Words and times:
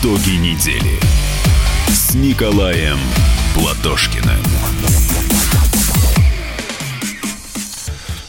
Итоги 0.00 0.36
недели 0.36 0.98
с 1.88 2.14
Николаем 2.14 2.98
Платошкиным. 3.54 4.42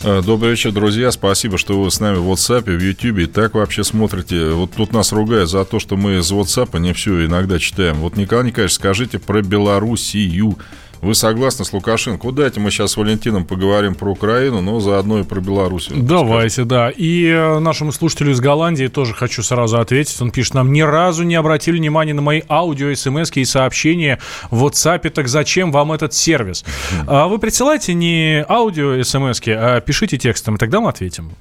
Э, 0.03 0.21
добрый 0.25 0.51
вечер, 0.51 0.71
друзья. 0.71 1.11
Спасибо, 1.11 1.57
что 1.57 1.81
вы 1.81 1.91
с 1.91 1.99
нами 1.99 2.17
в 2.17 2.31
WhatsApp, 2.31 2.63
в 2.63 2.81
YouTube. 2.81 3.19
И 3.19 3.25
так 3.25 3.55
вообще 3.55 3.83
смотрите. 3.83 4.51
Вот 4.51 4.71
тут 4.71 4.93
нас 4.93 5.11
ругают 5.11 5.49
за 5.49 5.65
то, 5.65 5.79
что 5.79 5.97
мы 5.97 6.19
из 6.19 6.31
WhatsApp 6.31 6.79
не 6.79 6.93
все 6.93 7.25
иногда 7.25 7.59
читаем. 7.59 7.97
Вот, 7.97 8.15
Николай 8.15 8.45
Николаевич, 8.45 8.75
скажите 8.75 9.19
про 9.19 9.41
Белоруссию. 9.41 10.57
Вы 11.01 11.15
согласны 11.15 11.65
с 11.65 11.73
Лукашенко? 11.73 12.25
Вот 12.25 12.35
дайте 12.35 12.59
мы 12.59 12.71
сейчас 12.71 12.91
с 12.91 12.97
Валентином 12.97 13.45
поговорим 13.45 13.95
про 13.95 14.11
Украину, 14.11 14.61
но 14.61 14.79
заодно 14.79 15.19
и 15.19 15.23
про 15.23 15.39
Беларусь. 15.39 15.89
Давайте, 15.93 16.49
скажите. 16.49 16.69
да. 16.69 16.89
И 16.89 17.25
э, 17.25 17.59
нашему 17.59 17.91
слушателю 17.91 18.31
из 18.31 18.39
Голландии 18.39 18.87
тоже 18.87 19.13
хочу 19.13 19.43
сразу 19.43 19.79
ответить. 19.79 20.19
Он 20.21 20.31
пишет, 20.31 20.53
нам 20.53 20.71
ни 20.71 20.81
разу 20.81 21.23
не 21.23 21.35
обратили 21.35 21.77
внимания 21.77 22.13
на 22.13 22.21
мои 22.21 22.41
аудио, 22.49 22.93
смс 22.95 23.31
и 23.35 23.45
сообщения 23.45 24.19
в 24.49 24.65
WhatsApp. 24.65 25.09
Так 25.09 25.27
зачем 25.27 25.71
вам 25.71 25.91
этот 25.91 26.13
сервис? 26.13 26.65
А 27.05 27.27
вы 27.27 27.39
присылайте 27.39 27.93
не 27.93 28.43
аудио, 28.47 29.01
смс, 29.03 29.41
а 29.47 29.79
пишите 29.81 30.17
текстом, 30.17 30.55
и 30.55 30.57
тогда 30.57 30.81
мы 30.81 30.89
ответим. 30.89 31.31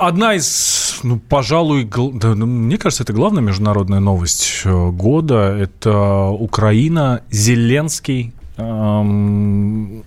Одна 0.00 0.34
из, 0.34 1.00
ну, 1.02 1.18
пожалуй, 1.18 1.84
да, 1.84 2.34
ну, 2.34 2.46
мне 2.46 2.78
кажется, 2.78 3.02
это 3.02 3.12
главная 3.12 3.42
международная 3.42 4.00
новость 4.00 4.62
э, 4.64 4.90
года. 4.90 5.54
Это 5.54 6.28
Украина, 6.28 7.22
Зеленский 7.30 8.32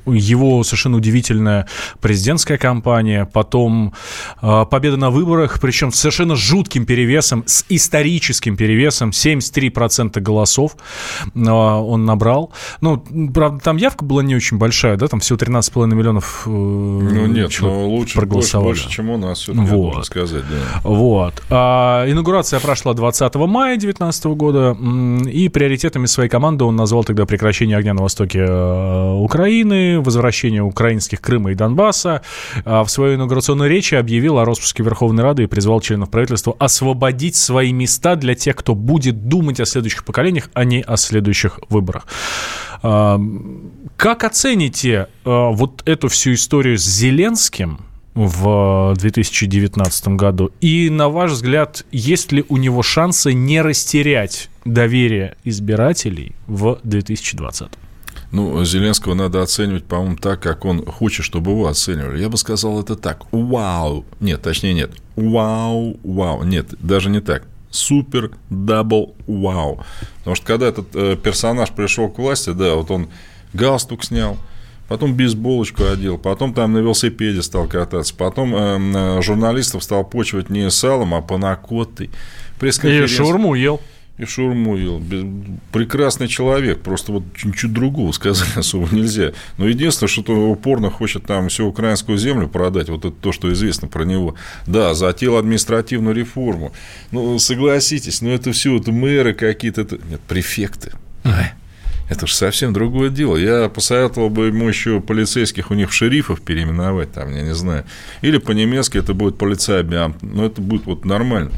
его 0.06 0.64
совершенно 0.64 0.98
удивительная 0.98 1.68
президентская 2.02 2.58
кампания, 2.58 3.30
потом 3.32 3.94
а, 4.42 4.66
победа 4.66 4.98
на 4.98 5.10
выборах, 5.10 5.60
причем 5.60 5.92
с 5.92 6.00
совершенно 6.00 6.36
жутким 6.36 6.86
перевесом, 6.86 7.44
с 7.46 7.66
историческим 7.70 8.58
перевесом, 8.58 9.12
73% 9.12 10.20
голосов 10.20 10.76
а, 11.36 11.82
он 11.82 12.06
набрал. 12.06 12.52
Ну, 12.82 13.04
правда, 13.34 13.60
там 13.60 13.78
явка 13.78 14.04
была 14.06 14.24
не 14.24 14.36
очень 14.36 14.58
большая, 14.58 14.98
да, 14.98 15.08
там 15.08 15.20
всего 15.20 15.38
13,5 15.38 15.88
миллионов 15.88 16.44
э, 16.46 16.50
Ну, 16.50 17.26
нет, 17.28 17.52
но 17.62 17.88
лучше, 17.88 18.16
проголосовали. 18.16 18.70
Больше, 18.70 18.84
больше, 18.84 18.96
чем 18.96 19.10
у 19.10 19.18
нас, 19.18 19.40
все-таки, 19.40 19.66
вот. 19.66 20.06
сказать, 20.06 20.44
да. 20.50 20.82
Вот. 20.84 21.42
А, 21.50 22.10
инаугурация 22.10 22.60
прошла 22.60 22.94
20 22.94 23.36
мая 23.36 23.78
2019 23.78 24.26
года, 24.26 24.78
и 25.30 25.50
приоритетами 25.50 26.06
своей 26.06 26.30
команды 26.30 26.64
он 26.64 26.76
назвал 26.76 27.04
тогда 27.04 27.26
прекращение 27.26 27.78
огня 27.78 27.94
на 27.94 28.04
востоке 28.04 28.43
Э, 28.48 29.14
Украины, 29.14 30.00
возвращение 30.02 30.62
украинских 30.62 31.22
Крыма 31.22 31.52
и 31.52 31.56
Донбасса. 31.56 32.22
А 32.66 32.84
в 32.84 32.90
своей 32.90 33.16
инаугурационной 33.16 33.70
речи 33.70 33.96
объявил 33.96 34.40
о 34.40 34.46
распуске 34.46 34.84
Верховной 34.84 35.24
Рады 35.24 35.44
и 35.44 35.48
призвал 35.48 35.82
членов 35.82 36.10
правительства 36.10 36.56
освободить 36.60 37.36
свои 37.36 37.72
места 37.72 38.16
для 38.16 38.36
тех, 38.36 38.56
кто 38.56 38.76
будет 38.76 39.28
думать 39.28 39.60
о 39.60 39.66
следующих 39.66 40.04
поколениях, 40.04 40.50
а 40.54 40.64
не 40.64 40.82
о 40.82 40.98
следующих 40.98 41.60
выборах. 41.70 42.08
А, 42.82 43.20
как 43.98 44.24
оцените 44.24 44.92
э, 44.94 45.06
вот 45.26 45.84
эту 45.88 46.08
всю 46.10 46.34
историю 46.34 46.78
с 46.78 46.84
Зеленским– 46.84 47.80
в 48.16 48.94
2019 48.98 50.08
году? 50.10 50.52
И, 50.62 50.90
на 50.90 51.10
ваш 51.10 51.32
взгляд, 51.32 51.86
есть 51.92 52.32
ли 52.32 52.46
у 52.50 52.58
него 52.58 52.84
шансы 52.84 53.34
не 53.34 53.62
растерять 53.62 54.50
доверие 54.66 55.36
избирателей 55.44 56.34
в 56.48 56.80
2020? 56.84 57.70
Ну, 58.34 58.66
Зеленского 58.66 59.14
надо 59.14 59.44
оценивать, 59.44 59.84
по-моему, 59.84 60.16
так, 60.18 60.42
как 60.42 60.66
он 60.66 60.84
хочет, 60.84 61.24
чтобы 61.24 61.52
его 61.52 61.68
оценивали. 61.68 62.20
Я 62.20 62.30
бы 62.30 62.38
сказал 62.38 62.82
это 62.82 62.96
так. 62.96 63.32
Вау. 63.32 64.06
Нет, 64.20 64.42
точнее, 64.42 64.74
нет. 64.74 64.90
Вау, 65.16 66.00
вау. 66.04 66.44
Нет, 66.44 66.74
даже 66.80 67.12
не 67.12 67.20
так. 67.20 67.44
Супер, 67.70 68.32
double, 68.50 69.14
wow. 69.28 69.86
Потому 70.18 70.36
что 70.36 70.48
когда 70.48 70.68
этот 70.68 70.96
э, 70.96 71.16
персонаж 71.16 71.70
пришел 71.70 72.10
к 72.10 72.18
власти, 72.18 72.50
да, 72.50 72.74
вот 72.74 72.90
он 72.90 73.08
галстук 73.54 74.04
снял, 74.04 74.40
потом 74.88 75.14
бейсболочку 75.14 75.86
одел, 75.86 76.18
потом 76.18 76.56
там 76.56 76.74
на 76.74 76.80
велосипеде 76.80 77.44
стал 77.44 77.68
кататься, 77.68 78.16
потом 78.16 78.56
э, 78.56 79.22
журналистов 79.22 79.84
стал 79.84 80.06
почивать 80.06 80.50
не 80.50 80.72
салом, 80.72 81.14
а 81.14 81.22
панакотой. 81.22 82.10
И 82.62 83.08
шаурму 83.08 83.54
ел 83.54 83.80
и 84.18 84.26
шурму 84.26 84.78
ел. 84.78 85.02
Прекрасный 85.72 86.28
человек, 86.28 86.82
просто 86.82 87.12
вот 87.12 87.24
ничего 87.44 87.72
другого 87.72 88.12
сказать 88.12 88.50
особо 88.56 88.94
нельзя. 88.94 89.34
Но 89.58 89.68
единственное, 89.68 90.10
что 90.10 90.34
он 90.34 90.52
упорно 90.52 90.90
хочет 90.92 91.26
там 91.26 91.50
всю 91.50 91.66
украинскую 91.66 92.18
землю 92.18 92.48
продать, 92.48 92.90
вот 92.90 93.06
это 93.06 93.16
то, 93.16 93.32
что 93.32 93.52
известно 93.52 93.88
про 93.88 94.04
него. 94.04 94.36
Да, 94.68 94.94
затеял 94.94 95.38
административную 95.38 96.16
реформу. 96.16 96.74
Ну, 97.12 97.40
согласитесь, 97.40 98.22
но 98.22 98.30
это 98.30 98.52
все, 98.52 98.78
это 98.78 98.92
мэры 98.92 99.34
какие-то, 99.34 99.82
это... 99.82 99.98
нет, 100.10 100.22
префекты. 100.22 100.92
Это 102.10 102.28
же 102.28 102.36
совсем 102.36 102.74
другое 102.74 103.10
дело. 103.10 103.38
Я 103.38 103.70
посоветовал 103.70 104.30
бы 104.30 104.48
ему 104.48 104.68
еще 104.68 105.00
полицейских 105.00 105.72
у 105.72 105.74
них 105.74 105.92
шерифов 105.92 106.42
переименовать, 106.42 107.14
там, 107.14 107.34
я 107.34 107.42
не 107.42 107.56
знаю. 107.56 107.86
Или 108.22 108.38
по-немецки 108.38 108.98
это 108.98 109.14
будет 109.14 109.38
полицейбиам. 109.38 110.16
Но 110.22 110.46
это 110.46 110.62
будет 110.62 110.86
вот 110.86 111.06
нормально. 111.06 111.52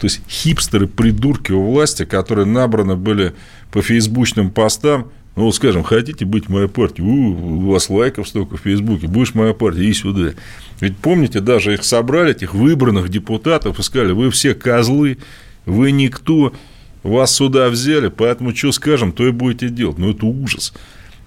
То 0.00 0.04
есть 0.06 0.20
хипстеры-придурки 0.28 1.52
у 1.52 1.72
власти, 1.72 2.04
которые 2.04 2.46
набраны 2.46 2.96
были 2.96 3.34
по 3.70 3.82
фейсбучным 3.82 4.50
постам, 4.50 5.10
ну, 5.38 5.44
вот 5.44 5.54
скажем, 5.54 5.84
хотите 5.84 6.24
быть 6.24 6.48
моей 6.48 6.66
партией, 6.66 7.06
у, 7.06 7.68
у 7.68 7.70
вас 7.70 7.88
лайков 7.90 8.26
столько 8.26 8.56
в 8.56 8.60
Фейсбуке, 8.60 9.06
будешь 9.06 9.34
моя 9.34 9.54
партия, 9.54 9.84
и 9.84 9.92
сюда. 9.92 10.32
Ведь 10.80 10.96
помните, 10.96 11.38
даже 11.38 11.74
их 11.74 11.84
собрали, 11.84 12.32
этих 12.32 12.54
выбранных 12.54 13.08
депутатов, 13.08 13.78
и 13.78 13.82
сказали, 13.84 14.10
вы 14.10 14.32
все 14.32 14.54
козлы, 14.54 15.18
вы 15.64 15.92
никто, 15.92 16.52
вас 17.04 17.36
сюда 17.36 17.68
взяли, 17.68 18.08
поэтому 18.08 18.54
что 18.54 18.72
скажем, 18.72 19.12
то 19.12 19.26
и 19.26 19.30
будете 19.30 19.68
делать. 19.68 19.98
Ну, 19.98 20.10
это 20.10 20.26
ужас. 20.26 20.72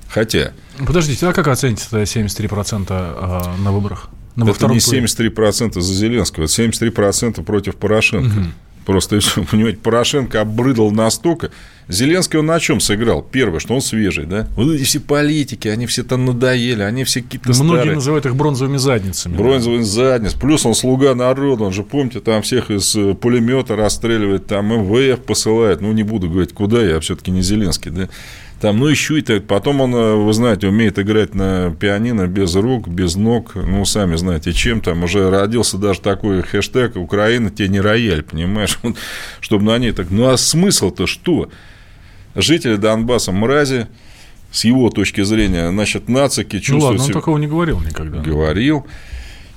Хотя... 0.09 0.51
Подождите, 0.85 1.25
а 1.27 1.31
как 1.31 1.47
оцените 1.47 1.85
73% 1.89 2.87
а, 2.89 3.55
на 3.63 3.71
выборах? 3.71 4.09
На 4.35 4.49
это 4.49 4.67
не 4.67 4.77
73% 4.77 5.79
за 5.79 5.93
Зеленского, 5.93 6.45
это 6.45 6.53
73% 6.53 7.43
против 7.43 7.75
Порошенко. 7.75 8.37
Угу. 8.37 8.47
Просто, 8.85 9.19
понимаете, 9.51 9.77
Порошенко 9.79 10.41
обрыдал 10.41 10.91
настолько. 10.91 11.51
Зеленский 11.87 12.39
он 12.39 12.45
на 12.45 12.59
чем 12.59 12.79
сыграл? 12.79 13.21
Первое, 13.21 13.59
что 13.59 13.75
он 13.75 13.81
свежий, 13.81 14.25
да? 14.25 14.47
Вот 14.55 14.71
эти 14.71 14.83
все 14.83 14.99
политики, 14.99 15.67
они 15.67 15.85
все 15.87 16.03
там 16.03 16.25
надоели, 16.25 16.81
они 16.81 17.03
все 17.03 17.21
какие-то 17.21 17.49
Многие 17.49 17.79
старые. 17.79 17.95
называют 17.95 18.25
их 18.25 18.35
бронзовыми 18.35 18.77
задницами. 18.77 19.35
Бронзовыми 19.35 19.81
да. 19.81 19.85
задницами. 19.85 20.39
Плюс 20.39 20.65
он 20.65 20.73
слуга 20.73 21.13
народа, 21.15 21.65
он 21.65 21.73
же, 21.73 21.83
помните, 21.83 22.21
там 22.21 22.41
всех 22.41 22.71
из 22.71 22.95
э, 22.95 23.13
пулемета 23.13 23.75
расстреливает, 23.75 24.47
там 24.47 24.67
МВФ 24.67 25.19
посылает. 25.21 25.81
Ну, 25.81 25.91
не 25.91 26.03
буду 26.03 26.29
говорить, 26.29 26.53
куда, 26.53 26.81
я 26.81 26.99
все-таки 27.01 27.29
не 27.29 27.41
Зеленский, 27.41 27.91
да? 27.91 28.09
Там, 28.61 28.77
ну, 28.77 28.85
еще 28.85 29.17
и 29.17 29.21
так. 29.23 29.47
Потом 29.47 29.81
он, 29.81 29.95
э, 29.95 30.13
вы 30.13 30.31
знаете, 30.33 30.67
умеет 30.67 30.99
играть 30.99 31.33
на 31.33 31.75
пианино 31.79 32.27
без 32.27 32.55
рук, 32.55 32.87
без 32.87 33.15
ног. 33.15 33.55
Ну, 33.55 33.83
сами 33.85 34.15
знаете, 34.17 34.53
чем 34.53 34.81
там. 34.81 35.03
Уже 35.03 35.31
родился 35.31 35.79
даже 35.79 35.99
такой 35.99 36.43
хэштег 36.43 36.95
«Украина 36.95 37.49
тебе 37.49 37.69
не 37.69 37.81
рояль», 37.81 38.21
понимаешь? 38.21 38.79
Чтобы 39.39 39.65
на 39.65 39.79
ней 39.79 39.93
так... 39.93 40.11
Ну, 40.11 40.29
а 40.29 40.37
смысл-то 40.37 41.07
что? 41.07 41.49
Жители 42.35 42.75
Донбасса 42.75 43.31
мрази, 43.31 43.87
с 44.51 44.63
его 44.63 44.91
точки 44.91 45.23
зрения, 45.23 45.69
значит, 45.69 46.07
нацики 46.07 46.59
чувствуют... 46.59 46.81
Ну, 46.81 46.85
ладно, 46.85 47.01
он 47.01 47.07
себя... 47.07 47.13
такого 47.15 47.37
не 47.39 47.47
говорил 47.47 47.79
никогда. 47.79 48.19
Говорил. 48.19 48.85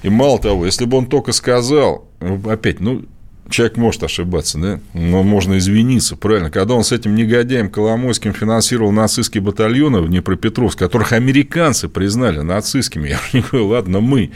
И 0.02 0.08
мало 0.08 0.38
того, 0.38 0.64
если 0.64 0.86
бы 0.86 0.96
он 0.96 1.06
только 1.06 1.32
сказал, 1.32 2.08
опять, 2.46 2.80
ну, 2.80 3.04
человек 3.50 3.76
может 3.76 4.02
ошибаться, 4.02 4.58
да, 4.58 4.80
но 4.92 5.22
можно 5.22 5.58
извиниться, 5.58 6.16
правильно. 6.16 6.50
Когда 6.50 6.74
он 6.74 6.84
с 6.84 6.92
этим 6.92 7.14
негодяем 7.14 7.70
Коломойским 7.70 8.32
финансировал 8.32 8.92
нацистские 8.92 9.42
батальоны 9.42 10.00
в 10.00 10.08
Днепропетровск, 10.08 10.78
которых 10.78 11.12
американцы 11.12 11.88
признали 11.88 12.40
нацистскими, 12.40 13.08
я 13.10 13.18
не 13.32 13.40
говорю, 13.40 13.68
ладно, 13.68 14.00
мы. 14.00 14.30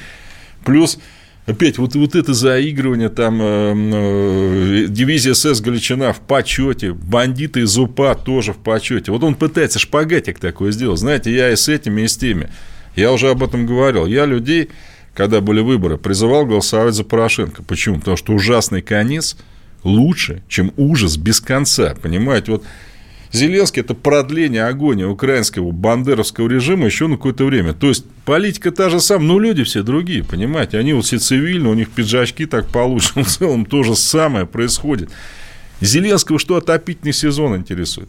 Плюс 0.64 0.98
Опять 1.48 1.78
вот, 1.78 1.94
вот 1.94 2.14
это 2.14 2.34
заигрывание, 2.34 3.08
там 3.08 3.40
э, 3.40 3.44
э, 3.44 4.86
дивизия 4.86 5.32
СС 5.32 5.62
Галичина 5.62 6.12
в 6.12 6.20
почете, 6.20 6.92
бандиты 6.92 7.60
из 7.60 7.78
УПА 7.78 8.16
тоже 8.16 8.52
в 8.52 8.58
почете. 8.58 9.12
Вот 9.12 9.24
он 9.24 9.34
пытается 9.34 9.78
шпагатик 9.78 10.38
такой 10.40 10.72
сделать. 10.72 11.00
Знаете, 11.00 11.34
я 11.34 11.50
и 11.50 11.56
с 11.56 11.70
этими, 11.70 12.02
и 12.02 12.06
с 12.06 12.18
теми. 12.18 12.50
Я 12.96 13.12
уже 13.12 13.30
об 13.30 13.42
этом 13.42 13.64
говорил. 13.64 14.04
Я 14.04 14.26
людей 14.26 14.68
когда 15.18 15.40
были 15.40 15.60
выборы, 15.60 15.98
призывал 15.98 16.46
голосовать 16.46 16.94
за 16.94 17.02
Порошенко. 17.02 17.64
Почему? 17.64 17.98
Потому 17.98 18.16
что 18.16 18.32
ужасный 18.34 18.82
конец 18.82 19.36
лучше, 19.82 20.44
чем 20.46 20.72
ужас 20.76 21.16
без 21.16 21.40
конца. 21.40 21.96
Понимаете, 22.00 22.52
вот 22.52 22.64
Зеленский– 23.32 23.80
это 23.82 23.94
продление 23.94 24.66
агонии 24.66 25.02
украинского 25.02 25.72
бандеровского 25.72 26.48
режима 26.48 26.86
еще 26.86 27.08
на 27.08 27.16
какое-то 27.16 27.46
время. 27.46 27.72
То 27.72 27.88
есть, 27.88 28.04
политика 28.24 28.70
та 28.70 28.90
же 28.90 29.00
самая, 29.00 29.26
но 29.26 29.40
люди 29.40 29.64
все 29.64 29.82
другие, 29.82 30.22
понимаете? 30.22 30.78
Они 30.78 30.92
вот 30.92 31.04
все 31.04 31.18
цивильные, 31.18 31.72
у 31.72 31.74
них 31.74 31.90
пиджачки 31.90 32.46
так 32.46 32.68
получше. 32.68 33.14
В 33.24 33.26
целом 33.26 33.66
то 33.66 33.82
же 33.82 33.96
самое 33.96 34.46
происходит. 34.46 35.10
Зеленского 35.80 36.38
что 36.38 36.54
отопительный 36.54 37.12
сезон 37.12 37.56
интересует? 37.56 38.08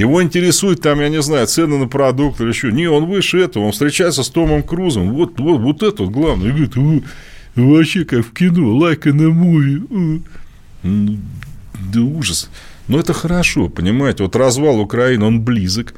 Его 0.00 0.22
интересует 0.22 0.80
там, 0.80 0.98
я 1.00 1.10
не 1.10 1.20
знаю, 1.20 1.46
цены 1.46 1.76
на 1.76 1.86
продукты 1.86 2.44
или 2.44 2.50
еще. 2.50 2.72
Не, 2.72 2.86
он 2.86 3.04
выше 3.04 3.38
этого, 3.38 3.64
он 3.64 3.72
встречается 3.72 4.22
с 4.22 4.30
Томом 4.30 4.62
Крузом. 4.62 5.12
Вот, 5.12 5.38
вот, 5.38 5.60
вот 5.60 5.82
это 5.82 6.04
вот 6.04 6.10
главное. 6.10 6.48
И 6.48 6.52
говорит, 6.52 6.72
вообще 7.54 8.06
как 8.06 8.24
в 8.24 8.32
кино, 8.32 8.90
in 8.92 9.20
a 9.20 9.30
movie. 9.30 10.22
да 10.82 12.00
ужас. 12.00 12.48
Но 12.88 12.98
это 12.98 13.12
хорошо, 13.12 13.68
понимаете, 13.68 14.22
вот 14.22 14.34
развал 14.36 14.80
Украины, 14.80 15.26
он 15.26 15.42
близок. 15.42 15.92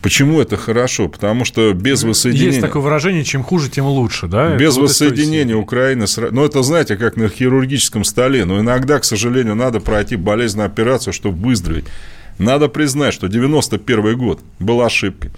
Почему 0.00 0.40
это 0.40 0.56
хорошо? 0.56 1.10
Потому 1.10 1.44
что 1.44 1.74
без 1.74 2.04
воссоединения... 2.04 2.52
Есть 2.52 2.60
такое 2.62 2.80
выражение, 2.80 3.22
чем 3.22 3.42
хуже, 3.42 3.68
тем 3.68 3.84
лучше, 3.84 4.28
да? 4.28 4.56
Без 4.56 4.72
это 4.72 4.82
воссоединения 4.82 5.56
вот 5.56 5.64
Украины... 5.64 6.06
Ну, 6.30 6.42
это, 6.42 6.62
знаете, 6.62 6.96
как 6.96 7.16
на 7.16 7.28
хирургическом 7.28 8.04
столе. 8.04 8.46
Но 8.46 8.60
иногда, 8.60 8.98
к 8.98 9.04
сожалению, 9.04 9.56
надо 9.56 9.80
пройти 9.80 10.16
болезненную 10.16 10.68
операцию, 10.68 11.12
чтобы 11.12 11.48
выздороветь. 11.48 11.84
Надо 12.38 12.68
признать, 12.68 13.14
что 13.14 13.28
91 13.28 14.16
год 14.16 14.40
был 14.58 14.82
ошибкой. 14.82 15.32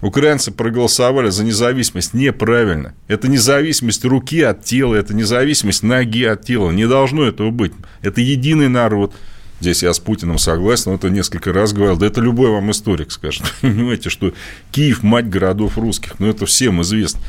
Украинцы 0.00 0.52
проголосовали 0.52 1.30
за 1.30 1.44
независимость 1.44 2.14
неправильно. 2.14 2.94
Это 3.08 3.28
независимость 3.28 4.04
руки 4.04 4.40
от 4.42 4.64
тела, 4.64 4.94
это 4.94 5.12
независимость 5.12 5.82
ноги 5.82 6.24
от 6.24 6.44
тела. 6.44 6.70
Не 6.70 6.86
должно 6.86 7.24
этого 7.24 7.50
быть. 7.50 7.72
Это 8.02 8.20
единый 8.20 8.68
народ. 8.68 9.12
Здесь 9.60 9.82
я 9.82 9.92
с 9.92 9.98
Путиным 9.98 10.38
согласен, 10.38 10.92
но 10.92 10.94
это 10.94 11.10
несколько 11.10 11.52
раз 11.52 11.72
говорил. 11.72 11.96
Да 11.96 12.06
это 12.06 12.20
любой 12.20 12.50
вам 12.50 12.70
историк 12.70 13.10
скажет. 13.10 13.42
Понимаете, 13.60 14.08
что 14.08 14.32
Киев– 14.70 15.02
мать 15.02 15.28
городов 15.28 15.76
русских. 15.76 16.20
Ну, 16.20 16.28
это 16.28 16.46
всем 16.46 16.80
известно. 16.82 17.20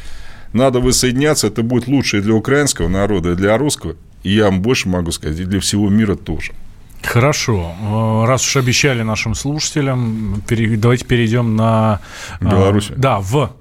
Надо 0.54 0.80
воссоединяться, 0.80 1.48
это 1.48 1.64
будет 1.64 1.88
лучше 1.88 2.20
и 2.20 2.22
для 2.22 2.36
украинского 2.36 2.88
народа, 2.88 3.32
и 3.32 3.36
для 3.36 3.58
русского. 3.58 3.96
И 4.22 4.32
я 4.32 4.46
вам 4.46 4.62
больше 4.62 4.90
могу 4.90 5.12
сказать, 5.12 5.40
и 5.40 5.46
для 5.46 5.60
всего 5.60 5.90
мира 5.90 6.16
тоже. 6.16 6.54
Хорошо. 7.04 7.74
Э, 7.82 8.28
раз 8.28 8.46
уж 8.46 8.58
обещали 8.58 9.02
нашим 9.02 9.36
слушателям, 9.36 10.44
давайте 10.48 11.06
перейдем 11.06 11.56
на... 11.56 12.02
Э, 12.40 12.46
Беларусь. 12.46 12.92
Да, 12.96 13.20
в, 13.20 13.52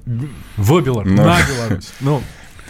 в 0.57 0.81
Беларусь. 0.81 1.13
На, 1.13 1.25
на 1.25 1.39
Беларусь. 1.47 1.93
Ну, 2.01 2.23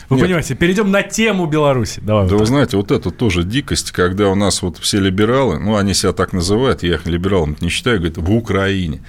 вы 0.08 0.16
Нет. 0.16 0.24
понимаете, 0.24 0.54
перейдем 0.54 0.90
на 0.90 1.02
тему 1.02 1.46
Беларуси. 1.46 2.00
Давай, 2.02 2.26
да 2.26 2.32
вот 2.32 2.40
вы 2.40 2.46
знаете, 2.46 2.76
вот 2.78 2.90
это 2.90 3.10
тоже 3.10 3.44
дикость, 3.44 3.92
когда 3.92 4.28
у 4.28 4.34
нас 4.34 4.62
вот 4.62 4.78
все 4.78 5.00
либералы, 5.00 5.58
ну, 5.58 5.76
они 5.76 5.92
себя 5.92 6.12
так 6.12 6.32
называют, 6.32 6.82
я 6.82 6.94
их 6.94 7.06
либералом 7.06 7.56
не 7.60 7.68
считаю, 7.68 7.98
говорят, 7.98 8.16
в 8.16 8.32
Украине. 8.32 9.02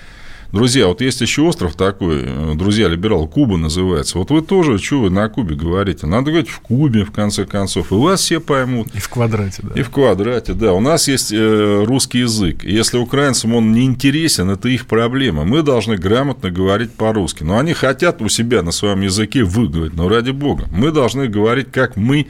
Друзья, 0.52 0.88
вот 0.88 1.00
есть 1.02 1.22
еще 1.22 1.44
остров 1.44 1.76
такой, 1.76 2.24
э, 2.26 2.54
друзья, 2.56 2.88
либерал, 2.88 3.28
Куба 3.28 3.56
называется. 3.56 4.18
Вот 4.18 4.32
вы 4.32 4.42
тоже, 4.42 4.80
что 4.80 5.02
вы 5.02 5.12
на 5.12 5.30
Кубе 5.30 5.56
говорите? 5.56 6.08
Надо 6.08 6.32
говорить 6.32 6.50
в 6.50 6.60
Кубе, 6.60 7.06
в 7.06 7.12
конце 7.12 7.46
концов. 7.46 7.92
И 7.92 7.96
вас 7.96 8.22
все 8.22 8.40
поймут. 8.40 8.88
И 8.96 9.00
в 9.00 9.10
квадрате, 9.10 9.62
да. 9.62 9.80
И 9.80 9.84
в 9.84 9.92
квадрате, 9.92 10.54
да. 10.54 10.74
У 10.74 10.80
нас 10.80 11.08
есть 11.08 11.32
э, 11.32 11.84
русский 11.86 12.20
язык. 12.20 12.64
Если 12.64 12.98
украинцам 12.98 13.54
он 13.54 13.74
не 13.74 13.86
интересен, 13.86 14.50
это 14.50 14.70
их 14.70 14.88
проблема. 14.88 15.46
Мы 15.46 15.62
должны 15.62 15.98
грамотно 15.98 16.50
говорить 16.50 16.94
по-русски. 16.94 17.44
Но 17.44 17.60
они 17.60 17.74
хотят 17.74 18.20
у 18.20 18.28
себя 18.28 18.64
на 18.64 18.72
своем 18.72 19.02
языке 19.02 19.44
выговорить. 19.44 19.94
Но 19.94 20.10
ради 20.10 20.32
бога, 20.32 20.68
мы 20.72 20.92
должны 20.92 21.28
говорить, 21.28 21.72
как 21.72 21.96
мы 21.96 22.26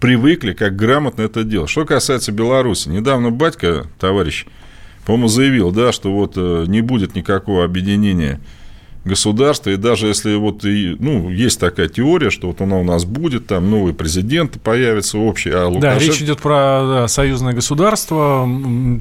привыкли, 0.00 0.54
как 0.54 0.74
грамотно 0.74 1.20
это 1.20 1.44
делать. 1.44 1.68
Что 1.68 1.84
касается 1.84 2.32
Беларуси. 2.32 2.88
Недавно 2.88 3.30
батька, 3.30 3.88
товарищ 4.00 4.46
по-моему, 5.04 5.28
заявил, 5.28 5.72
да, 5.72 5.92
что 5.92 6.12
вот 6.12 6.34
э, 6.36 6.64
не 6.68 6.80
будет 6.80 7.14
никакого 7.14 7.64
объединения 7.64 8.40
государства, 9.04 9.70
и 9.70 9.76
даже 9.76 10.06
если 10.06 10.36
вот, 10.36 10.64
и, 10.64 10.96
ну, 10.98 11.28
есть 11.28 11.58
такая 11.58 11.88
теория, 11.88 12.30
что 12.30 12.48
вот 12.48 12.60
она 12.60 12.76
у 12.76 12.84
нас 12.84 13.04
будет, 13.04 13.46
там 13.48 13.70
новый 13.70 13.94
президент 13.94 14.60
появится 14.62 15.18
общий, 15.18 15.50
а 15.50 15.66
Лукашенко... 15.66 15.98
Да, 15.98 15.98
речь 15.98 16.22
идет 16.22 16.40
про 16.40 16.52
да, 16.86 17.08
союзное 17.08 17.52
государство, 17.52 18.48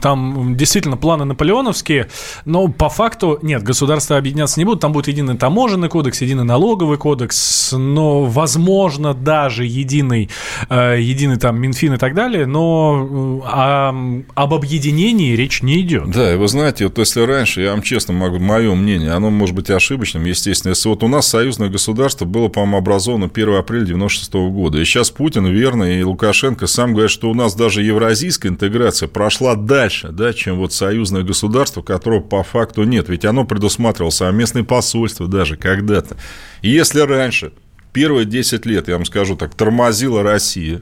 там 0.01 0.55
действительно 0.55 0.97
планы 0.97 1.25
наполеоновские, 1.25 2.07
но 2.45 2.67
по 2.67 2.89
факту 2.89 3.37
нет, 3.43 3.61
государства 3.61 4.17
объединяться 4.17 4.59
не 4.59 4.65
будут, 4.65 4.81
там 4.81 4.91
будет 4.91 5.07
единый 5.07 5.37
таможенный 5.37 5.89
кодекс, 5.89 6.21
единый 6.21 6.45
налоговый 6.45 6.97
кодекс, 6.97 7.73
но, 7.73 8.23
возможно, 8.23 9.13
даже 9.13 9.65
единый, 9.65 10.29
э, 10.69 10.97
единый 10.99 11.37
там 11.37 11.59
Минфин 11.59 11.93
и 11.93 11.97
так 11.97 12.15
далее, 12.15 12.47
но 12.47 13.41
э, 13.43 13.47
о, 13.47 14.23
об 14.33 14.53
объединении 14.53 15.35
речь 15.35 15.61
не 15.61 15.81
идет. 15.81 16.09
Да, 16.09 16.33
и 16.33 16.37
вы 16.37 16.47
знаете, 16.47 16.85
вот 16.85 16.97
если 16.97 17.21
раньше, 17.21 17.61
я 17.61 17.71
вам 17.71 17.83
честно 17.83 18.13
могу, 18.13 18.39
мое 18.39 18.73
мнение, 18.73 19.11
оно 19.11 19.29
может 19.29 19.55
быть 19.55 19.69
ошибочным, 19.69 19.90
ошибочным, 19.91 20.23
естественно. 20.23 20.71
Если 20.71 20.87
вот 20.87 21.03
у 21.03 21.07
нас 21.07 21.27
союзное 21.27 21.69
государство 21.69 22.25
было, 22.25 22.47
по-моему, 22.47 22.77
образовано 22.77 23.29
1 23.33 23.55
апреля 23.55 23.85
96 23.85 24.33
года, 24.33 24.79
и 24.79 24.85
сейчас 24.85 25.11
Путин, 25.11 25.45
верно, 25.47 25.83
и 25.83 26.01
Лукашенко 26.03 26.67
сам 26.67 26.93
говорят, 26.93 27.11
что 27.11 27.29
у 27.29 27.33
нас 27.33 27.55
даже 27.55 27.83
евразийская 27.83 28.51
интеграция 28.51 29.09
прошла 29.09 29.55
дальше, 29.55 30.09
да, 30.09 30.33
чем 30.33 30.57
вот 30.57 30.71
союзное 30.71 31.23
государство, 31.23 31.81
которого 31.81 32.21
по 32.21 32.43
факту 32.43 32.83
нет. 32.83 33.09
Ведь 33.09 33.25
оно 33.25 33.43
предусматривало 33.43 34.11
совместное 34.11 34.63
посольство 34.63 35.27
даже 35.27 35.57
когда-то. 35.57 36.15
И 36.61 36.69
если 36.69 37.01
раньше, 37.01 37.51
первые 37.91 38.25
10 38.25 38.65
лет, 38.65 38.87
я 38.87 38.95
вам 38.95 39.05
скажу 39.05 39.35
так, 39.35 39.53
тормозила 39.55 40.23
Россия, 40.23 40.81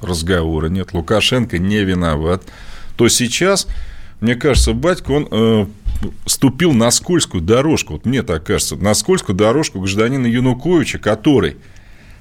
разговора 0.00 0.66
нет, 0.66 0.92
Лукашенко 0.92 1.58
не 1.58 1.84
виноват, 1.84 2.42
то 2.96 3.08
сейчас 3.08 3.68
мне 4.20 4.34
кажется, 4.34 4.72
батька, 4.72 5.12
он 5.12 5.28
э, 5.30 5.66
ступил 6.26 6.72
на 6.72 6.90
скользкую 6.90 7.42
дорожку, 7.42 7.94
вот 7.94 8.06
мне 8.06 8.22
так 8.22 8.44
кажется, 8.44 8.76
на 8.76 8.94
скользкую 8.94 9.36
дорожку 9.36 9.80
гражданина 9.80 10.26
Януковича, 10.26 10.98
который 10.98 11.56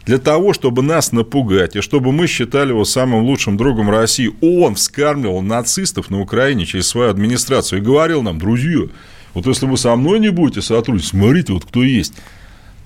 для 0.06 0.19
того, 0.19 0.53
чтобы 0.53 0.83
нас 0.83 1.12
напугать, 1.12 1.75
и 1.75 1.81
чтобы 1.81 2.13
мы 2.13 2.27
считали 2.27 2.69
его 2.69 2.85
самым 2.85 3.25
лучшим 3.25 3.57
другом 3.57 3.89
России, 3.89 4.31
он 4.41 4.75
вскармливал 4.75 5.41
нацистов 5.41 6.09
на 6.09 6.21
Украине 6.21 6.65
через 6.65 6.88
свою 6.88 7.09
администрацию 7.09 7.79
и 7.79 7.83
говорил 7.83 8.21
нам, 8.21 8.39
друзья, 8.39 8.88
вот 9.33 9.45
если 9.45 9.65
вы 9.65 9.77
со 9.77 9.95
мной 9.95 10.19
не 10.19 10.29
будете 10.29 10.62
сотрудничать, 10.62 11.09
смотрите, 11.09 11.53
вот 11.53 11.65
кто 11.65 11.83
есть. 11.83 12.13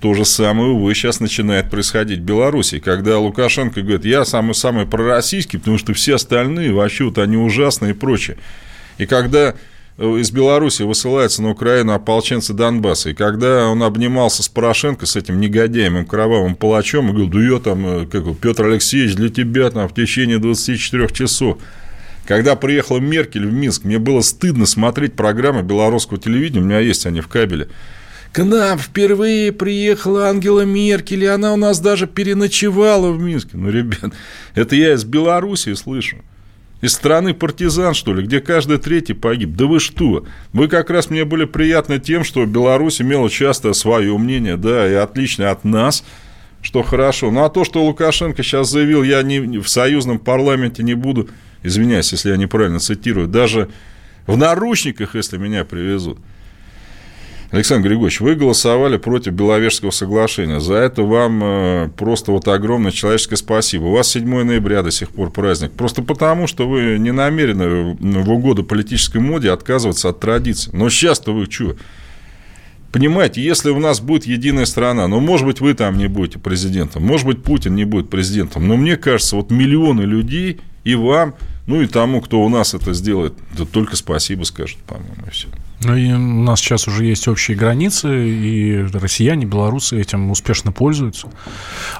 То 0.00 0.14
же 0.14 0.24
самое, 0.24 0.72
увы, 0.72 0.92
сейчас 0.96 1.20
начинает 1.20 1.70
происходить 1.70 2.18
в 2.18 2.24
Беларуси, 2.24 2.80
когда 2.80 3.20
Лукашенко 3.20 3.82
говорит, 3.82 4.04
я 4.04 4.24
самый-самый 4.24 4.84
пророссийский, 4.84 5.60
потому 5.60 5.78
что 5.78 5.94
все 5.94 6.16
остальные 6.16 6.72
вообще 6.72 7.04
вот 7.04 7.18
они 7.18 7.36
ужасные 7.36 7.92
и 7.92 7.94
прочее. 7.94 8.36
И 8.98 9.06
когда 9.06 9.54
из 9.98 10.30
Беларуси 10.30 10.82
высылается 10.82 11.42
на 11.42 11.50
Украину 11.50 11.92
ополченцы 11.92 12.54
Донбасса. 12.54 13.10
И 13.10 13.14
когда 13.14 13.68
он 13.68 13.82
обнимался 13.82 14.42
с 14.42 14.48
Порошенко, 14.48 15.06
с 15.06 15.16
этим 15.16 15.38
негодяем, 15.38 16.04
кровавым 16.06 16.54
палачом, 16.54 17.08
и 17.08 17.12
говорил, 17.12 17.28
да 17.28 17.40
я 17.40 17.60
там, 17.60 17.86
э, 17.86 18.06
как 18.06 18.36
Петр 18.38 18.64
Алексеевич, 18.66 19.14
для 19.16 19.28
тебя 19.28 19.70
там 19.70 19.88
в 19.88 19.94
течение 19.94 20.38
24 20.38 21.08
часов. 21.08 21.58
Когда 22.26 22.56
приехала 22.56 22.98
Меркель 22.98 23.46
в 23.46 23.52
Минск, 23.52 23.84
мне 23.84 23.98
было 23.98 24.22
стыдно 24.22 24.64
смотреть 24.64 25.14
программы 25.14 25.62
белорусского 25.62 26.18
телевидения, 26.18 26.60
у 26.60 26.64
меня 26.64 26.78
есть 26.78 27.04
они 27.04 27.20
в 27.20 27.28
кабеле. 27.28 27.68
К 28.32 28.44
нам 28.44 28.78
впервые 28.78 29.52
приехала 29.52 30.28
Ангела 30.28 30.62
Меркель, 30.62 31.24
и 31.24 31.26
она 31.26 31.52
у 31.52 31.56
нас 31.56 31.80
даже 31.80 32.06
переночевала 32.06 33.10
в 33.10 33.20
Минске. 33.20 33.58
Ну, 33.58 33.70
ребят, 33.70 34.12
это 34.54 34.74
я 34.74 34.94
из 34.94 35.04
Белоруссии 35.04 35.74
слышу. 35.74 36.18
Из 36.82 36.92
страны 36.92 37.32
партизан, 37.32 37.94
что 37.94 38.12
ли, 38.12 38.24
где 38.24 38.40
каждый 38.40 38.78
третий 38.78 39.14
погиб? 39.14 39.54
Да 39.54 39.66
вы 39.66 39.78
что? 39.78 40.26
Вы 40.52 40.66
как 40.68 40.90
раз 40.90 41.10
мне 41.10 41.24
были 41.24 41.44
приятны 41.44 42.00
тем, 42.00 42.24
что 42.24 42.44
Беларусь 42.44 43.00
имела 43.00 43.30
часто 43.30 43.72
свое 43.72 44.18
мнение, 44.18 44.56
да, 44.56 44.90
и 44.90 44.94
отличное 44.94 45.52
от 45.52 45.64
нас, 45.64 46.04
что 46.60 46.82
хорошо. 46.82 47.30
Ну, 47.30 47.44
а 47.44 47.50
то, 47.50 47.64
что 47.64 47.84
Лукашенко 47.84 48.42
сейчас 48.42 48.68
заявил, 48.68 49.04
я 49.04 49.22
не, 49.22 49.60
в 49.60 49.68
союзном 49.68 50.18
парламенте 50.18 50.82
не 50.82 50.94
буду, 50.94 51.28
извиняюсь, 51.62 52.10
если 52.10 52.30
я 52.30 52.36
неправильно 52.36 52.80
цитирую, 52.80 53.28
даже 53.28 53.70
в 54.26 54.36
наручниках, 54.36 55.14
если 55.14 55.38
меня 55.38 55.64
привезут– 55.64 56.18
Александр 57.52 57.88
Григорьевич, 57.88 58.20
вы 58.20 58.34
голосовали 58.34 58.96
против 58.96 59.34
Беловежского 59.34 59.90
соглашения. 59.90 60.58
За 60.58 60.72
это 60.76 61.02
вам 61.02 61.44
э, 61.44 61.88
просто 61.98 62.32
вот 62.32 62.48
огромное 62.48 62.92
человеческое 62.92 63.36
спасибо. 63.36 63.84
У 63.84 63.92
вас 63.92 64.08
7 64.08 64.42
ноября 64.42 64.82
до 64.82 64.90
сих 64.90 65.10
пор 65.10 65.30
праздник. 65.30 65.72
Просто 65.72 66.00
потому, 66.00 66.46
что 66.46 66.66
вы 66.66 66.96
не 66.98 67.12
намерены 67.12 67.94
в 68.00 68.30
угоду 68.30 68.64
политической 68.64 69.18
моде 69.18 69.50
отказываться 69.50 70.08
от 70.08 70.18
традиций. 70.18 70.72
Но 70.72 70.88
сейчас-то 70.88 71.34
вы 71.34 71.44
что? 71.44 71.76
Понимаете, 72.90 73.42
если 73.42 73.68
у 73.68 73.78
нас 73.78 74.00
будет 74.00 74.24
единая 74.24 74.64
страна, 74.64 75.06
ну, 75.06 75.20
может 75.20 75.46
быть, 75.46 75.60
вы 75.60 75.74
там 75.74 75.98
не 75.98 76.08
будете 76.08 76.38
президентом, 76.38 77.04
может 77.04 77.26
быть, 77.26 77.42
Путин 77.42 77.74
не 77.74 77.84
будет 77.84 78.08
президентом, 78.08 78.66
но 78.66 78.78
мне 78.78 78.96
кажется, 78.96 79.36
вот 79.36 79.50
миллионы 79.50 80.02
людей 80.02 80.60
и 80.84 80.94
вам, 80.94 81.34
ну, 81.66 81.82
и 81.82 81.86
тому, 81.86 82.22
кто 82.22 82.42
у 82.42 82.48
нас 82.48 82.72
это 82.72 82.94
сделает, 82.94 83.34
да 83.56 83.66
только 83.66 83.96
спасибо 83.96 84.44
скажет, 84.44 84.78
по-моему, 84.86 85.26
и 85.26 85.30
все. 85.30 85.48
Ну, 85.84 85.96
и 85.96 86.12
у 86.12 86.18
нас 86.18 86.60
сейчас 86.60 86.86
уже 86.86 87.04
есть 87.04 87.26
общие 87.28 87.56
границы, 87.56 88.28
и 88.28 88.86
россияне, 88.92 89.46
белорусы 89.46 90.00
этим 90.00 90.30
успешно 90.30 90.70
пользуются. 90.70 91.28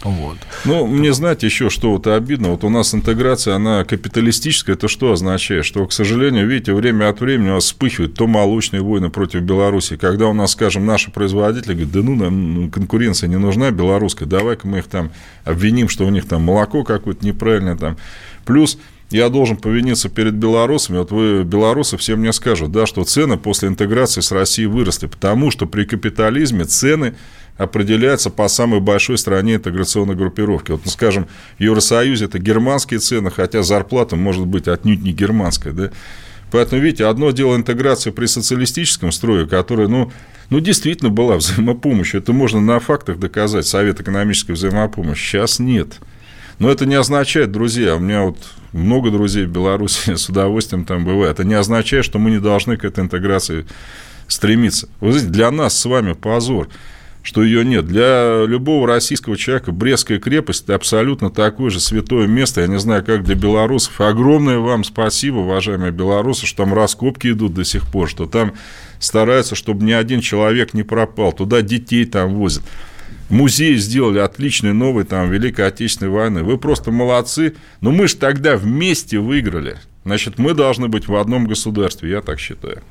Вот. 0.04 0.38
Ну, 0.64 0.86
мне, 0.86 1.12
знаете, 1.12 1.46
еще 1.46 1.68
что 1.70 1.92
вот 1.92 2.06
обидно. 2.06 2.50
Вот 2.50 2.64
у 2.64 2.68
нас 2.68 2.94
интеграция, 2.94 3.54
она 3.56 3.84
капиталистическая. 3.84 4.72
Это 4.72 4.88
что 4.88 5.12
означает? 5.12 5.64
Что, 5.64 5.86
к 5.86 5.92
сожалению, 5.92 6.48
видите, 6.48 6.74
время 6.74 7.08
от 7.08 7.20
времени 7.20 7.50
у 7.50 7.54
нас 7.54 7.64
вспыхивают 7.64 8.14
то 8.14 8.26
молочные 8.26 8.82
войны 8.82 9.10
против 9.10 9.40
Беларуси. 9.40 9.96
Когда 9.96 10.28
у 10.28 10.32
нас, 10.32 10.52
скажем, 10.52 10.86
наши 10.86 11.10
производители 11.10 11.72
говорят, 11.72 11.92
да 11.92 12.00
ну, 12.02 12.14
нам 12.14 12.54
ну, 12.54 12.70
конкуренция 12.70 13.28
не 13.28 13.38
нужна 13.38 13.70
белорусская, 13.70 14.26
давай-ка 14.26 14.66
мы 14.66 14.78
их 14.78 14.86
там 14.86 15.10
обвиним, 15.44 15.88
что 15.88 16.06
у 16.06 16.10
них 16.10 16.28
там 16.28 16.42
молоко 16.42 16.84
какое-то 16.84 17.24
неправильное 17.26 17.76
там. 17.76 17.96
Плюс 18.44 18.78
я 19.12 19.28
должен 19.28 19.56
повиниться 19.56 20.08
перед 20.08 20.34
белорусами. 20.34 20.98
Вот 20.98 21.10
вы, 21.10 21.44
белорусы, 21.44 21.96
все 21.96 22.16
мне 22.16 22.32
скажут, 22.32 22.72
да, 22.72 22.86
что 22.86 23.04
цены 23.04 23.36
после 23.36 23.68
интеграции 23.68 24.20
с 24.20 24.32
Россией 24.32 24.68
выросли, 24.68 25.06
потому 25.06 25.50
что 25.50 25.66
при 25.66 25.84
капитализме 25.84 26.64
цены 26.64 27.14
определяется 27.56 28.30
по 28.30 28.48
самой 28.48 28.80
большой 28.80 29.18
стране 29.18 29.56
интеграционной 29.56 30.14
группировки. 30.14 30.72
Вот, 30.72 30.82
ну, 30.84 30.90
скажем, 30.90 31.28
в 31.58 31.62
Евросоюзе 31.62 32.24
это 32.24 32.38
германские 32.38 33.00
цены, 33.00 33.30
хотя 33.30 33.62
зарплата 33.62 34.16
может 34.16 34.46
быть 34.46 34.68
отнюдь 34.68 35.02
не 35.02 35.12
германская, 35.12 35.72
да. 35.72 35.90
Поэтому, 36.50 36.82
видите, 36.82 37.06
одно 37.06 37.30
дело 37.30 37.56
интеграция 37.56 38.12
при 38.12 38.26
социалистическом 38.26 39.10
строе, 39.10 39.46
которая, 39.46 39.88
ну, 39.88 40.12
ну, 40.50 40.60
действительно 40.60 41.10
была 41.10 41.36
взаимопомощью. 41.36 42.20
Это 42.20 42.32
можно 42.32 42.60
на 42.60 42.78
фактах 42.78 43.18
доказать, 43.18 43.66
Совет 43.66 44.00
экономической 44.00 44.52
взаимопомощи. 44.52 45.24
Сейчас 45.24 45.58
нет. 45.58 45.98
Но 46.58 46.70
это 46.70 46.86
не 46.86 46.94
означает, 46.94 47.52
друзья, 47.52 47.96
у 47.96 47.98
меня 47.98 48.22
вот 48.22 48.38
много 48.72 49.10
друзей 49.10 49.46
в 49.46 49.50
Беларуси 49.50 50.14
с 50.16 50.28
удовольствием 50.28 50.84
там 50.84 51.04
бывает. 51.04 51.34
Это 51.34 51.44
не 51.44 51.54
означает, 51.54 52.04
что 52.04 52.18
мы 52.18 52.30
не 52.30 52.40
должны 52.40 52.76
к 52.76 52.84
этой 52.84 53.04
интеграции 53.04 53.66
стремиться. 54.28 54.88
Вы 55.00 55.12
знаете, 55.12 55.30
для 55.30 55.50
нас 55.50 55.78
с 55.78 55.84
вами 55.84 56.12
позор– 56.12 56.68
что 57.22 57.44
ее 57.44 57.64
нет. 57.64 57.86
Для 57.86 58.44
любого 58.44 58.86
российского 58.86 59.36
человека 59.36 59.72
Брестская 59.72 60.18
крепость– 60.18 60.64
это 60.64 60.74
абсолютно 60.74 61.30
такое 61.30 61.70
же 61.70 61.80
святое 61.80 62.26
место. 62.26 62.60
Я 62.60 62.66
не 62.66 62.78
знаю, 62.78 63.04
как 63.04 63.22
для 63.22 63.36
белорусов. 63.36 64.00
Огромное 64.00 64.58
вам 64.58 64.82
спасибо, 64.84 65.36
уважаемые 65.38 65.92
белорусы, 65.92 66.46
что 66.46 66.64
там 66.64 66.74
раскопки 66.74 67.28
идут 67.30 67.54
до 67.54 67.64
сих 67.64 67.86
пор, 67.90 68.08
что 68.08 68.26
там 68.26 68.54
стараются, 68.98 69.54
чтобы 69.54 69.84
ни 69.84 69.92
один 69.92 70.20
человек 70.20 70.74
не 70.74 70.82
пропал. 70.82 71.32
Туда 71.32 71.62
детей 71.62 72.04
там 72.04 72.34
возят. 72.34 72.64
Музей 73.32 73.76
сделали 73.76 74.18
отличный, 74.18 74.74
новый, 74.74 75.04
там, 75.04 75.30
Великой 75.30 75.66
Отечественной 75.68 76.10
войны. 76.10 76.42
Вы 76.42 76.58
просто 76.58 76.90
молодцы. 76.90 77.54
Но 77.80 77.90
мы 77.90 78.06
же 78.06 78.16
тогда 78.16 78.58
вместе 78.58 79.18
выиграли. 79.18 79.78
Значит, 80.04 80.38
мы 80.38 80.52
должны 80.52 80.88
быть 80.88 81.08
в 81.08 81.16
одном 81.16 81.46
государстве, 81.46 82.10
я 82.10 82.20
так 82.20 82.38
считаю. 82.38 82.82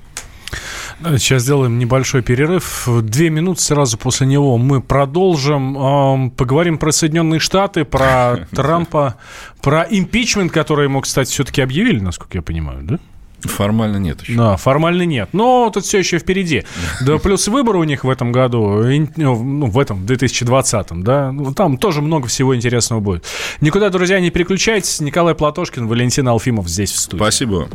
Сейчас 0.99 1.43
сделаем 1.43 1.77
небольшой 1.77 2.23
перерыв. 2.23 2.89
Две 3.03 3.29
минуты 3.29 3.61
сразу 3.61 3.99
после 3.99 4.25
него 4.25 4.57
мы 4.57 4.81
продолжим. 4.81 6.31
Поговорим 6.31 6.79
про 6.79 6.91
Соединенные 6.91 7.39
Штаты, 7.39 7.85
про 7.85 8.47
Трампа, 8.51 9.17
про 9.61 9.85
импичмент, 9.87 10.51
который 10.51 10.85
ему, 10.85 11.01
кстати, 11.01 11.29
все-таки 11.29 11.61
объявили, 11.61 11.99
насколько 11.99 12.39
я 12.39 12.41
понимаю, 12.41 12.79
да? 12.81 12.99
Формально 13.43 13.97
нет 13.97 14.21
еще. 14.21 14.35
Да, 14.35 14.57
формально 14.57 15.03
нет. 15.03 15.29
Но 15.33 15.69
тут 15.73 15.85
все 15.85 15.99
еще 15.99 16.19
впереди. 16.19 16.63
Да, 17.05 17.17
плюс 17.17 17.47
выборы 17.47 17.79
у 17.79 17.83
них 17.83 18.03
в 18.03 18.09
этом 18.09 18.31
году, 18.31 18.83
ну, 19.15 19.43
ну 19.43 19.65
в 19.67 19.79
этом, 19.79 20.05
2020, 20.05 20.87
да, 21.03 21.31
ну, 21.31 21.53
там 21.53 21.77
тоже 21.77 22.01
много 22.01 22.27
всего 22.27 22.55
интересного 22.55 22.99
будет. 22.99 23.25
Никуда, 23.61 23.89
друзья, 23.89 24.19
не 24.19 24.29
переключайтесь. 24.29 24.99
Николай 24.99 25.35
Платошкин, 25.35 25.87
Валентин 25.87 26.27
Алфимов 26.27 26.67
здесь 26.67 26.91
в 26.91 26.99
студии. 26.99 27.21
Спасибо. 27.21 27.67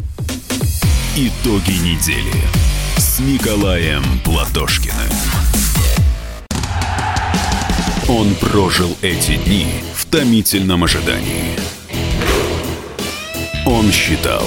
Итоги 1.16 1.72
недели 1.82 2.42
с 2.96 3.20
Николаем 3.20 4.02
Платошкиным. 4.24 4.94
Он 8.08 8.34
прожил 8.36 8.96
эти 9.02 9.36
дни 9.36 9.66
в 9.94 10.04
томительном 10.06 10.84
ожидании. 10.84 11.56
Он 13.64 13.90
считал 13.90 14.46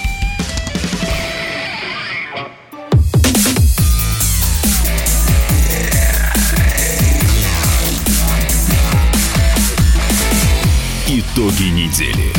Итоги 11.33 11.69
недели 11.69 12.33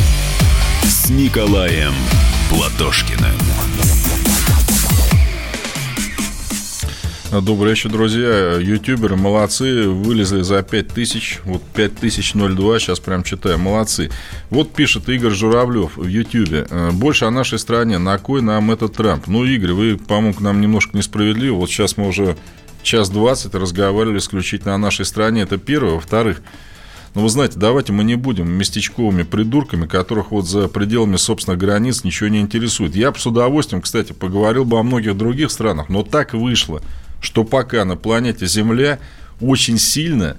с 0.83 1.09
Николаем 1.09 1.93
Платошкиным. 2.49 3.31
Добрый 7.41 7.71
вечер, 7.71 7.89
друзья. 7.89 8.57
Ютуберы 8.59 9.15
молодцы, 9.15 9.87
вылезли 9.87 10.41
за 10.41 10.61
5000, 10.61 11.41
вот 11.45 11.63
5002, 11.73 12.79
сейчас 12.79 12.99
прям 12.99 13.23
читаю, 13.23 13.57
молодцы. 13.57 14.11
Вот 14.51 14.71
пишет 14.73 15.09
Игорь 15.09 15.31
Журавлев 15.31 15.97
в 15.97 16.05
Ютубе. 16.05 16.67
«Э, 16.69 16.91
больше 16.91 17.25
о 17.25 17.31
нашей 17.31 17.57
стране, 17.57 17.97
на 17.97 18.19
кой 18.19 18.43
нам 18.43 18.69
этот 18.69 18.93
Трамп? 18.95 19.25
Ну, 19.25 19.43
Игорь, 19.43 19.71
вы, 19.71 19.97
по-моему, 19.97 20.33
к 20.33 20.41
нам 20.41 20.61
немножко 20.61 20.95
несправедливы. 20.95 21.57
Вот 21.57 21.69
сейчас 21.71 21.97
мы 21.97 22.07
уже 22.07 22.37
час 22.83 23.09
двадцать 23.09 23.55
разговаривали 23.55 24.19
исключительно 24.19 24.75
о 24.75 24.77
нашей 24.77 25.05
стране, 25.05 25.41
это 25.41 25.57
первое. 25.57 25.93
Во-вторых, 25.93 26.41
но 27.13 27.19
ну, 27.19 27.27
вы 27.27 27.29
знаете, 27.29 27.59
давайте 27.59 27.93
мы 27.93 28.03
не 28.03 28.15
будем 28.15 28.51
местечковыми 28.51 29.21
придурками, 29.21 29.85
которых 29.85 30.31
вот 30.31 30.47
за 30.47 30.67
пределами 30.67 31.17
собственных 31.17 31.59
границ 31.59 32.03
ничего 32.03 32.27
не 32.27 32.39
интересует. 32.39 32.95
Я 32.95 33.11
бы 33.11 33.19
с 33.19 33.27
удовольствием, 33.27 33.83
кстати, 33.83 34.13
поговорил 34.13 34.65
бы 34.65 34.79
о 34.79 34.83
многих 34.83 35.15
других 35.15 35.51
странах, 35.51 35.89
но 35.89 36.01
так 36.01 36.33
вышло, 36.33 36.81
что 37.21 37.43
пока 37.43 37.85
на 37.85 37.97
планете 37.97 38.47
Земля 38.47 38.97
очень 39.39 39.77
сильно 39.77 40.37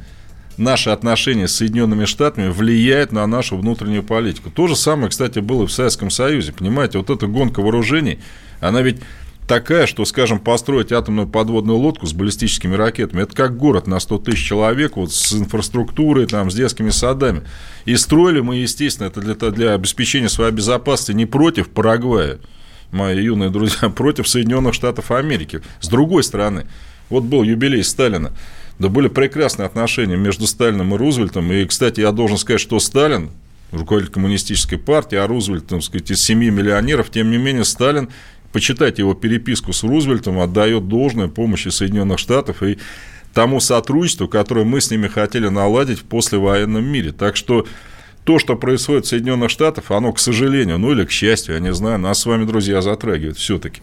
наши 0.56 0.90
отношения 0.90 1.46
с 1.46 1.54
Соединенными 1.54 2.06
Штатами 2.06 2.48
влияют 2.48 3.12
на 3.12 3.24
нашу 3.28 3.56
внутреннюю 3.56 4.02
политику. 4.02 4.50
То 4.50 4.66
же 4.66 4.74
самое, 4.74 5.10
кстати, 5.10 5.38
было 5.38 5.62
и 5.62 5.66
в 5.66 5.72
Советском 5.72 6.10
Союзе. 6.10 6.52
Понимаете, 6.52 6.98
вот 6.98 7.08
эта 7.08 7.28
гонка 7.28 7.60
вооружений, 7.60 8.18
она 8.60 8.82
ведь 8.82 8.98
такая, 9.46 9.86
что, 9.86 10.04
скажем, 10.04 10.38
построить 10.38 10.92
атомную 10.92 11.28
подводную 11.28 11.78
лодку 11.78 12.06
с 12.06 12.12
баллистическими 12.12 12.74
ракетами, 12.74 13.22
это 13.22 13.34
как 13.34 13.56
город 13.56 13.86
на 13.86 14.00
100 14.00 14.18
тысяч 14.18 14.46
человек, 14.46 14.96
вот 14.96 15.12
с 15.12 15.32
инфраструктурой, 15.32 16.26
там, 16.26 16.50
с 16.50 16.54
детскими 16.54 16.90
садами. 16.90 17.42
И 17.84 17.96
строили 17.96 18.40
мы, 18.40 18.56
естественно, 18.56 19.06
это 19.06 19.20
для, 19.20 19.34
для 19.34 19.74
обеспечения 19.74 20.28
своей 20.28 20.52
безопасности 20.52 21.12
не 21.12 21.26
против 21.26 21.68
Парагвая, 21.68 22.38
мои 22.90 23.22
юные 23.22 23.50
друзья, 23.50 23.88
против 23.96 24.28
Соединенных 24.28 24.74
Штатов 24.74 25.10
Америки. 25.10 25.60
С 25.80 25.88
другой 25.88 26.22
стороны, 26.22 26.66
вот 27.10 27.24
был 27.24 27.42
юбилей 27.42 27.84
Сталина, 27.84 28.32
да 28.78 28.88
были 28.88 29.08
прекрасные 29.08 29.66
отношения 29.66 30.16
между 30.16 30.46
Сталином 30.46 30.94
и 30.94 30.98
Рузвельтом. 30.98 31.52
И, 31.52 31.64
кстати, 31.64 32.00
я 32.00 32.12
должен 32.12 32.38
сказать, 32.38 32.60
что 32.60 32.80
Сталин, 32.80 33.30
руководитель 33.70 34.12
коммунистической 34.12 34.78
партии, 34.78 35.16
а 35.16 35.26
Рузвельт, 35.26 35.66
так 35.66 35.82
сказать, 35.82 36.10
из 36.10 36.22
семьи 36.22 36.50
миллионеров, 36.50 37.10
тем 37.10 37.30
не 37.30 37.38
менее, 37.38 37.64
Сталин 37.64 38.08
почитайте 38.54 39.02
его 39.02 39.14
переписку 39.14 39.73
с 39.73 39.82
Рузвельтом, 39.82 40.38
отдает 40.38 40.87
должное 40.87 41.26
помощи 41.26 41.68
Соединенных 41.68 42.20
Штатов 42.20 42.62
и 42.62 42.78
тому 43.34 43.58
сотрудничеству, 43.58 44.28
которое 44.28 44.64
мы 44.64 44.80
с 44.80 44.92
ними 44.92 45.08
хотели 45.08 45.49
наладить 45.49 45.99
в 45.99 46.04
послевоенном 46.04 46.84
мире. 46.84 47.11
Так 47.11 47.34
что 47.34 47.66
то, 48.23 48.38
что 48.38 48.54
происходит 48.54 49.06
в 49.06 49.08
Соединенных 49.08 49.50
Штатах, 49.50 49.90
оно, 49.90 50.12
к 50.12 50.20
сожалению, 50.20 50.78
ну 50.78 50.92
или 50.92 51.04
к 51.04 51.11
счастью, 51.11 51.54
я 51.54 51.61
не 51.61 51.75
знаю, 51.75 51.99
нас 51.99 52.20
с 52.20 52.26
вами, 52.26 52.44
друзья, 52.44 52.80
затрагивает 52.80 53.37
все-таки. 53.38 53.82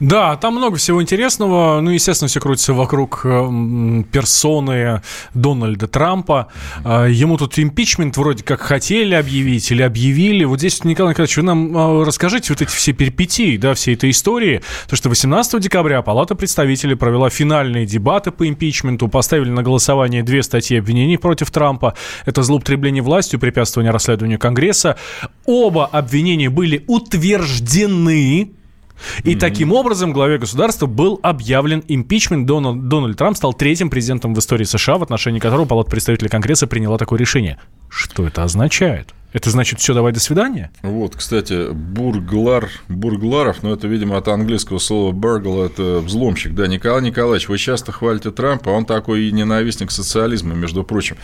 Да, 0.00 0.36
там 0.36 0.56
много 0.56 0.76
всего 0.76 1.02
интересного. 1.02 1.80
Ну, 1.80 1.90
естественно, 1.90 2.28
все 2.28 2.40
крутится 2.40 2.72
вокруг 2.72 3.22
э, 3.24 4.02
персоны 4.12 5.02
Дональда 5.34 5.88
Трампа. 5.88 6.48
А, 6.84 7.06
ему 7.06 7.36
тут 7.36 7.58
импичмент 7.58 8.16
вроде 8.16 8.44
как 8.44 8.60
хотели 8.60 9.14
объявить 9.14 9.70
или 9.70 9.82
объявили. 9.82 10.44
Вот 10.44 10.58
здесь, 10.58 10.84
Николай 10.84 11.12
Николаевич, 11.12 11.36
вы 11.36 11.42
нам 11.42 11.76
а, 11.76 12.04
расскажите 12.04 12.52
вот 12.52 12.62
эти 12.62 12.70
все 12.70 12.92
перипетии, 12.92 13.56
да, 13.56 13.74
всей 13.74 13.94
этой 13.94 14.10
истории. 14.10 14.62
То, 14.88 14.96
что 14.96 15.08
18 15.08 15.60
декабря 15.60 16.02
Палата 16.02 16.34
представителей 16.34 16.94
провела 16.94 17.30
финальные 17.30 17.86
дебаты 17.86 18.30
по 18.30 18.48
импичменту, 18.48 19.08
поставили 19.08 19.50
на 19.50 19.62
голосование 19.62 20.22
две 20.22 20.42
статьи 20.42 20.78
обвинений 20.78 21.18
против 21.18 21.50
Трампа. 21.50 21.94
Это 22.24 22.42
злоупотребление 22.42 23.02
властью, 23.02 23.40
препятствование 23.40 23.92
расследованию 23.92 24.38
Конгресса. 24.38 24.96
Оба 25.46 25.86
обвинения 25.86 26.50
были 26.50 26.84
утверждены 26.86 28.52
и 29.22 29.34
mm-hmm. 29.34 29.38
таким 29.38 29.72
образом 29.72 30.12
главе 30.12 30.38
государства 30.38 30.86
был 30.86 31.20
объявлен 31.22 31.82
импичмент. 31.88 32.46
Дональд, 32.46 32.88
Дональд 32.88 33.16
Трамп 33.16 33.36
стал 33.36 33.54
третьим 33.54 33.90
президентом 33.90 34.34
в 34.34 34.38
истории 34.38 34.64
США, 34.64 34.98
в 34.98 35.02
отношении 35.02 35.38
которого 35.38 35.66
Палата 35.66 35.90
представителей 35.90 36.28
Конгресса 36.28 36.66
приняла 36.66 36.98
такое 36.98 37.18
решение. 37.18 37.58
Что 37.88 38.26
это 38.26 38.42
означает? 38.42 39.14
Это 39.32 39.50
значит, 39.50 39.78
все, 39.78 39.92
давай, 39.92 40.12
до 40.12 40.20
свидания? 40.20 40.70
Вот, 40.82 41.14
кстати, 41.14 41.70
бурглар, 41.70 42.70
бургларов, 42.88 43.62
но 43.62 43.68
ну, 43.68 43.74
это, 43.74 43.86
видимо, 43.86 44.16
от 44.16 44.26
английского 44.28 44.78
слова 44.78 45.12
burgle, 45.12 45.66
это 45.66 46.00
взломщик. 46.00 46.54
Да, 46.54 46.66
Николай 46.66 47.02
Николаевич, 47.02 47.48
вы 47.48 47.58
часто 47.58 47.92
хвалите 47.92 48.30
Трампа, 48.30 48.70
он 48.70 48.86
такой 48.86 49.24
и 49.24 49.32
ненавистник 49.32 49.90
социализма, 49.90 50.54
между 50.54 50.82
прочим. 50.82 51.18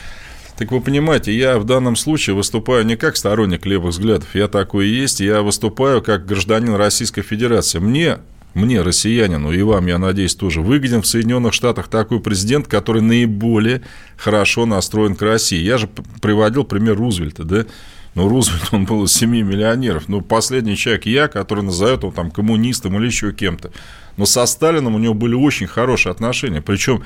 Так 0.57 0.71
вы 0.71 0.81
понимаете, 0.81 1.37
я 1.37 1.59
в 1.59 1.65
данном 1.65 1.97
случае 1.97 2.37
выступаю 2.37 2.87
не 2.87 2.97
как 2.97 3.17
сторонник 3.17 3.67
левых 3.67 3.91
взглядов, 3.91 4.35
я 4.35 4.47
такой 4.47 4.87
и 4.87 4.95
есть, 4.95 5.19
я 5.19 5.43
выступаю 5.43 6.01
как 6.01 6.27
гражданин 6.27 6.75
Российской 6.75 7.23
Федерации. 7.23 7.81
Мне 7.81 8.19
мне, 8.55 8.83
россиянину, 8.83 9.53
и 9.53 9.61
вам, 9.63 9.87
я 9.87 9.99
надеюсь, 9.99 10.37
тоже 10.37 10.61
выгоден 10.61 11.03
в 11.03 11.07
Соединенных 11.07 11.53
Штатах 11.53 11.89
такой 11.89 12.21
президент, 12.21 12.69
который 12.69 13.03
наиболее 13.03 13.83
хорошо 14.17 14.65
настроен 14.65 15.17
к 15.17 15.23
России. 15.23 15.59
Я 15.59 15.77
же 15.77 15.89
приводил 16.23 16.63
пример 16.63 16.97
Рузвельта, 16.97 17.43
да? 17.43 17.67
Ну, 18.15 18.29
Рузвельт, 18.29 18.69
он 18.71 18.85
был 18.85 19.05
из 19.05 19.13
семьи 19.13 19.43
миллионеров. 19.43 20.09
Ну, 20.09 20.21
последний 20.21 20.77
человек 20.77 21.05
я, 21.07 21.27
который 21.27 21.65
назовет 21.65 22.05
его 22.05 22.13
там 22.13 22.31
коммунистом 22.31 22.97
или 22.97 23.07
еще 23.07 23.33
кем-то. 23.33 23.73
Но 24.17 24.25
со 24.25 24.47
Сталином 24.47 24.95
у 24.95 24.99
него 24.99 25.15
были 25.15 25.35
очень 25.35 25.67
хорошие 25.67 26.13
отношения. 26.13 26.63
Причем 26.63 27.03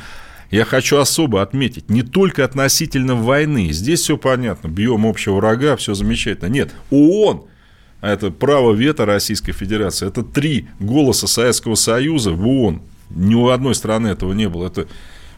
я 0.50 0.64
хочу 0.64 0.98
особо 0.98 1.42
отметить, 1.42 1.90
не 1.90 2.02
только 2.02 2.44
относительно 2.44 3.14
войны. 3.14 3.70
Здесь 3.70 4.00
все 4.00 4.16
понятно. 4.16 4.68
Бьем 4.68 5.06
общего 5.06 5.36
врага, 5.36 5.76
все 5.76 5.94
замечательно. 5.94 6.48
Нет, 6.48 6.74
ООН 6.90 7.44
это 8.00 8.30
право 8.30 8.72
вето 8.72 9.06
Российской 9.06 9.52
Федерации, 9.52 10.06
это 10.06 10.22
три 10.22 10.68
голоса 10.78 11.26
Советского 11.26 11.74
Союза 11.74 12.30
в 12.30 12.46
ООН. 12.46 12.82
Ни 13.10 13.34
у 13.34 13.48
одной 13.48 13.74
страны 13.74 14.08
этого 14.08 14.32
не 14.32 14.48
было. 14.48 14.66
Это 14.68 14.86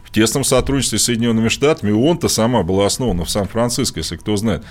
в 0.03 0.11
тесном 0.11 0.43
сотрудничестве 0.43 0.99
с 0.99 1.03
Соединенными 1.03 1.47
Штатами. 1.47 1.91
ООН-то 1.91 2.27
сама 2.27 2.63
была 2.63 2.85
основана 2.85 3.25
в 3.25 3.29
Сан-Франциско, 3.29 3.99
если 3.99 4.17
кто 4.17 4.35
знает. 4.35 4.63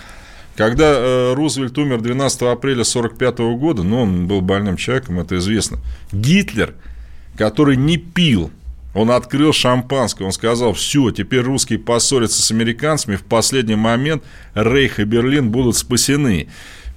Когда 0.55 0.93
э, 0.93 1.35
Рузвельт 1.35 1.77
умер 1.79 2.03
12 2.03 2.43
апреля 2.43 2.83
1945 2.83 3.39
года, 3.59 3.83
ну, 3.83 4.03
он 4.03 4.27
был 4.27 4.41
больным 4.41 4.77
человеком, 4.77 5.19
это 5.19 5.39
известно, 5.39 5.79
Гитлер, 6.13 6.75
который 7.37 7.77
не 7.77 7.97
пил, 7.97 8.51
он 8.93 9.11
открыл 9.11 9.53
шампанское, 9.53 10.25
он 10.25 10.33
сказал, 10.33 10.73
все, 10.73 11.11
теперь 11.11 11.43
русские 11.43 11.79
поссорятся 11.79 12.43
с 12.43 12.51
американцами, 12.51 13.17
в 13.17 13.25
последний 13.25 13.77
момент 13.77 14.25
Рейх 14.55 14.99
и 14.99 15.05
Берлин 15.05 15.51
будут 15.51 15.77
спасены. 15.77 16.49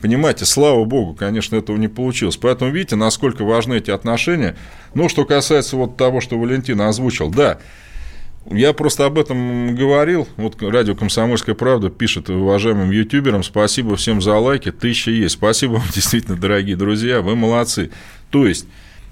Понимаете, 0.01 0.45
слава 0.45 0.83
богу, 0.83 1.13
конечно, 1.13 1.55
этого 1.55 1.77
не 1.77 1.87
получилось. 1.87 2.35
Поэтому 2.35 2.71
видите, 2.71 2.97
насколько 2.97 3.45
важны 3.45 3.75
эти 3.75 3.89
отношения. 3.89 4.57
Ну, 4.95 5.07
что 5.07 5.23
касается 5.23 5.77
вот 5.77 5.95
того, 5.95 6.19
что 6.19 6.37
Валентин 6.37 6.81
озвучил, 6.81 7.29
да, 7.29 7.59
я 8.51 8.73
просто 8.73 9.05
об 9.05 9.17
этом 9.17 9.73
говорил. 9.75 10.27
Вот 10.35 10.61
радио 10.61 10.95
«Комсомольская 10.95 11.55
правда» 11.55 11.89
пишет 11.89 12.29
уважаемым 12.29 12.91
ютуберам. 12.91 13.43
Спасибо 13.43 13.95
всем 13.95 14.21
за 14.21 14.35
лайки. 14.35 14.73
Тысяча 14.73 15.11
есть. 15.11 15.35
Спасибо 15.35 15.73
вам, 15.73 15.83
действительно, 15.95 16.35
дорогие 16.35 16.75
друзья. 16.75 17.21
Вы 17.21 17.37
молодцы. 17.37 17.89
То 18.29 18.45
есть, 18.45 18.65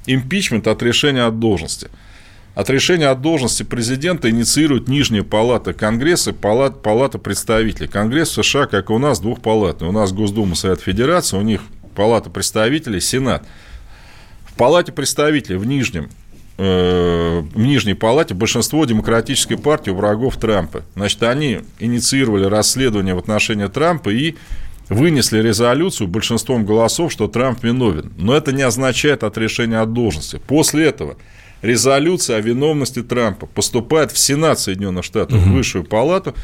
импичмент 0.07 0.67
от 0.67 0.83
решения 0.83 1.23
от 1.23 1.39
должности– 1.39 1.89
от 2.53 2.69
решения 2.69 3.07
от 3.07 3.21
должности 3.21 3.63
президента 3.63 4.29
инициирует 4.29 4.87
Нижняя 4.87 5.23
палата 5.23 5.73
Конгресса, 5.73 6.33
палата, 6.33 6.77
палата 6.77 7.17
представителей. 7.17 7.87
Конгресс 7.87 8.29
в 8.29 8.43
США, 8.43 8.65
как 8.65 8.89
и 8.89 8.93
у 8.93 8.97
нас, 8.97 9.19
двухпалатный. 9.19 9.87
У 9.87 9.91
нас 9.91 10.11
Госдума, 10.11 10.55
Совет 10.55 10.81
Федерации, 10.81 11.37
у 11.37 11.41
них 11.41 11.61
палата 11.95 12.29
представителей, 12.29 12.99
Сенат. 12.99 13.45
В 14.45 14.53
палате 14.55 14.91
представителей 14.91 15.57
в 15.57 15.65
Нижнем 15.65 16.09
э, 16.57 17.41
в 17.41 17.57
Нижней 17.57 17.93
Палате 17.93 18.33
большинство 18.33 18.83
демократической 18.85 19.55
партии 19.55 19.91
врагов 19.91 20.37
Трампа. 20.37 20.83
Значит, 20.95 21.23
они 21.23 21.61
инициировали 21.79 22.45
расследование 22.45 23.15
в 23.15 23.19
отношении 23.19 23.67
Трампа 23.67 24.09
и 24.09 24.35
вынесли 24.89 25.39
резолюцию 25.39 26.09
большинством 26.09 26.65
голосов, 26.65 27.13
что 27.13 27.29
Трамп 27.29 27.63
виновен. 27.63 28.11
Но 28.17 28.35
это 28.35 28.51
не 28.51 28.61
означает 28.61 29.23
от 29.23 29.37
решения 29.37 29.79
от 29.79 29.93
должности. 29.93 30.39
После 30.45 30.85
этого 30.85 31.15
резолюция 31.61 32.37
о 32.37 32.41
виновности 32.41 33.01
Трампа 33.03 33.45
поступает 33.45 34.11
в 34.11 34.17
Сенат 34.17 34.59
Соединенных 34.59 35.03
Штатов, 35.03 35.39
угу. 35.41 35.49
в 35.49 35.53
высшую 35.53 35.83
палату, 35.83 36.35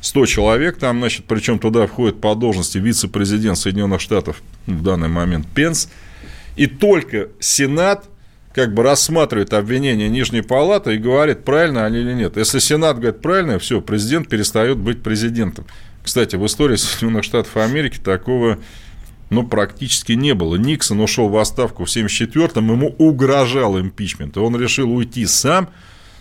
100 0.00 0.26
человек 0.26 0.78
там, 0.78 1.00
значит, 1.00 1.24
причем 1.26 1.58
туда 1.58 1.86
входит 1.86 2.20
по 2.20 2.34
должности 2.34 2.78
вице-президент 2.78 3.58
Соединенных 3.58 4.00
Штатов 4.00 4.42
в 4.66 4.82
данный 4.82 5.08
момент 5.08 5.46
Пенс, 5.54 5.88
и 6.56 6.66
только 6.66 7.28
Сенат 7.40 8.08
как 8.54 8.74
бы 8.74 8.82
рассматривает 8.82 9.52
обвинение 9.54 10.08
Нижней 10.08 10.42
Палаты 10.42 10.94
и 10.94 10.98
говорит, 10.98 11.44
правильно 11.44 11.84
они 11.84 11.98
или 11.98 12.12
нет. 12.12 12.36
Если 12.36 12.58
Сенат 12.58 12.98
говорит 12.98 13.20
правильно, 13.20 13.58
все, 13.58 13.80
президент 13.80 14.28
перестает 14.28 14.78
быть 14.78 15.02
президентом. 15.02 15.66
Кстати, 16.02 16.36
в 16.36 16.46
истории 16.46 16.76
Соединенных 16.76 17.24
Штатов 17.24 17.56
Америки 17.56 17.98
такого 18.02 18.58
ну, 19.30 19.46
практически 19.46 20.12
не 20.12 20.34
было. 20.34 20.56
Никсон 20.56 21.00
ушел 21.00 21.28
в 21.28 21.36
отставку 21.36 21.84
в 21.84 21.88
1974-м, 21.88 22.72
ему 22.72 22.94
угрожал 22.98 23.78
импичмент, 23.78 24.36
и 24.36 24.40
он 24.40 24.56
решил 24.56 24.90
уйти 24.90 25.26
сам, 25.26 25.68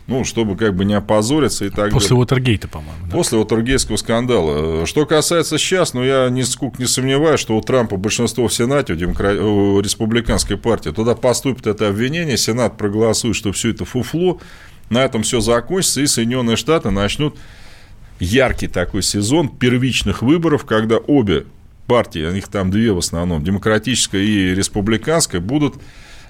ну, 0.08 0.24
чтобы 0.24 0.56
как 0.56 0.76
бы 0.76 0.86
не 0.86 0.94
опозориться 0.94 1.66
и 1.66 1.70
так 1.70 1.92
После 1.92 2.10
далее. 2.10 2.20
Уотергейта, 2.22 2.68
по-моему. 2.68 3.08
Да? 3.08 3.12
После 3.12 3.38
Уотергейского 3.38 3.98
скандала. 3.98 4.86
Что 4.86 5.06
касается 5.06 5.58
сейчас, 5.58 5.94
ну, 5.94 6.04
я 6.04 6.30
нисколько 6.30 6.82
не 6.82 6.88
сомневаюсь, 6.88 7.40
что 7.40 7.58
у 7.58 7.62
Трампа 7.62 7.98
большинство 7.98 8.48
в 8.48 8.54
Сенате, 8.54 8.94
у, 8.94 8.96
демокра... 8.96 9.34
у 9.34 9.80
республиканской 9.82 10.58
партии, 10.58 10.90
туда 10.90 11.16
поступит 11.16 11.68
это 11.68 11.90
обвинение, 11.90 12.38
Сенат 12.38 12.78
проголосует, 12.78 13.36
что 13.36 13.52
все 13.52 13.72
это 13.72 13.84
фуфло, 13.84 14.40
на 14.90 15.04
этом 15.04 15.24
все 15.24 15.42
закончится, 15.42 16.02
и 16.02 16.08
Соединенные 16.08 16.56
Штаты 16.56 16.90
начнут 16.90 17.38
яркий 18.20 18.68
такой 18.68 19.04
сезон 19.04 19.50
первичных 19.50 20.22
выборов, 20.22 20.66
когда 20.66 20.98
обе 20.98 21.46
партии, 21.88 22.38
их 22.38 22.48
там 22.50 22.70
две 22.70 22.92
в 22.92 23.00
основном, 23.00 23.44
демократическая 23.44 24.22
и 24.22 24.54
республиканская, 24.54 25.42
будут 25.42 25.76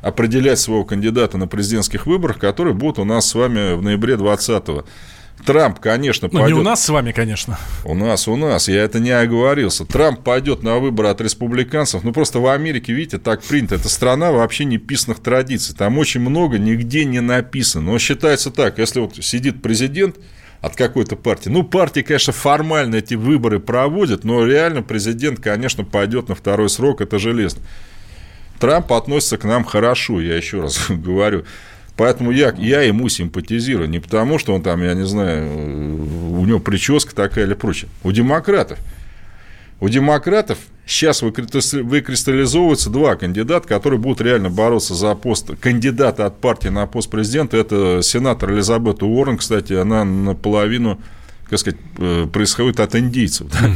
определять 0.02 0.60
своего 0.60 0.86
кандидата 0.86 1.38
на 1.38 1.48
президентских 1.48 2.06
выборах, 2.06 2.38
которые 2.38 2.74
будут 2.74 3.00
у 3.00 3.04
нас 3.04 3.28
с 3.28 3.36
вами 3.36 3.76
в 3.76 3.82
ноябре 3.82 4.16
20-го. 4.16 4.86
Трамп, 5.46 5.80
конечно, 5.80 6.30
пойдет... 6.30 6.50
Ну, 6.50 6.56
не 6.56 6.62
у 6.62 6.64
нас 6.64 6.84
с 6.84 6.90
вами, 6.90 7.12
конечно. 7.12 7.60
У 7.86 7.94
нас, 7.94 8.28
у 8.28 8.36
нас. 8.36 8.68
Я 8.68 8.84
это 8.84 9.00
не 9.00 9.12
оговорился. 9.12 9.86
Трамп 9.86 10.24
пойдет 10.24 10.64
на 10.64 10.80
выборы 10.80 11.10
от 11.10 11.22
республиканцев. 11.22 12.04
Ну, 12.04 12.12
просто 12.12 12.40
в 12.40 12.48
Америке, 12.48 12.94
видите, 12.94 13.18
так 13.20 13.44
принято. 13.44 13.76
Это 13.76 13.88
страна 13.88 14.32
вообще 14.32 14.66
неписанных 14.66 15.20
традиций. 15.20 15.76
Там 15.76 15.98
очень 16.00 16.22
много 16.22 16.58
нигде 16.58 17.06
не 17.06 17.22
написано. 17.22 17.92
Но 17.92 18.00
считается 18.00 18.50
так, 18.50 18.80
если 18.80 19.00
вот 19.00 19.16
сидит 19.24 19.62
президент, 19.62 20.18
от 20.62 20.76
какой-то 20.76 21.16
партии. 21.16 21.50
Ну, 21.50 21.64
партии, 21.64 22.02
конечно, 22.02 22.34
формально 22.34 22.96
эти 22.96 23.16
выборы 23.16 23.60
проводят, 23.60 24.24
но 24.24 24.46
реально 24.46 24.84
президент, 24.84 25.40
конечно, 25.40 25.84
пойдет 25.84 26.30
на 26.30 26.36
второй 26.36 26.70
срок, 26.70 27.02
это 27.02 27.20
железно. 27.20 27.62
Трамп 28.60 28.92
относится 28.94 29.38
к 29.38 29.44
нам 29.44 29.64
хорошо, 29.64 30.20
я 30.20 30.36
еще 30.36 30.62
раз 30.62 30.86
говорю. 30.90 31.46
Поэтому 31.96 32.32
я, 32.32 32.54
я 32.58 32.82
ему 32.82 33.10
симпатизирую. 33.10 33.90
Не 33.90 34.00
потому, 34.00 34.38
что 34.38 34.54
он 34.54 34.62
там, 34.62 34.84
я 34.84 34.94
не 34.94 35.06
знаю, 35.06 35.48
у 36.32 36.46
него 36.46 36.60
прическа 36.60 37.16
такая 37.16 37.46
или 37.46 37.56
прочее. 37.56 37.90
У 38.04 38.12
демократов. 38.12 38.78
У 39.80 39.90
демократов 39.90 40.60
сейчас 40.88 41.22
выкристаллизовываются 41.22 42.90
два 42.90 43.16
кандидата, 43.16 43.68
которые 43.68 44.00
будут 44.00 44.22
реально 44.22 44.50
бороться 44.50 44.96
за 44.96 45.14
пост 45.16 45.52
кандидата 45.60 46.26
от 46.26 46.40
партии 46.40 46.70
на 46.70 46.88
пост 46.88 47.10
президента. 47.10 47.58
Это 47.58 48.02
сенатор 48.02 48.54
Элизабет 48.54 49.04
Уоррен, 49.04 49.38
кстати, 49.38 49.74
она 49.74 50.04
наполовину 50.04 51.00
как 51.50 51.60
сказать, 51.60 51.80
э, 51.98 52.28
происходит 52.32 52.80
от 52.82 52.96
индийцев. 52.96 53.48
Да? 53.50 53.72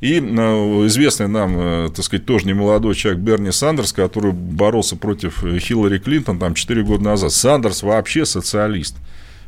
И 0.00 0.20
ну, 0.20 0.86
известный 0.86 1.26
нам, 1.26 1.56
э, 1.58 1.90
так 1.94 2.04
сказать, 2.04 2.26
тоже 2.26 2.46
немолодой 2.46 2.94
человек 2.94 3.22
Берни 3.22 3.50
Сандерс, 3.50 3.94
который 3.94 4.32
боролся 4.32 4.96
против 4.96 5.42
Хиллари 5.58 5.98
Клинтон 5.98 6.38
там 6.38 6.54
4 6.54 6.82
года 6.82 7.02
назад. 7.04 7.32
Сандерс 7.32 7.82
вообще 7.82 8.26
социалист. 8.26 8.96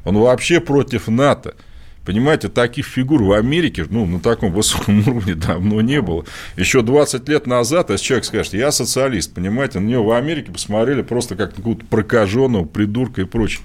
Он 0.04 0.16
вообще 0.16 0.60
против 0.60 1.08
НАТО. 1.08 1.54
Понимаете, 2.06 2.48
таких 2.48 2.86
фигур 2.86 3.20
в 3.24 3.32
Америке 3.32 3.84
ну, 3.90 4.06
на 4.06 4.20
таком 4.20 4.52
высоком 4.52 5.00
уровне 5.08 5.34
давно 5.34 5.80
не 5.80 6.00
было. 6.00 6.24
Еще 6.56 6.82
20 6.82 7.28
лет 7.28 7.48
назад, 7.48 7.90
если 7.90 8.04
человек 8.04 8.24
скажет, 8.24 8.54
я 8.54 8.70
социалист, 8.70 9.34
понимаете, 9.34 9.80
на 9.80 9.88
него 9.88 10.04
в 10.04 10.12
Америке 10.12 10.52
посмотрели 10.52 11.02
просто 11.02 11.34
как 11.34 11.50
на 11.50 11.56
какого-то 11.56 11.84
прокаженного 11.86 12.64
придурка 12.64 13.22
и 13.22 13.24
прочее. 13.24 13.64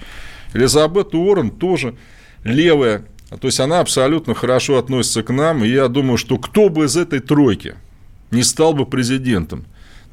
Элизабет 0.56 1.13
Уоррен 1.13 1.51
тоже 1.51 1.95
левая, 2.43 3.06
то 3.30 3.47
есть 3.47 3.60
она 3.60 3.80
абсолютно 3.80 4.34
хорошо 4.34 4.80
относится 4.80 5.21
к 5.21 5.32
нам, 5.32 5.63
и 5.63 5.69
я 5.69 5.88
думаю, 5.88 6.17
что 6.17 6.39
кто 6.39 6.69
бы 6.69 6.86
из 6.86 6.97
этой 6.97 7.19
тройки 7.19 7.75
не 8.32 8.41
стал 8.41 8.73
бы 8.73 8.88
президентом, 8.88 9.65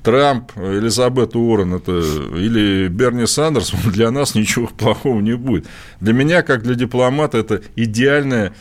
Трамп, 0.02 0.52
Элизабет 0.56 1.34
Уоррен 1.34 1.74
это, 1.74 1.98
или 1.98 2.88
Берни 2.88 3.26
Сандерс, 3.26 3.72
для 3.92 4.11
нас 4.11 4.34
ничего 4.34 4.66
плохого 4.66 5.20
не 5.20 5.37
будет. 5.37 5.66
Для 6.00 6.12
меня, 6.12 6.42
как 6.42 6.62
для 6.62 6.74
дипломата, 6.74 7.38
это 7.38 7.62
идеальное, 7.76 8.54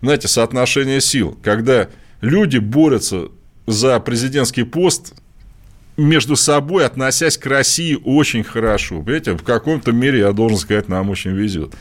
знаете, 0.00 0.28
соотношение 0.28 1.00
сил, 1.00 1.38
когда 1.42 1.88
люди 2.20 2.58
борются 2.58 3.28
за 3.66 3.98
президентский 4.00 4.64
пост 4.64 5.14
между 5.96 6.36
собой, 6.36 6.86
относясь 6.86 7.38
к 7.38 7.46
России 7.46 7.98
очень 8.04 8.44
хорошо. 8.44 9.00
Понимаете, 9.00 9.32
в 9.32 9.42
каком-то 9.42 9.92
мере, 9.92 10.20
я 10.20 10.32
должен 10.32 10.58
сказать, 10.58 10.88
нам 10.88 11.10
очень 11.10 11.32
везет. 11.32 11.74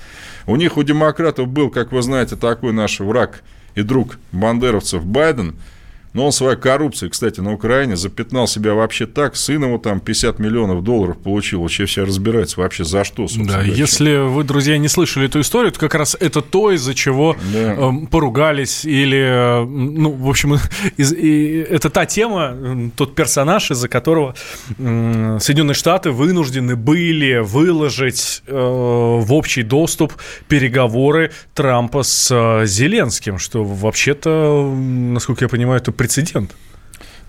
У 0.45 0.55
них, 0.55 0.77
у 0.77 0.83
демократов 0.83 1.47
был, 1.47 1.69
как 1.69 1.91
вы 1.91 2.01
знаете, 2.01 2.35
такой 2.35 2.73
наш 2.73 2.99
враг 2.99 3.43
и 3.75 3.83
друг 3.83 4.17
бандеровцев 4.31 5.05
Байден– 5.05 5.55
Но 6.13 6.25
он 6.25 6.31
своей 6.31 6.57
коррупцией, 6.57 7.09
кстати, 7.09 7.39
на 7.39 7.53
Украине 7.53 7.95
запятнал 7.95 8.47
себя 8.47 8.73
вообще 8.73 9.05
так. 9.05 9.35
Сын 9.35 9.63
его 9.63 9.77
там 9.77 9.99
50 9.99 10.39
миллионов 10.39 10.83
долларов 10.83 11.17
получил. 11.17 11.61
Вообще 11.61 11.85
все 11.85 12.03
разбирается 12.03 12.59
вообще 12.59 12.83
за 12.83 13.03
что, 13.03 13.27
Да, 13.37 13.61
если 13.61 14.17
вы, 14.17 14.43
друзья, 14.43 14.77
не 14.77 14.87
слышали 14.87 15.27
эту 15.27 15.39
историю, 15.39 15.71
то 15.71 15.79
как 15.79 15.95
раз 15.95 16.17
это 16.19 16.41
то, 16.41 16.71
из-за 16.71 16.93
чего 16.93 17.35
да. 17.53 17.73
э, 17.73 17.91
поругались 18.09 18.83
или, 18.85 19.63
ну, 19.65 20.11
в 20.11 20.29
общем, 20.29 20.57
из, 20.97 21.13
и, 21.13 21.65
это 21.69 21.89
та 21.89 22.05
тема, 22.05 22.91
тот 22.95 23.15
персонаж, 23.15 23.71
из-за 23.71 23.87
которого 23.87 24.35
э, 24.77 25.37
Соединенные 25.39 25.75
Штаты 25.75 26.11
вынуждены 26.11 26.75
были 26.75 27.37
выложить 27.37 28.43
э, 28.47 28.53
в 28.53 29.33
общий 29.33 29.63
доступ 29.63 30.13
переговоры 30.47 31.31
Трампа 31.53 32.03
с 32.03 32.29
э, 32.31 32.65
Зеленским, 32.65 33.37
что 33.37 33.63
вообще-то, 33.63 34.73
насколько 34.75 35.45
я 35.45 35.49
понимаю, 35.49 35.79
это 35.79 35.91
прецедент. 36.01 36.55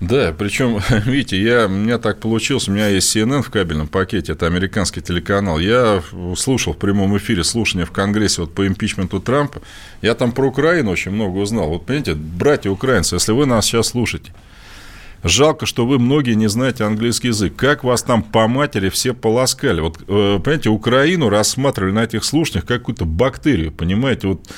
Да, 0.00 0.34
причем, 0.36 0.80
видите, 1.04 1.40
я, 1.40 1.66
у 1.66 1.68
меня 1.68 1.98
так 1.98 2.20
получилось, 2.20 2.68
у 2.68 2.72
меня 2.72 2.88
есть 2.88 3.14
CNN 3.14 3.42
в 3.42 3.50
кабельном 3.50 3.86
пакете, 3.86 4.32
это 4.32 4.46
американский 4.46 5.02
телеканал. 5.02 5.58
Я 5.58 6.02
слушал 6.36 6.72
в 6.72 6.78
прямом 6.78 7.14
эфире 7.18 7.44
слушания 7.44 7.84
в 7.84 7.90
Конгрессе 7.90 8.40
вот 8.40 8.54
по 8.54 8.66
импичменту 8.66 9.20
Трампа. 9.20 9.60
Я 10.00 10.14
там 10.14 10.32
про 10.32 10.46
Украину 10.46 10.90
очень 10.90 11.10
много 11.10 11.36
узнал. 11.36 11.68
Вот, 11.68 11.84
понимаете, 11.84 12.14
братья 12.14 12.70
украинцы, 12.70 13.16
если 13.16 13.32
вы 13.32 13.44
нас 13.44 13.66
сейчас 13.66 13.88
слушаете, 13.88 14.32
Жалко, 15.24 15.66
что 15.66 15.86
вы 15.86 16.00
многие 16.00 16.34
не 16.34 16.48
знаете 16.48 16.82
английский 16.82 17.28
язык. 17.28 17.54
Как 17.54 17.84
вас 17.84 18.02
там 18.02 18.24
по 18.24 18.48
матери 18.48 18.88
все 18.88 19.14
полоскали? 19.14 19.80
Вот, 19.80 19.98
э, 20.00 20.40
понимаете, 20.42 20.68
Украину 20.70 21.28
рассматривали 21.28 21.92
на 21.92 22.02
этих 22.02 22.24
слушаниях 22.24 22.66
как 22.66 22.80
какую-то 22.80 23.04
бактерию, 23.04 23.70
понимаете? 23.70 24.26
Вот 24.26 24.48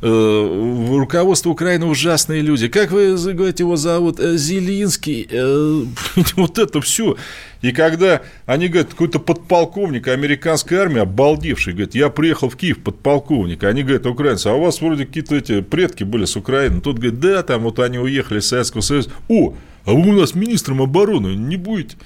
руководство 0.00 1.50
Украины 1.50 1.86
ужасные 1.86 2.40
люди. 2.40 2.68
Как 2.68 2.92
вы 2.92 3.16
говорите, 3.16 3.64
его 3.64 3.76
зовут? 3.76 4.20
Э, 4.20 4.36
Зелинский. 4.36 5.26
Э, 5.30 5.82
вот 6.36 6.58
это 6.58 6.80
все. 6.80 7.16
И 7.62 7.72
когда 7.72 8.22
они 8.46 8.68
говорят, 8.68 8.90
какой-то 8.90 9.18
подполковник 9.18 10.06
американской 10.06 10.78
армии, 10.78 11.00
обалдевший, 11.00 11.72
говорит, 11.72 11.96
я 11.96 12.08
приехал 12.10 12.48
в 12.48 12.56
Киев, 12.56 12.78
подполковник. 12.78 13.64
Они 13.64 13.82
говорят, 13.82 14.06
украинцы, 14.06 14.46
а 14.46 14.54
у 14.54 14.60
вас 14.60 14.80
вроде 14.80 15.04
какие-то 15.06 15.34
эти 15.34 15.60
предки 15.62 16.04
были 16.04 16.24
с 16.24 16.36
Украины. 16.36 16.80
Тут 16.80 16.98
говорит, 16.98 17.18
да, 17.18 17.42
там 17.42 17.62
вот 17.62 17.80
они 17.80 17.98
уехали 17.98 18.38
из 18.38 18.46
Советского 18.46 18.82
Союза. 18.82 19.10
О, 19.28 19.54
а 19.84 19.92
вы 19.92 20.10
у 20.10 20.12
нас 20.12 20.34
министром 20.34 20.82
обороны 20.82 21.34
не 21.34 21.56
будете? 21.56 21.96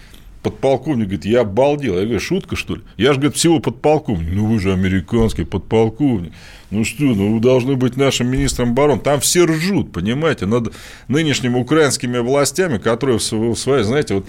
Подполковник 0.43 1.07
говорит, 1.07 1.25
я 1.25 1.41
обалдел. 1.41 1.95
Я 1.95 2.03
говорю, 2.03 2.21
шутка, 2.21 2.57
что 2.57 2.77
ли? 2.77 2.83
Я 2.97 3.13
же, 3.13 3.21
говорит, 3.21 3.37
всего 3.37 3.61
подполковник. 3.61 4.33
Ну, 4.33 4.47
вы 4.47 4.61
же 4.61 4.73
американский 4.73 5.45
подполковник. 5.45 6.33
Ну 6.71 6.85
что, 6.85 7.05
ну 7.05 7.35
вы 7.35 7.41
должны 7.41 7.77
быть 7.77 7.97
нашим 7.97 8.29
министром 8.29 8.71
обороны. 8.71 9.01
Там 9.01 9.21
все 9.21 9.45
ржут, 9.45 9.93
понимаете, 9.93 10.47
над 10.47 10.75
нынешними 11.09 11.59
украинскими 11.59 12.19
властями, 12.19 12.79
которые 12.79 13.19
в 13.19 13.55
своей, 13.57 13.85
знаете, 13.85 14.15
вот 14.15 14.27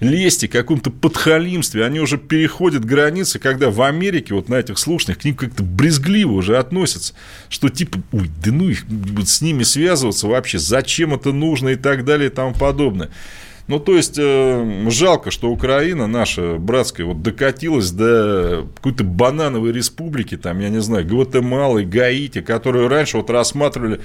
лести, 0.00 0.46
каком-то 0.46 0.90
подхалимстве, 0.90 1.84
они 1.84 2.00
уже 2.00 2.16
переходят 2.16 2.84
границы, 2.84 3.38
когда 3.38 3.70
в 3.70 3.82
Америке 3.82 4.34
вот 4.34 4.48
на 4.48 4.54
этих 4.54 4.78
слушаниях 4.78 5.18
к 5.18 5.24
ним 5.24 5.34
как-то 5.34 5.62
брезгливо 5.62 6.32
уже 6.32 6.56
относятся, 6.56 7.14
что 7.48 7.68
типа, 7.68 8.00
ой, 8.12 8.30
да 8.42 8.50
ну 8.50 8.70
их 8.70 8.84
с 9.26 9.42
ними 9.42 9.62
связываться 9.62 10.26
вообще, 10.26 10.58
зачем 10.58 11.14
это 11.14 11.32
нужно 11.32 11.70
и 11.70 11.76
так 11.76 12.04
далее 12.04 12.30
и 12.30 12.32
тому 12.32 12.54
подобное. 12.54 13.10
Ну, 13.70 13.78
то 13.78 13.94
есть, 13.94 14.18
э, 14.18 14.90
жалко, 14.90 15.30
что 15.30 15.48
Украина 15.48 16.08
наша 16.08 16.56
братская 16.58 17.06
вот 17.06 17.22
докатилась 17.22 17.92
до 17.92 18.66
какой-то 18.74 19.04
банановой 19.04 19.70
республики, 19.70 20.36
там, 20.36 20.58
я 20.58 20.70
не 20.70 20.80
знаю, 20.80 21.06
Гватемалы, 21.06 21.84
Гаити, 21.84 22.40
которую 22.40 22.88
раньше 22.88 23.18
вот 23.18 23.30
рассматривали 23.30 24.00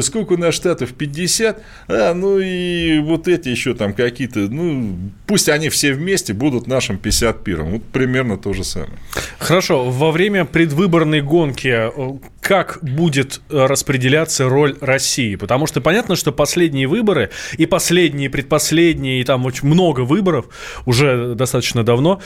сколько 0.00 0.34
у 0.34 0.36
нас 0.36 0.54
штатов? 0.54 0.92
50? 0.94 1.62
А, 1.88 2.14
ну 2.14 2.38
и 2.38 2.98
вот 3.00 3.28
эти 3.28 3.48
еще 3.48 3.74
там 3.74 3.92
какие-то, 3.92 4.40
ну, 4.40 4.98
пусть 5.26 5.48
они 5.48 5.68
все 5.68 5.92
вместе 5.92 6.32
будут 6.32 6.66
нашим 6.66 6.96
51-м. 6.96 7.70
Вот 7.70 7.84
примерно 7.84 8.36
то 8.36 8.52
же 8.52 8.64
самое. 8.64 8.98
Хорошо. 9.38 9.90
Во 9.90 10.10
время 10.10 10.44
предвыборной 10.44 11.20
гонки 11.20 11.68
э, 11.68 12.18
как 12.40 12.78
будет 12.82 13.40
э, 13.50 13.66
распределяться 13.66 14.48
роль 14.48 14.76
России? 14.80 15.36
Потому 15.36 15.66
что 15.66 15.80
понятно, 15.80 16.16
что 16.16 16.32
последние 16.32 16.86
выборы 16.86 17.30
и 17.56 17.66
последние, 17.66 18.30
предпоследние, 18.30 19.20
и 19.20 19.24
там 19.24 19.46
очень 19.46 19.68
много 19.68 20.00
выборов 20.00 20.46
уже 20.86 21.34
достаточно 21.34 21.84
давно, 21.84 22.20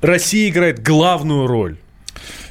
Россия 0.00 0.48
играет 0.48 0.82
главную 0.82 1.46
роль. 1.46 1.76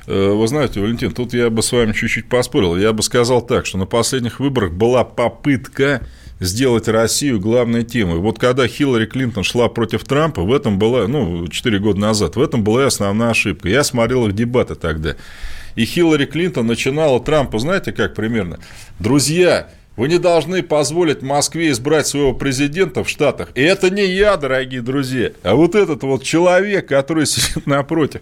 Э, 0.08 0.30
вы 0.32 0.48
знаете, 0.48 0.80
Валентин, 0.80 1.12
тут 1.12 1.34
я 1.34 1.50
бы 1.50 1.62
с 1.62 1.72
вами 1.72 1.92
чуть-чуть 1.92 2.30
поспорил. 2.30 2.78
Я 2.78 2.94
бы 2.94 3.04
сказал 3.04 3.42
так, 3.42 3.66
что 3.66 3.78
на 3.78 3.86
последних 3.86 4.40
выборах 4.40 4.72
была 4.72 5.04
попытка 5.04 6.08
сделать 6.40 6.88
Россию 6.88 7.40
главной 7.40 7.84
темой. 7.84 8.20
Вот 8.20 8.40
когда 8.40 8.68
Хиллари 8.68 9.06
Клинтон 9.06 9.44
шла 9.44 9.68
против 9.68 10.04
Трампа, 10.06 10.44
в 10.44 10.54
этом 10.54 10.80
была, 10.80 11.08
ну, 11.08 11.48
4 11.48 11.80
года 11.80 12.00
назад, 12.00 12.36
в 12.36 12.42
этом 12.42 12.64
была 12.64 12.86
основная 12.86 13.32
ошибка. 13.32 13.68
Я 13.68 13.84
смотрел 13.84 14.28
их 14.28 14.34
дебаты 14.34 14.76
тогда. 14.76 15.16
И 15.76 15.86
Хиллари 15.86 16.26
Клинтон 16.26 16.68
начинала 16.68 17.20
Трампа, 17.20 17.60
знаете, 17.60 17.92
как 17.92 18.16
примерно? 18.16 18.60
Друзья, 19.00 19.70
вы 19.98 20.08
не 20.08 20.20
должны 20.20 20.64
позволить 20.64 21.22
Москве 21.22 21.72
избрать 21.72 22.08
своего 22.08 22.34
президента 22.34 23.04
в 23.04 23.10
Штатах. 23.10 23.50
И 23.56 23.62
это 23.62 23.90
не 23.90 24.06
я, 24.06 24.38
дорогие 24.38 24.82
друзья, 24.82 25.32
а 25.44 25.56
вот 25.56 25.76
этот 25.76 26.04
вот 26.04 26.24
человек, 26.24 26.88
который 26.88 27.26
сидит 27.26 27.66
напротив. 27.66 28.22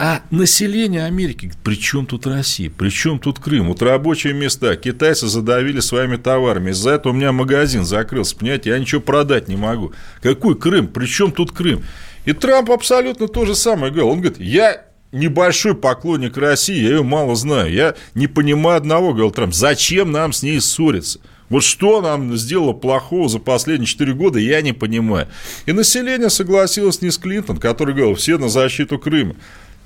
А 0.00 0.22
население 0.30 1.06
Америки, 1.06 1.50
при 1.64 1.74
чем 1.74 2.06
тут 2.06 2.24
Россия, 2.24 2.70
при 2.70 2.88
чем 2.88 3.18
тут 3.18 3.40
Крым? 3.40 3.66
Вот 3.66 3.82
рабочие 3.82 4.32
места, 4.32 4.76
китайцы 4.76 5.26
задавили 5.26 5.80
своими 5.80 6.14
товарами, 6.14 6.70
из-за 6.70 6.90
этого 6.90 7.12
у 7.12 7.16
меня 7.16 7.32
магазин 7.32 7.84
закрылся, 7.84 8.36
понимаете, 8.36 8.70
я 8.70 8.78
ничего 8.78 9.00
продать 9.00 9.48
не 9.48 9.56
могу. 9.56 9.92
Какой 10.22 10.56
Крым, 10.56 10.86
при 10.86 11.06
чем 11.06 11.32
тут 11.32 11.50
Крым? 11.50 11.82
И 12.26 12.32
Трамп 12.32 12.70
абсолютно 12.70 13.26
то 13.26 13.44
же 13.44 13.56
самое 13.56 13.92
говорил. 13.92 14.10
Он 14.10 14.20
говорит, 14.20 14.38
я 14.38 14.84
небольшой 15.10 15.74
поклонник 15.74 16.36
России, 16.36 16.80
я 16.80 16.90
ее 16.90 17.02
мало 17.02 17.34
знаю, 17.34 17.72
я 17.72 17.96
не 18.14 18.28
понимаю 18.28 18.76
одного, 18.76 19.08
говорил 19.08 19.32
Трамп, 19.32 19.52
зачем 19.52 20.12
нам 20.12 20.32
с 20.32 20.44
ней 20.44 20.60
ссориться? 20.60 21.18
Вот 21.48 21.64
что 21.64 22.00
нам 22.02 22.36
сделало 22.36 22.72
плохого 22.72 23.28
за 23.28 23.40
последние 23.40 23.86
4 23.86 24.12
года, 24.12 24.38
я 24.38 24.60
не 24.62 24.74
понимаю. 24.74 25.26
И 25.66 25.72
население 25.72 26.30
согласилось 26.30 27.02
не 27.02 27.10
с 27.10 27.18
Клинтон, 27.18 27.56
который 27.56 27.94
говорил, 27.94 28.14
все 28.14 28.38
на 28.38 28.48
защиту 28.48 28.98
Крыма. 28.98 29.34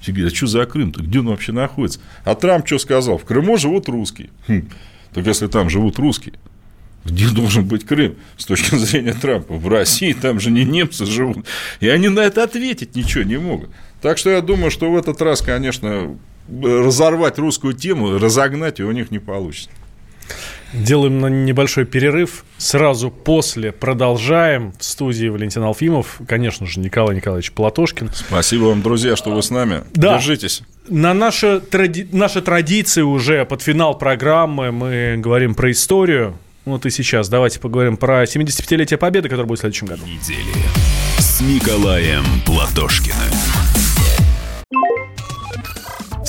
Все 0.03 0.13
а 0.13 0.31
что 0.31 0.47
за 0.49 0.67
Крым-то? 0.67 1.03
Где 1.03 1.21
он 1.21 1.29
вообще 1.29 1.53
находится? 1.53 2.01
А 2.25 2.35
Трамп 2.35 2.67
что 2.67 2.79
сказал? 2.79 3.19
В 3.19 3.25
Крыму 3.25 3.57
живут 3.57 3.89
русские. 3.89 4.31
Хм. 4.49 4.69
Так 5.15 5.27
если 5.27 5.47
там 5.47 5.71
живут 5.71 5.99
русские, 5.99 6.35
где 7.05 7.29
должен 7.29 7.65
быть 7.65 7.87
Крым 7.87 8.17
с 8.37 8.45
точки 8.45 8.75
зрения 8.75 9.15
Трампа? 9.15 9.55
В 9.55 9.69
России 9.69 10.13
там 10.13 10.41
же 10.41 10.51
не 10.51 10.65
немцы 10.65 11.07
живут. 11.07 11.47
И 11.79 11.89
они 11.89 12.09
на 12.09 12.21
это 12.21 12.43
ответить 12.43 12.97
ничего 12.97 13.23
не 13.23 13.39
могут. 13.39 13.71
Так 14.01 14.19
что 14.19 14.31
я 14.31 14.41
думаю, 14.41 14.73
что 14.73 14.91
в 14.91 14.97
этот 14.97 15.23
раз, 15.23 15.41
конечно, 15.41 16.17
разорвать 16.51 17.39
русскую 17.39 17.73
тему, 17.73 18.19
разогнать 18.19 18.81
ее 18.81 18.87
у 18.87 18.93
них 18.93 19.13
не 19.13 19.21
получится. 19.21 19.71
Делаем 20.73 21.45
небольшой 21.45 21.85
перерыв. 21.85 22.45
Сразу 22.59 23.11
после 23.11 23.73
продолжаем. 23.73 24.73
В 24.79 24.85
студии 24.85 25.29
Валентин 25.29 25.63
Алфимов. 25.63 26.21
Конечно 26.27 26.67
же, 26.67 26.81
Николай 26.81 27.17
Николаевич 27.17 27.53
Платошкин. 27.53 28.11
Спасибо 28.15 28.65
вам, 28.65 28.83
друзья, 28.83 29.17
что 29.17 29.31
вы 29.31 29.43
с 29.43 29.51
нами. 29.51 29.83
Да. 29.95 30.15
Держитесь. 30.15 30.63
На 30.89 31.15
наши, 31.15 31.61
тради... 31.61 32.09
наши 32.13 32.43
традиции 32.43 33.03
уже 33.03 33.45
под 33.45 33.63
финал 33.63 33.97
программы 33.97 34.73
мы 34.73 35.17
говорим 35.19 35.55
про 35.55 35.71
историю. 35.71 36.37
Вот 36.65 36.87
и 36.87 36.91
сейчас 36.91 37.29
давайте 37.29 37.59
поговорим 37.59 37.97
про 37.97 38.23
75-летие 38.23 38.97
Победы, 38.97 39.29
которое 39.29 39.47
будет 39.47 39.59
в 39.59 39.63
следующем 39.63 39.89
году. 39.89 40.05
Недели 40.07 40.53
с 41.19 41.41
Николаем 41.41 42.25
Платошкиным. 42.47 43.17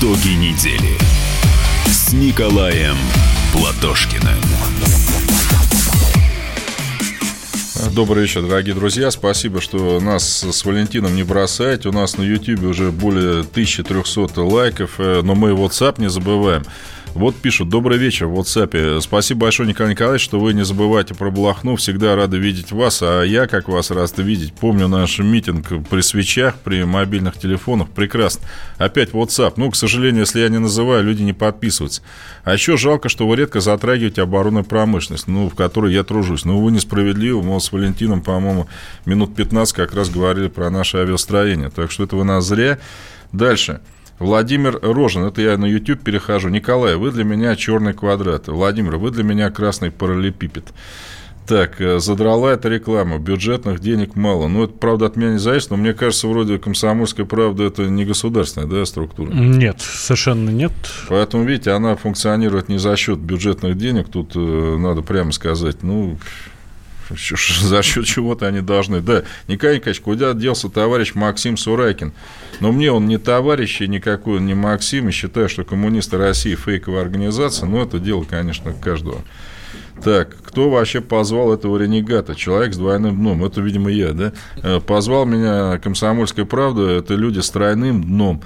Итоги 0.00 0.28
недели 0.28 0.96
с 1.86 2.12
Николаем 2.12 2.94
Платошкиным. 3.52 4.38
Добрый 7.92 8.22
вечер, 8.22 8.42
дорогие 8.42 8.76
друзья. 8.76 9.10
Спасибо, 9.10 9.60
что 9.60 9.98
нас 9.98 10.44
с 10.44 10.64
Валентином 10.64 11.16
не 11.16 11.24
бросаете. 11.24 11.88
У 11.88 11.92
нас 11.92 12.16
на 12.16 12.22
YouTube 12.22 12.62
уже 12.64 12.92
более 12.92 13.40
1300 13.40 14.40
лайков, 14.40 14.94
э, 14.98 15.22
но 15.24 15.34
мы 15.34 15.50
WhatsApp 15.50 16.00
не 16.00 16.08
забываем. 16.08 16.64
Вот 17.18 17.34
пишут, 17.34 17.68
добрый 17.68 17.98
вечер 17.98 18.28
в 18.28 18.38
WhatsApp. 18.38 19.00
Спасибо 19.00 19.40
большое, 19.40 19.68
Николай 19.68 19.90
Николаевич, 19.90 20.22
что 20.22 20.38
вы 20.38 20.54
не 20.54 20.64
забывайте 20.64 21.16
про 21.16 21.32
Блохну. 21.32 21.74
Всегда 21.74 22.14
рады 22.14 22.38
видеть 22.38 22.70
вас, 22.70 23.02
а 23.02 23.24
я, 23.24 23.48
как 23.48 23.68
вас, 23.68 23.90
рад 23.90 24.16
видеть. 24.18 24.52
Помню 24.52 24.86
наш 24.86 25.18
митинг 25.18 25.66
при 25.90 26.00
свечах, 26.00 26.54
при 26.62 26.84
мобильных 26.84 27.36
телефонах. 27.36 27.88
Прекрасно. 27.88 28.46
Опять 28.76 29.10
WhatsApp. 29.10 29.54
Ну, 29.56 29.68
к 29.68 29.74
сожалению, 29.74 30.20
если 30.20 30.38
я 30.38 30.48
не 30.48 30.58
называю, 30.58 31.02
люди 31.02 31.22
не 31.22 31.32
подписываются. 31.32 32.02
А 32.44 32.52
еще 32.52 32.76
жалко, 32.76 33.08
что 33.08 33.26
вы 33.26 33.34
редко 33.34 33.58
затрагиваете 33.58 34.22
оборонную 34.22 34.62
промышленность, 34.62 35.26
ну, 35.26 35.48
в 35.48 35.56
которой 35.56 35.92
я 35.92 36.04
тружусь. 36.04 36.44
Ну, 36.44 36.60
вы 36.60 36.70
несправедливы. 36.70 37.42
Мы 37.42 37.60
с 37.60 37.72
Валентином, 37.72 38.22
по-моему, 38.22 38.68
минут 39.06 39.34
15 39.34 39.74
как 39.74 39.92
раз 39.92 40.08
говорили 40.08 40.46
про 40.46 40.70
наше 40.70 40.98
авиастроение. 40.98 41.70
Так 41.70 41.90
что 41.90 42.04
это 42.04 42.14
вы 42.14 42.22
нас 42.22 42.44
зря. 42.44 42.78
Дальше. 43.32 43.80
Владимир 44.18 44.78
Рожин, 44.82 45.24
это 45.24 45.40
я 45.40 45.56
на 45.56 45.66
YouTube 45.66 46.02
перехожу. 46.02 46.48
Николай, 46.48 46.96
вы 46.96 47.10
для 47.10 47.24
меня 47.24 47.54
черный 47.56 47.92
квадрат. 47.94 48.48
Владимир, 48.48 48.96
вы 48.96 49.10
для 49.10 49.22
меня 49.22 49.50
красный 49.50 49.90
параллелепипед. 49.90 50.72
Так, 51.48 51.80
э, 51.80 51.98
задрала 51.98 52.52
эта 52.52 52.68
реклама, 52.68 53.18
бюджетных 53.18 53.80
денег 53.80 54.16
мало. 54.16 54.48
Ну, 54.48 54.64
это, 54.64 54.74
правда, 54.74 55.06
от 55.06 55.16
меня 55.16 55.32
не 55.32 55.38
зависит, 55.38 55.70
но 55.70 55.78
мне 55.78 55.94
кажется, 55.94 56.28
вроде 56.28 56.58
комсомольская 56.58 57.24
правда 57.24 57.64
это 57.64 57.84
не 57.84 58.04
государственная 58.04 58.68
да, 58.68 58.84
структура. 58.84 59.30
Нет, 59.30 59.80
совершенно 59.80 60.50
нет. 60.50 60.72
Поэтому, 61.08 61.44
видите, 61.44 61.70
она 61.70 61.96
функционирует 61.96 62.68
не 62.68 62.78
за 62.78 62.94
счет 62.96 63.18
бюджетных 63.18 63.78
денег, 63.78 64.08
тут 64.10 64.32
э, 64.34 64.76
надо 64.78 65.00
прямо 65.00 65.32
сказать, 65.32 65.82
ну, 65.82 66.18
за 67.10 67.82
счет 67.82 68.06
чего-то 68.06 68.46
они 68.46 68.60
должны. 68.60 69.00
Да, 69.00 69.24
Николай 69.46 69.76
Николаевич, 69.76 70.00
куда 70.00 70.34
делся 70.34 70.68
товарищ 70.68 71.14
Максим 71.14 71.56
Сурайкин? 71.56 72.12
Но 72.60 72.72
мне 72.72 72.90
он 72.90 73.06
не 73.06 73.18
товарищ, 73.18 73.80
и 73.80 73.88
никакой 73.88 74.38
он 74.38 74.46
не 74.46 74.54
Максим, 74.54 75.08
и 75.08 75.12
считаю, 75.12 75.48
что 75.48 75.64
коммунисты 75.64 76.16
России 76.16 76.54
фейковая 76.54 77.02
организация, 77.02 77.66
но 77.66 77.82
это 77.82 77.98
дело, 77.98 78.24
конечно, 78.24 78.72
каждого. 78.72 79.22
Так, 80.02 80.36
кто 80.44 80.70
вообще 80.70 81.00
позвал 81.00 81.52
этого 81.52 81.76
ренегата? 81.76 82.34
Человек 82.34 82.72
с 82.72 82.76
двойным 82.76 83.16
дном. 83.16 83.44
Это, 83.44 83.60
видимо, 83.60 83.90
я, 83.90 84.12
да? 84.12 84.32
Э, 84.62 84.80
позвал 84.80 85.26
меня 85.26 85.78
комсомольская 85.78 86.44
правда. 86.44 86.88
Это 86.90 87.14
люди 87.14 87.40
с 87.40 87.50
тройным 87.50 88.04
дном. 88.04 88.42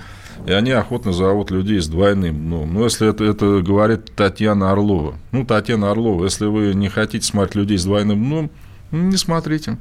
И 0.46 0.52
они 0.52 0.72
охотно 0.72 1.12
зовут 1.12 1.50
людей 1.50 1.80
с 1.80 1.86
двойным 1.86 2.36
дном. 2.36 2.74
Ну, 2.74 2.84
если 2.84 3.08
это, 3.08 3.24
это 3.24 3.60
говорит 3.60 4.12
Татьяна 4.16 4.72
Орлова. 4.72 5.14
Ну, 5.30 5.44
Татьяна 5.44 5.90
Орлова, 5.90 6.24
если 6.24 6.46
вы 6.46 6.74
не 6.74 6.88
хотите 6.88 7.26
смотреть 7.26 7.54
людей 7.54 7.78
с 7.78 7.84
двойным 7.84 8.24
дном, 8.24 8.50
не 8.90 9.16
смотрите. 9.16 9.78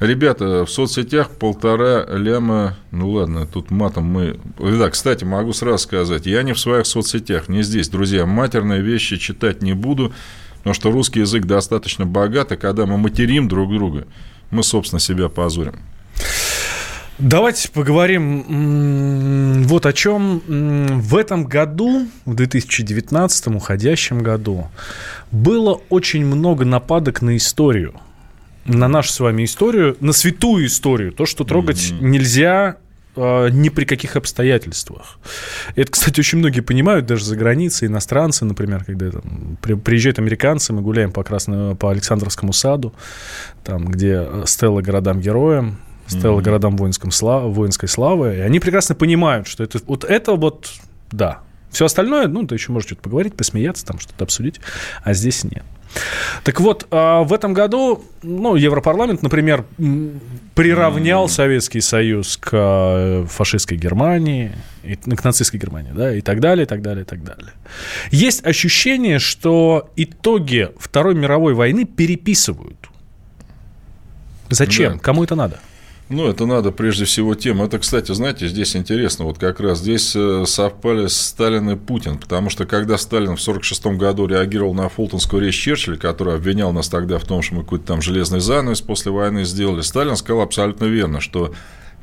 Ребята, 0.00 0.64
в 0.66 0.70
соцсетях 0.70 1.30
полтора 1.30 2.04
ляма... 2.08 2.76
Ну, 2.90 3.10
ладно, 3.10 3.46
тут 3.46 3.70
матом 3.70 4.04
мы... 4.04 4.40
Да, 4.58 4.90
кстати, 4.90 5.24
могу 5.24 5.52
сразу 5.52 5.78
сказать, 5.78 6.26
я 6.26 6.42
не 6.42 6.52
в 6.52 6.58
своих 6.58 6.86
соцсетях, 6.86 7.48
не 7.48 7.62
здесь. 7.62 7.88
Друзья, 7.88 8.26
матерные 8.26 8.82
вещи 8.82 9.16
читать 9.16 9.62
не 9.62 9.74
буду, 9.74 10.12
потому 10.58 10.74
что 10.74 10.90
русский 10.90 11.20
язык 11.20 11.44
достаточно 11.44 12.04
богат, 12.04 12.50
и 12.50 12.56
когда 12.56 12.84
мы 12.84 12.98
материм 12.98 13.48
друг 13.48 13.72
друга, 13.72 14.06
мы, 14.50 14.64
собственно, 14.64 14.98
себя 14.98 15.28
позорим. 15.28 15.76
Давайте 17.22 17.70
поговорим 17.70 19.62
вот 19.62 19.86
о 19.86 19.92
чем. 19.92 20.42
В 20.48 21.16
этом 21.16 21.44
году, 21.44 22.08
в 22.24 22.34
2019 22.34 23.46
уходящем 23.46 24.18
году, 24.18 24.66
было 25.30 25.80
очень 25.88 26.26
много 26.26 26.64
нападок 26.64 27.22
на 27.22 27.36
историю. 27.36 27.94
На 28.64 28.88
нашу 28.88 29.12
с 29.12 29.20
вами 29.20 29.44
историю, 29.44 29.96
на 30.00 30.12
святую 30.12 30.66
историю. 30.66 31.12
То, 31.12 31.24
что 31.24 31.44
трогать 31.44 31.92
mm-hmm. 31.92 32.04
нельзя 32.04 32.76
э, 33.14 33.50
ни 33.50 33.68
при 33.68 33.84
каких 33.84 34.16
обстоятельствах. 34.16 35.20
Это, 35.76 35.92
кстати, 35.92 36.18
очень 36.18 36.38
многие 36.38 36.60
понимают, 36.60 37.06
даже 37.06 37.24
за 37.24 37.36
границей, 37.36 37.86
иностранцы, 37.86 38.44
например, 38.44 38.82
когда 38.84 39.12
там, 39.12 39.58
приезжают 39.60 40.18
американцы, 40.18 40.72
мы 40.72 40.82
гуляем 40.82 41.12
по, 41.12 41.22
Красно, 41.22 41.76
по 41.76 41.90
Александровскому 41.92 42.52
саду, 42.52 42.92
там, 43.62 43.86
где 43.86 44.26
стелла 44.46 44.80
городам-героям, 44.80 45.78
Стелла 46.12 46.40
mm-hmm. 46.40 46.42
городам 46.42 46.76
воинском 46.76 47.10
слав, 47.10 47.44
воинской 47.44 47.88
славы. 47.88 48.36
И 48.36 48.40
они 48.40 48.60
прекрасно 48.60 48.94
понимают, 48.94 49.46
что 49.46 49.64
это 49.64 49.78
вот 49.86 50.04
это 50.04 50.34
вот, 50.34 50.70
да. 51.10 51.40
Все 51.70 51.86
остальное, 51.86 52.28
ну, 52.28 52.46
ты 52.46 52.54
еще 52.54 52.70
можешь 52.70 52.88
что-то 52.88 53.02
поговорить, 53.02 53.34
посмеяться, 53.34 53.86
там 53.86 53.98
что-то 53.98 54.24
обсудить, 54.24 54.60
а 55.02 55.14
здесь 55.14 55.42
нет. 55.42 55.64
Так 56.44 56.60
вот, 56.60 56.86
а, 56.90 57.22
в 57.22 57.32
этом 57.32 57.52
году, 57.52 58.04
ну, 58.22 58.56
Европарламент, 58.56 59.22
например, 59.22 59.64
приравнял 60.54 61.28
Советский 61.28 61.80
Союз 61.80 62.36
к 62.36 62.50
э, 62.52 63.26
фашистской 63.28 63.76
Германии, 63.78 64.52
к 64.82 65.24
нацистской 65.24 65.60
Германии, 65.60 65.92
да, 65.94 66.14
и 66.14 66.20
так 66.20 66.40
далее, 66.40 66.64
и 66.64 66.68
так 66.68 66.82
далее, 66.82 67.02
и 67.02 67.06
так 67.06 67.22
далее. 67.22 67.52
Есть 68.10 68.44
ощущение, 68.44 69.18
что 69.18 69.90
итоги 69.96 70.70
Второй 70.78 71.14
мировой 71.14 71.54
войны 71.54 71.84
переписывают. 71.84 72.88
Зачем? 74.50 74.94
Да. 74.94 74.98
Кому 74.98 75.24
это 75.24 75.34
надо? 75.34 75.60
Ну, 76.08 76.28
это 76.28 76.44
надо 76.44 76.72
прежде 76.72 77.04
всего 77.06 77.34
тем. 77.34 77.62
Это, 77.62 77.78
кстати, 77.78 78.12
знаете, 78.12 78.46
здесь 78.46 78.76
интересно, 78.76 79.24
вот 79.24 79.38
как 79.38 79.60
раз 79.60 79.78
здесь 79.78 80.14
э, 80.14 80.44
совпали 80.46 81.06
Сталин 81.06 81.70
и 81.70 81.76
Путин, 81.76 82.18
потому 82.18 82.50
что 82.50 82.66
когда 82.66 82.98
Сталин 82.98 83.36
в 83.36 83.40
1946 83.40 83.98
году 83.98 84.26
реагировал 84.26 84.74
на 84.74 84.88
фултонскую 84.88 85.42
речь 85.42 85.58
Черчилля, 85.58 85.96
который 85.96 86.34
обвинял 86.34 86.72
нас 86.72 86.88
тогда 86.88 87.18
в 87.18 87.24
том, 87.24 87.40
что 87.40 87.54
мы 87.54 87.62
какой-то 87.62 87.86
там 87.86 88.02
железный 88.02 88.40
занавес 88.40 88.82
после 88.82 89.10
войны 89.10 89.44
сделали, 89.44 89.80
Сталин 89.80 90.16
сказал 90.16 90.42
абсолютно 90.42 90.84
верно, 90.84 91.20
что 91.20 91.54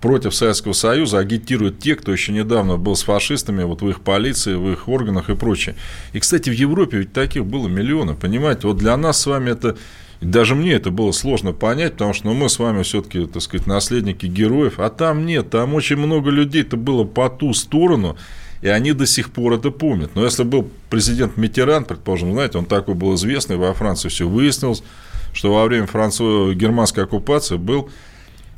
против 0.02 0.34
Советского 0.34 0.74
Союза 0.74 1.20
агитируют 1.20 1.80
те, 1.80 1.96
кто 1.96 2.12
еще 2.12 2.32
недавно 2.32 2.78
был 2.78 2.96
с 2.96 3.04
фашистами 3.04 3.64
вот 3.64 3.82
в 3.82 3.90
их 3.90 4.02
полиции, 4.02 4.56
в 4.56 4.72
их 4.72 4.88
органах 4.88 5.30
и 5.30 5.36
прочее. 5.36 5.76
И, 6.14 6.20
кстати, 6.20 6.50
в 6.50 6.54
Европе 6.54 7.00
ведь 7.00 7.14
таких 7.14 7.46
было 7.46 7.68
миллионы, 7.68 8.16
понимаете? 8.16 8.68
Вот 8.68 8.78
для 8.78 8.96
нас 8.98 9.22
с 9.22 9.26
вами 9.26 9.52
это 9.52 9.78
и 10.22 10.26
даже 10.26 10.56
мне 10.56 10.74
это 10.74 10.92
было 10.92 11.12
сложно 11.12 11.54
понять, 11.54 11.94
потому 11.94 12.14
что 12.14 12.28
ну, 12.28 12.34
мы 12.34 12.50
с 12.50 12.60
вами 12.60 12.84
все-таки, 12.84 13.26
так 13.26 13.42
сказать, 13.42 13.68
наследники 13.68 14.26
героев, 14.26 14.80
а 14.80 14.90
там 14.90 15.26
нет, 15.26 15.50
там 15.50 15.74
очень 15.74 15.96
много 15.96 16.30
людей 16.30 16.64
это 16.64 16.76
было 16.76 17.06
по 17.06 17.30
ту 17.30 17.54
сторону, 17.54 18.18
и 18.62 18.68
они 18.68 18.92
до 18.92 19.06
сих 19.06 19.32
пор 19.32 19.54
это 19.54 19.72
помнят. 19.72 20.12
Но 20.16 20.26
если 20.26 20.44
был 20.44 20.70
президент 20.90 21.38
Митеран, 21.38 21.86
предположим, 21.86 22.34
знаете, 22.34 22.58
он 22.58 22.66
такой 22.66 22.96
был 22.96 23.16
известный, 23.16 23.56
во 23.56 23.74
Франции 23.74 24.10
все 24.10 24.28
выяснилось, 24.28 24.84
что 25.32 25.54
во 25.54 25.64
время 25.66 25.88
французо-германской 25.88 27.06
оккупации 27.06 27.56
был 27.56 27.90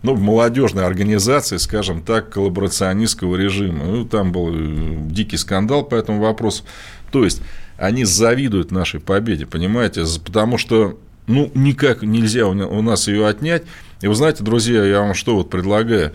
ну, 0.02 0.16
в 0.16 0.22
молодежной 0.22 0.86
организации, 0.86 1.58
скажем 1.58 2.02
так, 2.02 2.32
коллаборационистского 2.32 3.36
режима. 3.36 3.86
Ну, 3.86 4.06
там 4.06 4.32
был 4.32 4.50
э, 4.52 4.96
дикий 5.12 5.38
скандал 5.38 5.84
по 5.84 5.94
этому 5.94 6.20
вопросу. 6.20 6.64
То 7.12 7.24
есть, 7.24 7.44
они 7.78 8.04
завидуют 8.04 8.72
нашей 8.72 9.00
победе, 9.00 9.46
понимаете? 9.46 10.04
Потому 10.26 10.58
что 10.58 10.98
ну, 11.32 11.52
никак 11.56 12.04
нельзя 12.04 12.48
у 12.48 12.82
нас 12.82 13.08
ее 13.08 13.28
отнять. 13.28 13.64
И 14.02 14.08
вы 14.08 14.16
знаете, 14.16 14.44
друзья, 14.44 14.84
я 14.84 15.02
вам 15.02 15.14
что 15.14 15.36
вот 15.36 15.50
предлагаю. 15.50 16.14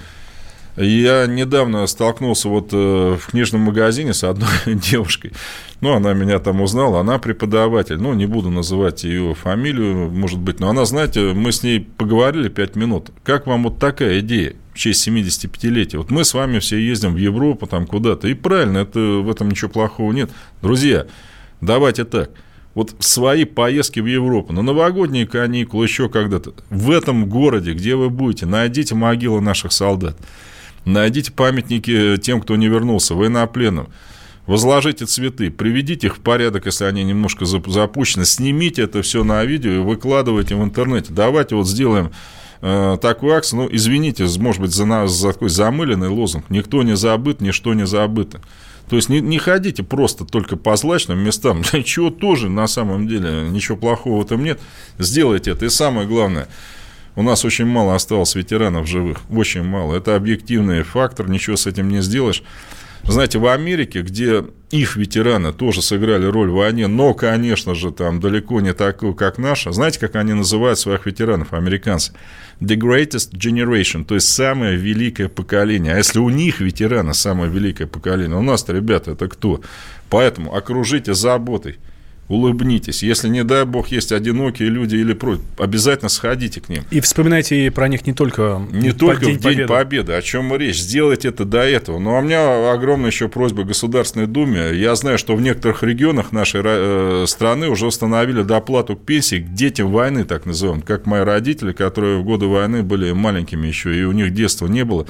Я 0.76 1.26
недавно 1.26 1.86
столкнулся 1.86 2.50
вот 2.50 2.68
э, 2.72 3.16
в 3.18 3.30
книжном 3.30 3.62
магазине 3.62 4.12
с 4.12 4.24
одной 4.24 4.50
девушкой. 4.66 5.32
Ну, 5.80 5.94
она 5.94 6.12
меня 6.12 6.38
там 6.38 6.60
узнала, 6.60 7.00
она 7.00 7.18
преподаватель. 7.18 7.96
Ну, 7.96 8.12
не 8.12 8.26
буду 8.26 8.50
называть 8.50 9.04
ее 9.04 9.34
фамилию, 9.34 10.10
может 10.10 10.38
быть. 10.38 10.60
Но 10.60 10.68
она, 10.68 10.84
знаете, 10.84 11.32
мы 11.32 11.52
с 11.52 11.62
ней 11.62 11.80
поговорили 11.80 12.48
5 12.48 12.76
минут. 12.76 13.10
Как 13.24 13.46
вам 13.46 13.64
вот 13.64 13.78
такая 13.78 14.20
идея? 14.20 14.54
в 14.74 14.78
честь 14.78 15.08
75-летия. 15.08 15.96
Вот 15.96 16.10
мы 16.10 16.22
с 16.22 16.34
вами 16.34 16.58
все 16.58 16.76
ездим 16.76 17.14
в 17.14 17.16
Европу, 17.16 17.66
там 17.66 17.86
куда-то. 17.86 18.28
И 18.28 18.34
правильно, 18.34 18.76
это, 18.76 19.00
в 19.00 19.30
этом 19.30 19.48
ничего 19.48 19.70
плохого 19.70 20.12
нет. 20.12 20.28
Друзья, 20.60 21.06
давайте 21.62 22.04
так– 22.04 22.28
вот 22.76 22.94
свои 22.98 23.46
поездки 23.46 24.00
в 24.00 24.06
Европу, 24.06 24.52
на 24.52 24.60
новогодние 24.60 25.26
каникулы, 25.26 25.86
еще 25.86 26.10
когда-то, 26.10 26.52
в 26.68 26.90
этом 26.90 27.26
городе, 27.26 27.72
где 27.72 27.96
вы 27.96 28.10
будете, 28.10 28.44
найдите 28.44 28.94
могилы 28.94 29.40
наших 29.40 29.72
солдат, 29.72 30.14
найдите 30.84 31.32
памятники 31.32 32.18
тем, 32.18 32.42
кто 32.42 32.54
не 32.54 32.68
вернулся, 32.68 33.14
военнопленным, 33.14 33.88
возложите 34.46 35.06
цветы, 35.06 35.50
приведите 35.50 36.08
их 36.08 36.18
в 36.18 36.20
порядок, 36.20 36.66
если 36.66 36.84
они 36.84 37.02
немножко 37.02 37.46
запущены, 37.46 38.26
снимите 38.26 38.82
это 38.82 39.00
все 39.00 39.24
на 39.24 39.42
видео 39.46 39.70
и 39.70 39.78
выкладывайте 39.78 40.54
в 40.54 40.62
интернете. 40.62 41.14
Давайте 41.14 41.54
вот 41.54 41.66
сделаем 41.66 42.10
э, 42.60 42.98
такую 43.00 43.34
акцию, 43.34 43.62
ну, 43.62 43.68
извините, 43.72 44.26
может 44.38 44.60
быть, 44.60 44.72
за, 44.72 45.06
за 45.06 45.32
такой 45.32 45.48
замыленный 45.48 46.08
лозунг, 46.08 46.44
никто 46.50 46.82
не 46.82 46.94
забыт, 46.94 47.40
ничто 47.40 47.72
не 47.72 47.86
забыто. 47.86 48.42
То 48.88 48.96
есть 48.96 49.08
не, 49.08 49.20
не 49.20 49.38
ходите 49.38 49.82
просто 49.82 50.24
только 50.24 50.56
по 50.56 50.76
злачным 50.76 51.18
местам, 51.18 51.62
чего 51.84 52.10
тоже 52.10 52.48
на 52.48 52.66
самом 52.66 53.08
деле 53.08 53.48
ничего 53.50 53.76
плохого 53.76 54.22
в 54.22 54.24
этом 54.24 54.44
нет. 54.44 54.60
Сделайте 54.98 55.50
это. 55.50 55.66
И 55.66 55.68
самое 55.68 56.06
главное, 56.06 56.48
у 57.16 57.22
нас 57.22 57.44
очень 57.44 57.66
мало 57.66 57.94
осталось 57.94 58.34
ветеранов 58.34 58.86
живых, 58.86 59.18
очень 59.30 59.62
мало. 59.62 59.96
Это 59.96 60.14
объективный 60.14 60.82
фактор, 60.82 61.28
ничего 61.28 61.56
с 61.56 61.66
этим 61.66 61.88
не 61.88 62.02
сделаешь. 62.02 62.42
Знаете, 63.08 63.38
в 63.38 63.46
Америке, 63.46 64.02
где 64.02 64.44
их 64.70 64.96
ветераны 64.96 65.52
тоже 65.52 65.80
сыграли 65.80 66.26
роль 66.26 66.50
в 66.50 66.54
войне, 66.54 66.88
но, 66.88 67.14
конечно 67.14 67.74
же, 67.74 67.92
там 67.92 68.20
далеко 68.20 68.60
не 68.60 68.74
такую, 68.74 69.14
как 69.14 69.38
наша. 69.38 69.70
Знаете, 69.70 70.00
как 70.00 70.16
они 70.16 70.32
называют 70.32 70.78
своих 70.78 71.06
ветеранов, 71.06 71.52
американцы? 71.52 72.12
The 72.60 72.76
greatest 72.76 73.32
generation, 73.32 74.04
то 74.04 74.16
есть 74.16 74.28
самое 74.28 74.76
великое 74.76 75.28
поколение. 75.28 75.94
А 75.94 75.98
если 75.98 76.18
у 76.18 76.30
них 76.30 76.60
ветераны 76.60 77.14
самое 77.14 77.50
великое 77.50 77.86
поколение, 77.86 78.36
у 78.36 78.42
нас-то, 78.42 78.72
ребята, 78.72 79.12
это 79.12 79.28
кто? 79.28 79.60
Поэтому 80.10 80.54
окружите 80.54 81.14
заботой 81.14 81.78
улыбнитесь. 82.28 83.02
Если, 83.02 83.28
не 83.28 83.44
дай 83.44 83.64
бог, 83.64 83.88
есть 83.88 84.12
одинокие 84.12 84.68
люди 84.68 84.96
или 84.96 85.12
прочь, 85.12 85.40
обязательно 85.58 86.08
сходите 86.08 86.60
к 86.60 86.68
ним. 86.68 86.84
И 86.90 87.00
вспоминайте 87.00 87.70
про 87.70 87.88
них 87.88 88.06
не 88.06 88.12
только, 88.12 88.62
не 88.72 88.92
только 88.92 89.26
День 89.26 89.36
в 89.36 89.40
День 89.40 89.42
Победы. 89.42 89.68
Победы. 89.68 90.12
О 90.14 90.22
чем 90.22 90.54
речь? 90.56 90.80
Сделайте 90.80 91.28
это 91.28 91.44
до 91.44 91.60
этого. 91.60 91.98
Но 91.98 92.18
у 92.18 92.22
меня 92.22 92.72
огромная 92.72 93.10
еще 93.10 93.28
просьба 93.28 93.64
Государственной 93.64 94.26
Думе. 94.26 94.74
Я 94.74 94.94
знаю, 94.96 95.18
что 95.18 95.36
в 95.36 95.40
некоторых 95.40 95.82
регионах 95.82 96.32
нашей 96.32 96.62
э, 96.64 97.24
страны 97.26 97.68
уже 97.68 97.86
установили 97.86 98.42
доплату 98.42 98.96
к 98.96 99.04
пенсии 99.04 99.36
к 99.36 99.52
детям 99.52 99.90
войны, 99.92 100.24
так 100.24 100.46
называемым, 100.46 100.82
как 100.82 101.06
мои 101.06 101.22
родители, 101.22 101.72
которые 101.72 102.18
в 102.18 102.24
годы 102.24 102.46
войны 102.46 102.82
были 102.82 103.12
маленькими 103.12 103.66
еще, 103.66 103.96
и 103.96 104.04
у 104.04 104.12
них 104.12 104.34
детства 104.34 104.66
не 104.66 104.84
было 104.84 105.06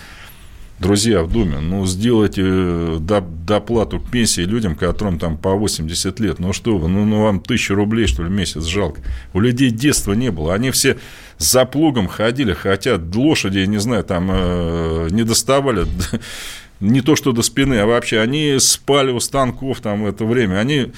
друзья 0.79 1.23
в 1.23 1.33
Думе, 1.33 1.59
ну, 1.59 1.87
сделайте 1.87 2.43
э, 2.45 2.99
доплату 3.01 4.01
к 4.01 4.11
пенсии 4.11 4.43
людям, 4.43 4.75
которым 4.75 5.19
там 5.19 5.37
по 5.37 5.55
80 5.55 6.21
лет. 6.21 6.39
Ну, 6.39 6.53
что 6.53 6.77
вы, 6.79 6.89
ну, 6.89 7.05
ну 7.05 7.23
вам 7.23 7.41
тысячу 7.41 7.75
рублей, 7.75 8.07
что 8.07 8.23
ли, 8.23 8.29
в 8.29 8.33
месяц 8.33 8.65
жалко. 8.65 9.01
У 9.33 9.41
людей 9.41 9.71
детства 9.71 10.13
не 10.13 10.31
было. 10.31 10.55
Они 10.55 10.71
все 10.71 10.99
за 11.39 11.65
плугом 11.65 12.09
ходили, 12.09 12.53
хотя 12.53 13.01
лошади, 13.15 13.59
не 13.61 13.79
знаю, 13.79 14.05
там 14.05 14.29
э, 14.31 15.09
не 15.11 15.25
доставали 15.25 15.87
не 16.81 17.01
то 17.01 17.17
что 17.17 17.33
до 17.33 17.43
спины, 17.43 17.75
а 17.75 17.87
вообще 17.87 18.21
они 18.21 18.57
спали 18.59 19.11
у 19.11 19.21
станков 19.21 19.81
там 19.81 20.05
в 20.05 20.07
это 20.07 20.25
время. 20.25 20.59
Они 20.59 20.93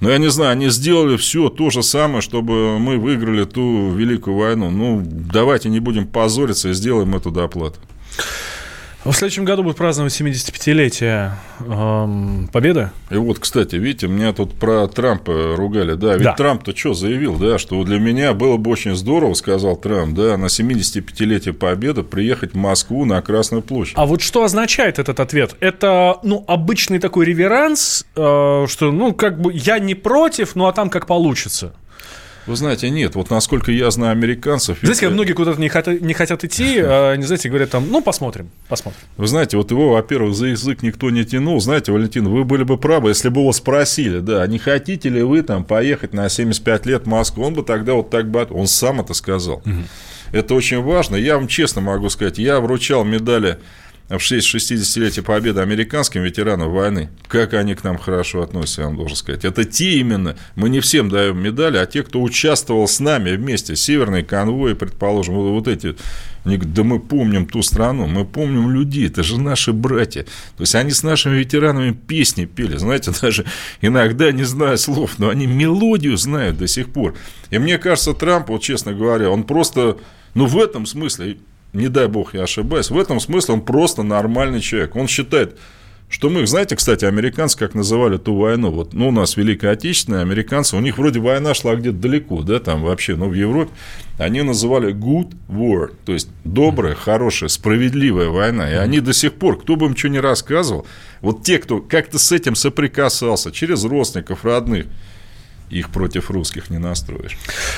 ну, 0.00 0.10
я 0.10 0.18
не 0.18 0.30
знаю, 0.30 0.52
они 0.52 0.68
сделали 0.68 1.16
все 1.16 1.48
то 1.48 1.70
же 1.70 1.82
самое, 1.82 2.20
чтобы 2.20 2.78
мы 2.78 2.98
выиграли 2.98 3.44
ту 3.44 3.90
Великую 3.90 4.36
войну. 4.36 4.70
Ну, 4.70 5.02
давайте 5.04 5.68
не 5.70 5.80
будем 5.80 6.06
позориться 6.06 6.68
и 6.68 6.72
сделаем 6.72 7.16
эту 7.16 7.32
доплату. 7.32 7.80
В 9.04 9.12
следующем 9.12 9.44
году 9.44 9.62
будет 9.62 9.76
праздновать 9.76 10.12
75-летие 10.20 11.30
эм, 11.60 12.48
Победы. 12.52 12.90
И 13.10 13.16
вот, 13.16 13.38
кстати, 13.38 13.76
видите, 13.76 14.08
меня 14.08 14.32
тут 14.32 14.54
про 14.54 14.88
Трампа 14.88 15.54
ругали. 15.56 15.94
Да, 15.94 16.14
ведь 16.14 16.24
да. 16.24 16.34
Трамп-то 16.34 16.76
что 16.76 16.94
заявил, 16.94 17.36
да, 17.36 17.58
что 17.58 17.82
для 17.84 18.00
меня 18.00 18.34
было 18.34 18.56
бы 18.56 18.72
очень 18.72 18.96
здорово, 18.96 19.34
сказал 19.34 19.76
Трамп, 19.76 20.14
да, 20.14 20.36
на 20.36 20.46
75-летие 20.46 21.52
Победы 21.52 22.02
приехать 22.02 22.54
в 22.54 22.56
Москву 22.56 23.04
на 23.04 23.22
Красную 23.22 23.62
площадь. 23.62 23.94
А 23.96 24.04
вот 24.04 24.20
что 24.20 24.42
означает 24.42 24.98
этот 24.98 25.20
ответ? 25.20 25.54
Это, 25.60 26.18
ну, 26.24 26.44
обычный 26.48 26.98
такой 26.98 27.24
реверанс, 27.24 28.04
э, 28.16 28.66
что, 28.68 28.90
ну, 28.90 29.14
как 29.14 29.40
бы 29.40 29.52
я 29.54 29.78
не 29.78 29.94
против, 29.94 30.56
ну, 30.56 30.66
а 30.66 30.72
там 30.72 30.90
как 30.90 31.06
получится. 31.06 31.72
Вы 32.48 32.56
знаете, 32.56 32.88
нет. 32.88 33.14
Вот 33.14 33.28
насколько 33.28 33.70
я 33.70 33.90
знаю 33.90 34.12
американцев... 34.12 34.78
Знаете, 34.80 35.02
как 35.02 35.12
многие 35.12 35.34
куда-то 35.34 35.60
не, 35.60 35.68
хотят, 35.68 36.00
не 36.00 36.14
хотят 36.14 36.44
идти, 36.44 36.78
а, 36.82 37.14
не 37.14 37.24
знаете, 37.24 37.50
говорят 37.50 37.70
там, 37.70 37.86
ну, 37.90 38.00
посмотрим, 38.00 38.50
посмотрим. 38.68 39.00
Вы 39.18 39.26
знаете, 39.26 39.58
вот 39.58 39.70
его, 39.70 39.90
во-первых, 39.90 40.34
за 40.34 40.46
язык 40.46 40.82
никто 40.82 41.10
не 41.10 41.24
тянул. 41.26 41.60
Знаете, 41.60 41.92
Валентин, 41.92 42.26
вы 42.26 42.44
были 42.44 42.62
бы 42.62 42.78
правы, 42.78 43.10
если 43.10 43.28
бы 43.28 43.42
его 43.42 43.52
спросили, 43.52 44.20
да, 44.20 44.46
не 44.46 44.58
хотите 44.58 45.10
ли 45.10 45.22
вы 45.22 45.42
там 45.42 45.62
поехать 45.62 46.14
на 46.14 46.26
75 46.28 46.86
лет 46.86 47.02
в 47.02 47.06
Москву, 47.06 47.44
он 47.44 47.52
бы 47.52 47.62
тогда 47.62 47.92
вот 47.92 48.08
так 48.08 48.30
бы... 48.30 48.46
Он 48.50 48.66
сам 48.66 49.00
это 49.00 49.12
сказал. 49.12 49.56
Угу. 49.66 49.84
Это 50.32 50.54
очень 50.54 50.82
важно. 50.82 51.16
Я 51.16 51.36
вам 51.36 51.48
честно 51.48 51.82
могу 51.82 52.08
сказать, 52.08 52.38
я 52.38 52.60
вручал 52.60 53.04
медали 53.04 53.58
в 54.08 54.18
честь 54.18 54.54
60-летия 54.54 55.22
победы 55.22 55.60
американским 55.60 56.22
ветеранам 56.22 56.72
войны. 56.72 57.10
Как 57.26 57.52
они 57.52 57.74
к 57.74 57.84
нам 57.84 57.98
хорошо 57.98 58.42
относятся, 58.42 58.82
я 58.82 58.86
вам 58.86 58.96
должен 58.96 59.16
сказать. 59.16 59.44
Это 59.44 59.64
те 59.64 59.98
именно, 59.98 60.36
мы 60.56 60.70
не 60.70 60.80
всем 60.80 61.10
даем 61.10 61.38
медали, 61.38 61.76
а 61.76 61.84
те, 61.84 62.02
кто 62.02 62.22
участвовал 62.22 62.88
с 62.88 63.00
нами 63.00 63.36
вместе, 63.36 63.76
северный 63.76 64.22
конвой, 64.22 64.74
предположим, 64.74 65.34
вот, 65.34 65.50
вот 65.50 65.68
эти, 65.68 65.94
да 66.44 66.84
мы 66.84 67.00
помним 67.00 67.46
ту 67.46 67.62
страну, 67.62 68.06
мы 68.06 68.24
помним 68.24 68.70
людей, 68.70 69.08
это 69.08 69.22
же 69.22 69.38
наши 69.38 69.74
братья. 69.74 70.22
То 70.56 70.62
есть, 70.62 70.74
они 70.74 70.92
с 70.92 71.02
нашими 71.02 71.36
ветеранами 71.36 71.92
песни 71.92 72.46
пели, 72.46 72.78
знаете, 72.78 73.12
даже 73.20 73.44
иногда 73.82 74.32
не 74.32 74.44
зная 74.44 74.78
слов, 74.78 75.18
но 75.18 75.28
они 75.28 75.46
мелодию 75.46 76.16
знают 76.16 76.56
до 76.56 76.66
сих 76.66 76.90
пор. 76.90 77.14
И 77.50 77.58
мне 77.58 77.76
кажется, 77.76 78.14
Трамп, 78.14 78.48
вот 78.48 78.62
честно 78.62 78.94
говоря, 78.94 79.28
он 79.28 79.44
просто, 79.44 79.98
ну, 80.32 80.46
в 80.46 80.58
этом 80.58 80.86
смысле, 80.86 81.36
не 81.72 81.88
дай 81.88 82.08
бог 82.08 82.34
я 82.34 82.44
ошибаюсь, 82.44 82.90
в 82.90 82.98
этом 82.98 83.20
смысле 83.20 83.54
он 83.54 83.60
просто 83.60 84.02
нормальный 84.02 84.60
человек. 84.60 84.96
Он 84.96 85.06
считает, 85.06 85.58
что 86.08 86.30
мы, 86.30 86.46
знаете, 86.46 86.74
кстати, 86.74 87.04
американцы 87.04 87.58
как 87.58 87.74
называли 87.74 88.16
ту 88.16 88.34
войну, 88.34 88.70
вот, 88.70 88.94
ну, 88.94 89.08
у 89.08 89.10
нас 89.10 89.36
Великая 89.36 89.72
Отечественная, 89.72 90.22
американцы, 90.22 90.74
у 90.76 90.80
них 90.80 90.96
вроде 90.96 91.20
война 91.20 91.52
шла 91.52 91.74
где-то 91.74 91.98
далеко, 91.98 92.42
да, 92.42 92.60
там 92.60 92.82
вообще, 92.82 93.14
ну, 93.14 93.28
в 93.28 93.34
Европе, 93.34 93.70
они 94.16 94.40
называли 94.40 94.94
good 94.94 95.34
war, 95.48 95.92
то 96.06 96.12
есть 96.12 96.30
добрая, 96.44 96.94
хорошая, 96.94 97.50
справедливая 97.50 98.28
война, 98.28 98.70
и 98.70 98.74
они 98.74 99.00
до 99.00 99.12
сих 99.12 99.34
пор, 99.34 99.60
кто 99.60 99.76
бы 99.76 99.86
им 99.86 99.96
что 99.96 100.08
ни 100.08 100.18
рассказывал, 100.18 100.86
вот 101.20 101.42
те, 101.42 101.58
кто 101.58 101.80
как-то 101.80 102.18
с 102.18 102.32
этим 102.32 102.54
соприкасался, 102.54 103.52
через 103.52 103.84
родственников, 103.84 104.46
родных, 104.46 104.86
их 105.70 105.90
против 105.90 106.30
русских 106.30 106.70
не 106.70 106.78
настроишь. 106.78 107.36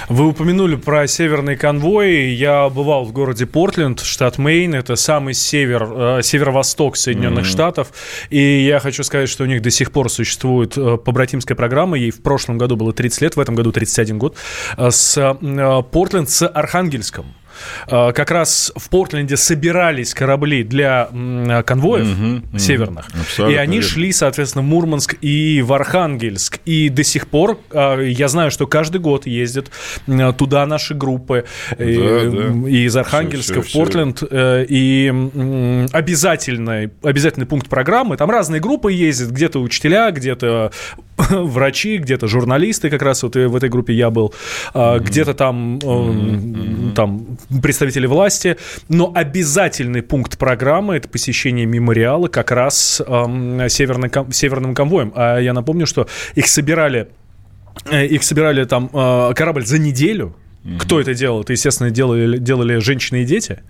Вы 0.08 0.28
упомянули 0.28 0.76
про 0.76 1.06
северный 1.06 1.56
конвой. 1.56 2.30
Я 2.30 2.68
бывал 2.68 3.04
в 3.04 3.12
городе 3.12 3.46
Портленд, 3.46 4.00
штат 4.00 4.38
Мейн. 4.38 4.74
Это 4.74 4.96
самый 4.96 5.34
север, 5.34 5.88
э, 5.90 6.20
северо-восток 6.22 6.96
Соединенных 6.96 7.44
mm-hmm. 7.44 7.48
Штатов. 7.48 7.92
И 8.30 8.64
я 8.64 8.80
хочу 8.80 9.02
сказать, 9.04 9.28
что 9.28 9.44
у 9.44 9.46
них 9.46 9.62
до 9.62 9.70
сих 9.70 9.92
пор 9.92 10.10
существует 10.10 10.76
э, 10.76 10.96
побратимская 10.96 11.56
программа. 11.56 11.98
Ей 11.98 12.10
в 12.10 12.22
прошлом 12.22 12.58
году 12.58 12.76
было 12.76 12.92
30 12.92 13.22
лет, 13.22 13.36
в 13.36 13.40
этом 13.40 13.54
году 13.54 13.72
31 13.72 14.18
год. 14.18 14.36
Э, 14.76 14.90
с 14.90 15.16
э, 15.18 15.82
Портленд 15.90 16.30
с 16.30 16.46
Архангельском. 16.46 17.34
Э, 17.88 18.12
как 18.12 18.30
раз 18.30 18.72
в 18.76 18.88
Портленде 18.88 19.36
собирались 19.36 20.14
корабли 20.14 20.62
для 20.62 21.08
конвоев 21.66 22.08
угу, 22.12 22.58
северных, 22.58 23.08
угу, 23.08 23.48
и 23.48 23.54
они 23.54 23.76
верно. 23.76 23.90
шли, 23.90 24.12
соответственно, 24.12 24.62
в 24.62 24.66
Мурманск 24.66 25.16
и 25.20 25.62
в 25.62 25.72
Архангельск. 25.72 26.60
И 26.64 26.88
до 26.88 27.04
сих 27.04 27.28
пор 27.28 27.58
э, 27.70 28.08
я 28.08 28.28
знаю, 28.28 28.50
что 28.50 28.66
каждый 28.66 29.00
год 29.00 29.26
ездят 29.26 29.70
туда 30.38 30.66
наши 30.66 30.94
группы 30.94 31.44
да, 31.78 31.84
и, 31.84 31.96
да. 31.96 32.68
из 32.68 32.96
Архангельска 32.96 33.62
все, 33.62 33.62
все, 33.62 33.70
в 33.70 33.72
Портленд. 33.72 34.18
Все. 34.18 34.66
И 34.68 35.08
обязательный, 35.92 36.90
обязательный 37.02 37.46
пункт 37.46 37.68
программы, 37.68 38.16
там 38.16 38.30
разные 38.30 38.60
группы 38.60 38.92
ездят, 38.92 39.30
где-то 39.30 39.60
учителя, 39.60 40.10
где-то 40.10 40.72
врачи, 41.30 41.98
где-то 41.98 42.26
журналисты, 42.26 42.90
как 42.90 43.02
раз 43.02 43.22
вот 43.22 43.36
в 43.36 43.56
этой 43.56 43.68
группе 43.68 43.94
я 43.94 44.10
был, 44.10 44.34
mm-hmm. 44.74 45.00
где-то 45.00 45.34
там, 45.34 45.78
mm-hmm. 45.78 46.92
там 46.94 47.26
представители 47.62 48.06
власти, 48.06 48.56
но 48.88 49.12
обязательный 49.14 50.02
пункт 50.02 50.38
программы 50.38 50.96
это 50.96 51.08
посещение 51.08 51.66
мемориала 51.66 52.28
как 52.28 52.50
раз 52.50 53.00
э, 53.04 53.68
северный, 53.68 54.10
северным 54.32 54.74
конвоем. 54.74 55.12
А 55.16 55.38
я 55.38 55.52
напомню, 55.52 55.86
что 55.86 56.06
их 56.34 56.46
собирали, 56.46 57.08
э, 57.90 58.06
их 58.06 58.22
собирали 58.22 58.64
там 58.64 58.90
э, 58.92 59.32
корабль 59.34 59.66
за 59.66 59.78
неделю, 59.78 60.36
кто 60.78 61.00
это 61.00 61.14
делал? 61.14 61.40
Это, 61.40 61.52
естественно, 61.52 61.90
делали, 61.90 62.36
делали 62.36 62.78
женщины 62.78 63.22
и 63.22 63.24
дети. 63.24 63.62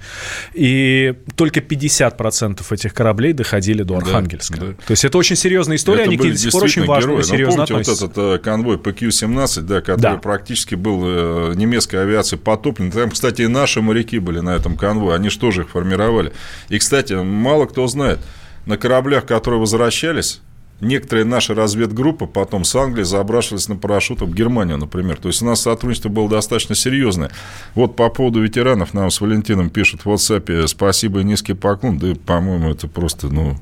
И 0.55 1.15
только 1.37 1.61
50% 1.61 2.63
этих 2.69 2.95
кораблей 2.95 3.33
доходили 3.33 3.85
до 3.85 3.99
Архангельска. 3.99 4.59
Да, 4.59 4.67
да. 4.67 4.73
То 4.73 4.91
есть 4.91 5.05
это 5.05 5.17
очень 5.17 5.37
серьезная 5.37 5.77
история, 5.77 6.03
это 6.03 6.11
они 6.11 6.17
до 6.17 6.37
сих 6.37 6.51
пор 6.51 6.65
очень 6.65 6.85
важно 6.85 7.19
и 7.19 7.23
серьезно 7.23 7.65
помните 7.67 7.75
относятся. 7.75 8.07
вот 8.07 8.13
этот 8.13 8.41
э, 8.41 8.45
конвой 8.45 8.77
PQ-17, 8.77 9.61
да, 9.63 9.81
который 9.81 10.01
да. 10.01 10.17
практически 10.17 10.75
был 10.75 11.03
э, 11.05 11.53
немецкой 11.55 12.03
авиацией 12.03 12.41
потоплен. 12.41 12.91
Там, 12.91 13.11
кстати, 13.11 13.43
и 13.43 13.47
наши 13.47 13.81
моряки 13.81 14.19
были 14.19 14.41
на 14.41 14.57
этом 14.57 14.77
конвое, 14.77 15.15
они 15.15 15.31
же 15.31 15.39
тоже 15.39 15.63
их 15.63 15.71
формировали. 15.71 16.33
И, 16.71 16.79
кстати, 16.79 17.13
мало 17.13 17.67
кто 17.67 17.87
знает, 17.87 18.19
на 18.67 18.77
кораблях, 18.77 19.27
которые 19.27 19.61
возвращались, 19.61 20.41
некоторые 20.81 21.25
наши 21.25 21.55
разведгруппы 21.55 22.27
потом 22.27 22.65
с 22.65 22.75
Англии 22.75 23.03
забрашивались 23.03 23.69
на 23.69 23.77
парашютах 23.77 24.29
в 24.29 24.35
Германию, 24.35 24.79
например. 24.79 25.17
То 25.17 25.29
есть 25.29 25.43
у 25.43 25.47
нас 25.47 25.63
сотрудничество 25.63 26.09
было 26.09 26.29
достаточно 26.29 26.75
серьезное. 26.75 27.31
Вот 27.75 27.97
по 27.97 28.09
поводу 28.09 28.41
ветеранов 28.41 28.95
нам 28.95 29.11
с 29.11 29.21
Валентином 29.21 29.71
пишут 29.71 30.05
в 30.05 30.09
WhatsApp 30.09 30.67
спасибо 30.67 31.21
и 31.21 31.25
низкий 31.25 31.55
поклон. 31.55 31.99
Да, 31.99 32.15
по-моему, 32.27 32.71
это 32.71 32.89
просто, 32.89 33.29
ну, 33.29 33.57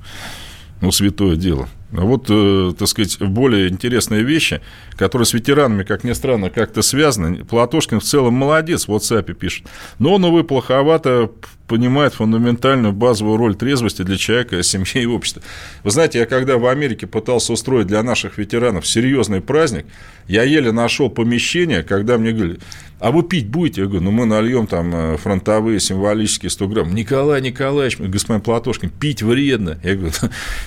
ну, 0.81 0.93
святое 0.93 1.37
дело. 1.37 1.69
Вот, 1.91 2.27
э, 2.29 2.73
так 2.79 2.87
сказать, 2.87 3.19
более 3.19 3.69
интересные 3.69 4.23
вещи, 4.23 4.61
которые 4.97 5.25
с 5.25 5.33
ветеранами, 5.33 5.85
как 5.85 6.05
ни 6.05 6.13
странно, 6.13 6.51
как-то 6.51 6.83
связаны. 6.83 7.45
Платошкин 7.45 8.01
в 8.01 8.05
целом 8.05 8.35
молодец, 8.35 8.87
в 8.87 8.91
WhatsApp 8.91 9.33
пишет. 9.33 9.67
Но 9.99 10.15
он, 10.15 10.25
увы, 10.25 10.45
плоховато 10.45 11.31
понимает 11.67 12.15
фундаментальную 12.15 12.93
базовую 12.93 13.39
роль 13.39 13.55
трезвости 13.55 14.03
для 14.03 14.17
человека, 14.17 14.63
семьи 14.63 15.03
и 15.03 15.07
общества. 15.07 15.43
Вы 15.83 15.91
знаете, 15.91 16.19
я 16.19 16.27
когда 16.27 16.59
в 16.59 16.67
Америке 16.67 17.07
пытался 17.07 17.55
устроить 17.55 17.87
для 17.87 18.03
наших 18.03 18.37
ветеранов 18.37 18.87
серьезный 18.87 19.41
праздник, 19.41 19.87
я 20.27 20.43
еле 20.43 20.73
нашел 20.73 21.09
помещение, 21.09 21.83
когда 21.83 22.19
мне 22.19 22.33
говорили, 22.33 22.59
а 23.01 23.13
вы 23.13 23.23
пить 23.23 23.49
будете? 23.49 23.83
Я 23.83 23.87
говорю, 23.87 24.05
ну 24.05 24.11
мы 24.11 24.27
нальем 24.27 24.67
там 24.67 24.95
э, 24.95 25.17
фронтовые 25.17 25.81
символические 25.81 26.51
100 26.51 26.69
грамм. 26.69 26.95
Николай 26.95 27.41
Николаевич, 27.41 27.99
господин 27.99 28.41
Платошкин, 28.41 28.91
пить 28.91 29.23
вредно. 29.23 29.79
Я 29.83 29.95
говорю, 29.95 30.13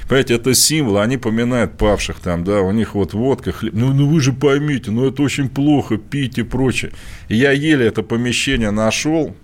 понимаете, 0.08 0.36
это 0.36 0.53
символ, 0.53 0.99
они 0.99 1.18
поминают 1.18 1.78
павших 1.78 2.20
там, 2.20 2.43
да, 2.43 2.62
у 2.62 2.72
них 2.72 2.95
вот 2.95 3.14
водка, 3.14 3.51
хлеб. 3.51 3.74
Ну, 3.74 3.93
ну 3.93 4.08
вы 4.08 4.22
же 4.22 4.34
поймите, 4.34 4.91
ну 4.91 5.08
это 5.08 5.22
очень 5.24 5.49
плохо, 5.49 5.97
пить 5.97 6.38
и 6.38 6.43
прочее. 6.43 6.91
Я 7.28 7.51
еле 7.51 7.86
это 7.86 8.03
помещение 8.03 8.72
нашел, 8.72 9.36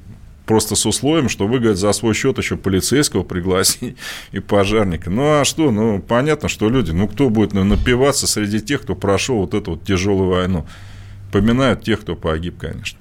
просто 0.47 0.75
с 0.75 0.85
условием, 0.85 1.29
что 1.29 1.45
вы, 1.45 1.59
говорит, 1.59 1.77
за 1.77 1.91
свой 1.91 2.15
счет 2.15 2.37
еще 2.39 2.55
полицейского 2.55 3.23
пригласить 3.23 3.97
и 4.31 4.39
пожарника. 4.39 5.11
Ну, 5.11 5.41
а 5.41 5.45
что? 5.45 5.69
Ну, 5.69 5.99
понятно, 5.99 6.49
что 6.49 6.69
люди, 6.69 6.91
ну, 6.91 7.07
кто 7.07 7.29
будет 7.29 7.53
напиваться 7.53 8.25
среди 8.25 8.61
тех, 8.61 8.81
кто 8.81 8.95
прошел 8.95 9.37
вот 9.37 9.53
эту 9.53 9.71
вот 9.71 9.83
тяжелую 9.83 10.29
войну? 10.29 10.65
Поминают 11.39 11.83
тех, 11.83 12.01
кто 12.01 12.15
погиб, 12.15 12.57
конечно. 12.57 12.99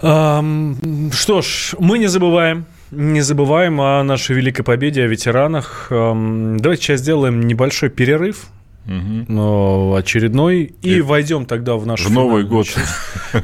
Что 0.00 1.42
ж, 1.42 1.74
мы 1.78 1.98
не 1.98 2.06
забываем 2.06 2.66
не 2.90 3.20
забываем 3.20 3.80
о 3.80 4.02
нашей 4.02 4.34
великой 4.34 4.64
победе, 4.64 5.04
о 5.04 5.06
ветеранах. 5.06 5.86
Давайте 5.90 6.82
сейчас 6.82 7.00
сделаем 7.00 7.46
небольшой 7.46 7.88
перерыв 7.88 8.48
угу. 8.86 9.94
очередной. 9.94 10.74
И, 10.82 10.96
и 10.96 11.00
войдем 11.00 11.46
тогда 11.46 11.76
в 11.76 11.86
нашу... 11.86 12.08
В 12.08 12.12
Новый 12.12 12.44
год. 12.44 12.66
Часть. 12.66 12.88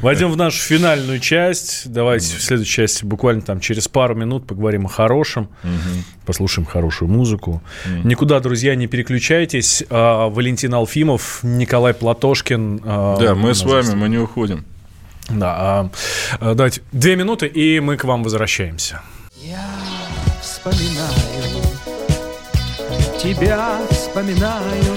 Войдем 0.01 0.31
в 0.31 0.37
нашу 0.37 0.61
финальную 0.61 1.19
часть. 1.19 1.91
Давайте 1.91 2.37
в 2.37 2.41
следующей 2.41 2.73
части 2.73 3.05
буквально 3.05 3.41
там 3.41 3.59
через 3.59 3.87
пару 3.87 4.15
минут 4.15 4.47
поговорим 4.47 4.85
о 4.85 4.89
хорошем. 4.89 5.49
Угу. 5.63 6.25
Послушаем 6.25 6.65
хорошую 6.65 7.09
музыку. 7.09 7.61
Угу. 7.85 8.07
Никуда, 8.07 8.39
друзья, 8.39 8.75
не 8.75 8.87
переключайтесь. 8.87 9.83
А, 9.89 10.29
Валентин 10.29 10.73
Алфимов, 10.73 11.39
Николай 11.43 11.93
Платошкин. 11.93 12.81
А, 12.83 13.17
да, 13.17 13.35
мы 13.35 13.53
с 13.53 13.63
вами, 13.63 13.95
мы 13.95 14.09
не 14.09 14.17
уходим. 14.17 14.65
Да, 15.29 15.55
а, 15.57 15.89
а, 16.39 16.53
давайте 16.53 16.81
две 16.91 17.15
минуты, 17.15 17.47
и 17.47 17.79
мы 17.79 17.97
к 17.97 18.05
вам 18.05 18.23
возвращаемся. 18.23 19.01
Я 19.35 19.65
вспоминаю, 20.41 21.13
тебя 23.21 23.79
вспоминаю. 23.91 24.96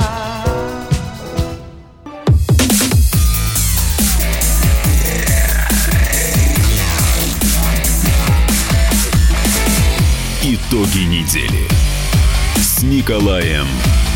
Итоги 10.71 10.99
недели 10.99 11.67
с 12.55 12.81
Николаем 12.81 13.67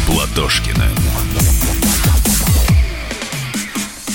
Платошкиным. 0.08 0.96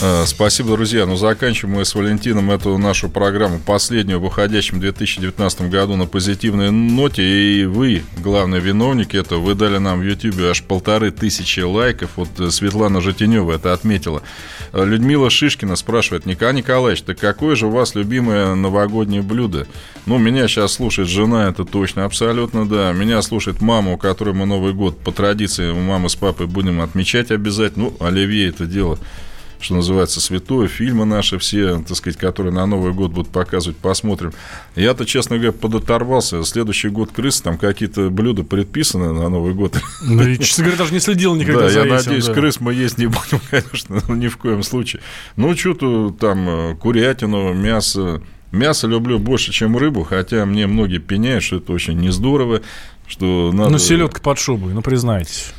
Э, 0.03 0.25
спасибо, 0.27 0.77
друзья. 0.77 1.05
Ну, 1.05 1.17
заканчиваем 1.17 1.77
мы 1.77 1.85
с 1.85 1.95
Валентином 1.95 2.51
эту 2.51 2.79
нашу 2.79 3.11
программу, 3.11 3.59
последнюю 3.59 4.19
в 4.19 4.25
уходящем 4.25 4.81
2019 4.81 5.69
году 5.69 5.97
на 5.97 6.07
позитивной 6.07 6.71
ноте. 6.71 7.23
И 7.23 7.65
вы, 7.67 8.03
главный 8.17 8.61
виновник 8.61 9.15
этого, 9.15 9.41
вы 9.41 9.55
дали 9.55 9.77
нам 9.77 10.01
в 10.01 10.03
YouTube 10.03 10.41
аж 10.49 10.63
полторы 10.63 11.11
тысячи 11.11 11.61
лайков. 11.61 12.13
Вот 12.17 12.29
э, 12.39 12.51
Светлана 12.51 13.03
Житинева 13.03 13.53
это 13.53 13.75
отметила. 13.75 14.23
Э, 14.73 14.87
Людмила 14.87 15.29
Шишкина 15.29 15.77
спрашивает, 15.77 16.25
Николай 16.25 16.55
Николаевич, 16.55 17.03
так 17.03 17.19
какое 17.19 17.55
же 17.55 17.67
у 17.67 17.71
вас 17.71 17.95
любимое 17.95 18.55
новогоднее 18.55 19.21
блюдо? 19.21 19.67
Ну, 20.07 20.17
меня 20.17 20.49
сейчас 20.49 20.73
слушает 20.73 21.11
жена, 21.11 21.49
это 21.49 21.67
точно, 21.67 22.07
абсолютно 22.07 22.67
да. 22.67 22.93
Меня 22.93 23.21
слушает 23.21 23.61
мама, 23.61 23.93
у 23.93 23.99
которой 23.99 24.35
мы 24.35 24.47
Новый 24.47 24.73
год 24.73 24.99
по 24.99 25.13
традиции 25.13 25.71
у 25.71 25.79
мамы 25.79 26.09
с 26.09 26.15
папой 26.15 26.47
будем 26.47 26.81
отмечать 26.81 27.31
обязательно. 27.31 27.91
Ну, 27.91 27.97
оливье 28.07 28.49
это 28.49 28.65
дело 28.65 28.99
что 29.61 29.75
называется, 29.75 30.21
святое, 30.21 30.69
фильмы 30.69 31.05
наши 31.05 31.39
все, 31.39 31.83
так 31.87 31.97
сказать, 31.97 32.19
которые 32.19 32.53
на 32.53 32.67
Новый 32.67 32.93
год 32.93 33.13
будут 33.13 33.31
показывать, 33.31 33.77
посмотрим. 33.77 34.33
Я-то, 34.75 35.05
честно 35.05 35.37
говоря, 35.37 35.53
подоторвался. 35.53 36.43
Следующий 36.45 36.89
год 36.89 37.11
крысы, 37.13 37.43
там 37.43 37.59
какие-то 37.59 38.11
блюда 38.11 38.43
предписаны 38.43 39.13
на 39.13 39.29
Новый 39.29 39.55
год. 39.55 39.81
Ну, 40.03 40.27
и, 40.27 40.39
честно 40.39 40.65
говоря, 40.65 40.79
даже 40.79 40.93
не 40.93 41.01
следил 41.01 41.35
никогда 41.35 41.63
да, 41.63 41.69
за 41.69 41.81
я 41.81 41.85
надеюсь, 41.85 42.27
да. 42.27 42.35
крыс 42.35 42.61
мы 42.61 42.75
есть 42.75 42.99
не 42.99 43.07
будем, 43.07 43.41
конечно, 43.51 44.01
ни 44.09 44.29
в 44.29 44.37
коем 44.37 44.63
случае. 44.63 45.03
Ну, 45.37 45.55
что-то 45.57 46.11
там 46.11 46.49
э, 46.49 46.75
курятину, 46.77 47.53
мясо, 47.53 48.23
Мясо 48.53 48.89
люблю 48.89 49.19
больше, 49.19 49.53
чем 49.53 49.77
рыбу, 49.77 50.03
хотя 50.03 50.45
мне 50.45 50.67
многие 50.67 50.99
пеняют, 50.99 51.45
что 51.45 51.57
это 51.57 51.73
очень 51.73 51.99
не 51.99 52.11
здорово, 52.11 52.63
что 53.07 53.53
надо... 53.53 53.71
Ну, 53.71 53.79
селедка 53.79 54.21
под 54.21 54.39
шубой, 54.39 54.73
ну, 54.75 54.83
признайтесь. 54.83 55.53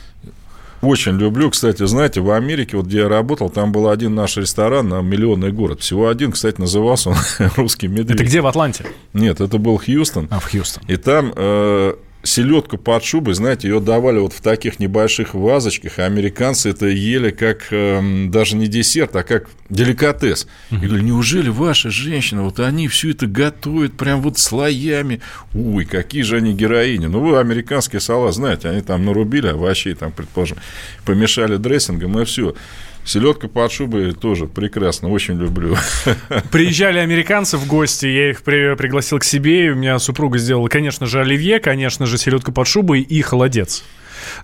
Очень 0.82 1.18
люблю. 1.18 1.50
Кстати, 1.50 1.86
знаете, 1.86 2.22
в 2.22 2.32
Америке, 2.32 2.78
вот 2.78 2.88
где 2.88 3.00
я 3.00 3.10
работал, 3.10 3.50
там 3.50 3.72
был 3.72 3.90
один 3.90 4.16
наш 4.16 4.38
ресторан 4.38 4.90
на 4.90 5.02
миллионный 5.02 5.52
город. 5.52 5.82
Всего 5.82 6.10
один, 6.10 6.32
кстати, 6.32 6.60
назывался 6.60 7.12
он 7.12 7.16
«Русский 7.56 7.88
медведь». 7.88 8.16
Это 8.16 8.24
где, 8.24 8.42
в 8.42 8.48
Атланте? 8.48 8.86
Нет, 9.14 9.42
это 9.42 9.58
был 9.58 9.78
Хьюстон. 9.78 10.28
А, 10.32 10.40
в 10.40 10.50
Хьюстон. 10.50 10.84
И 10.88 10.96
там 10.96 11.34
э, 11.36 11.94
селедку 12.24 12.78
под 12.78 13.04
шубой, 13.04 13.34
знаете, 13.34 13.68
ее 13.68 13.80
давали 13.80 14.20
вот 14.20 14.34
в 14.34 14.42
таких 14.42 14.80
небольших 14.80 15.34
вазочках, 15.34 16.00
а 16.00 16.06
американцы 16.06 16.70
это 16.70 16.88
ели 16.88 17.32
как 17.32 17.68
э, 17.72 18.28
даже 18.28 18.56
не 18.56 18.68
десерт, 18.68 19.16
а 19.16 19.24
как 19.24 19.50
деликатес. 19.70 20.48
Я 20.70 20.78
говорю, 20.80 21.04
неужели 21.04 21.50
ваши 21.50 21.90
женщины, 21.90 22.42
вот 22.42 22.60
они 22.60 22.88
все 22.88 23.12
это 23.12 23.28
готовят 23.28 23.94
прям 23.94 24.22
вот 24.22 24.38
слоями? 24.38 25.22
Ой, 25.54 25.86
какие 25.86 26.22
же 26.22 26.38
они 26.38 26.54
героини. 26.54 27.08
Ну, 27.08 27.22
вы 27.22 27.40
американские 27.40 28.00
салат 28.00 28.36
знаете, 28.36 28.70
они 28.70 28.82
там 28.82 29.06
нарубили 29.06 29.48
овощей, 29.48 29.94
там, 29.96 30.12
предположим, 30.12 30.58
помешали 31.06 31.58
дрессингом, 31.58 32.20
и 32.20 32.26
все. 32.26 32.56
Селедка 33.04 33.48
под 33.48 33.72
шубой 33.72 34.14
тоже 34.14 34.46
прекрасно, 34.46 35.10
очень 35.10 35.40
люблю. 35.40 35.76
Приезжали 36.52 37.00
американцы 37.00 37.58
в 37.58 37.68
гости, 37.68 38.06
я 38.06 38.30
их 38.30 38.44
при, 38.44 38.76
пригласил 38.76 39.20
к 39.20 39.24
себе, 39.24 39.68
и 39.68 39.70
у 39.70 39.76
меня 39.76 39.98
супруга 40.00 40.38
сделала, 40.38 40.68
конечно 40.68 41.08
же, 41.08 41.20
оливье, 41.20 41.60
конечно 41.60 42.06
же, 42.06 42.18
селедка 42.18 42.52
под 42.52 42.68
шубой 42.68 43.02
и 43.02 43.22
холодец. 43.22 43.84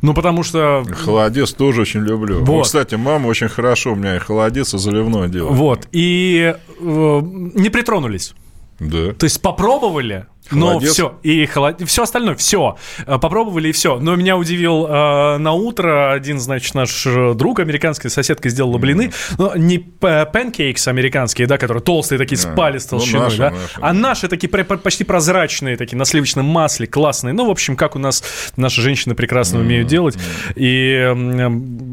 Ну, 0.02 0.14
потому 0.14 0.44
что... 0.44 0.84
Холодец 1.04 1.54
тоже 1.54 1.82
очень 1.82 2.02
люблю. 2.02 2.40
Вот. 2.40 2.48
Ну, 2.48 2.62
кстати, 2.62 2.96
мама 2.96 3.28
очень 3.28 3.48
хорошо 3.48 3.94
у 3.94 3.96
меня 3.96 4.16
и 4.16 4.20
холодец, 4.20 4.74
и 4.74 4.78
заливной 4.78 5.30
делает. 5.30 5.56
Вот. 5.56 5.88
И 5.92 6.56
э, 6.80 7.22
не 7.24 7.70
притронулись. 7.70 8.34
Да. 8.80 9.14
То 9.14 9.24
есть 9.24 9.42
попробовали, 9.42 10.28
но 10.52 10.80
все, 10.80 11.20
и 11.24 11.46
холод... 11.46 11.82
все 11.86 12.04
остальное, 12.04 12.36
все. 12.36 12.78
Э, 13.06 13.18
попробовали 13.18 13.70
и 13.70 13.72
все. 13.72 14.00
Но 14.00 14.16
меня 14.16 14.38
удивил 14.38 14.86
э, 14.88 15.38
на 15.38 15.52
утро 15.54 16.12
один, 16.12 16.40
значит, 16.40 16.74
наш 16.76 17.06
друг, 17.36 17.60
американская 17.60 18.10
соседка 18.10 18.50
сделала 18.50 18.78
блины. 18.78 19.08
Mm-hmm. 19.08 19.36
Но 19.38 19.56
не 19.56 19.80
панкейкс 19.80 20.88
американские, 20.88 21.48
да, 21.48 21.58
которые 21.58 21.84
толстые 21.84 22.20
такие, 22.20 22.38
yeah. 22.38 22.54
спали 22.54 22.78
с 22.78 22.86
толщиной, 22.86 23.20
ну, 23.20 23.24
наши, 23.26 23.38
да. 23.38 23.50
Наши, 23.52 23.64
а 23.80 23.94
наши 23.94 24.28
такие 24.28 24.50
почти 24.50 25.04
прозрачные, 25.04 25.78
такие 25.78 25.98
на 25.98 26.06
сливочном 26.06 26.46
масле, 26.46 26.88
классные. 26.88 27.34
Ну, 27.34 27.46
в 27.46 27.50
общем, 27.50 27.76
как 27.76 27.96
у 27.96 28.00
нас 28.00 28.24
наши 28.56 28.82
женщины 28.82 29.16
прекрасно 29.16 29.58
mm-hmm. 29.58 29.62
умеют 29.62 29.88
делать. 29.88 30.18
И 30.56 31.14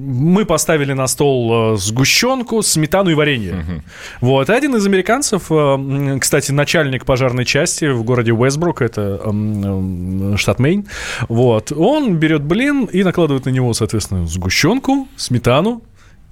мы 0.04 0.44
поставили 0.44 0.92
на 0.92 1.06
стол 1.06 1.74
э, 1.74 1.76
сгущенку, 1.76 2.62
сметану 2.62 3.10
и 3.10 3.14
варенье. 3.14 3.82
Вот. 4.20 4.50
И 4.50 4.52
один 4.52 4.76
из 4.76 4.86
американцев, 4.86 5.46
э, 5.50 6.18
кстати, 6.20 6.52
начальник 6.52 7.04
пожарной 7.04 7.44
части 7.44 7.86
в 7.86 8.04
городе 8.04 8.32
Уэсбрук, 8.32 8.82
это 8.82 9.20
м, 9.24 10.36
штат 10.36 10.58
Мейн, 10.58 10.86
вот, 11.28 11.72
он 11.72 12.16
берет 12.16 12.42
блин 12.42 12.84
и 12.84 13.02
накладывает 13.02 13.46
на 13.46 13.50
него, 13.50 13.72
соответственно, 13.74 14.26
сгущенку, 14.26 15.08
сметану 15.16 15.82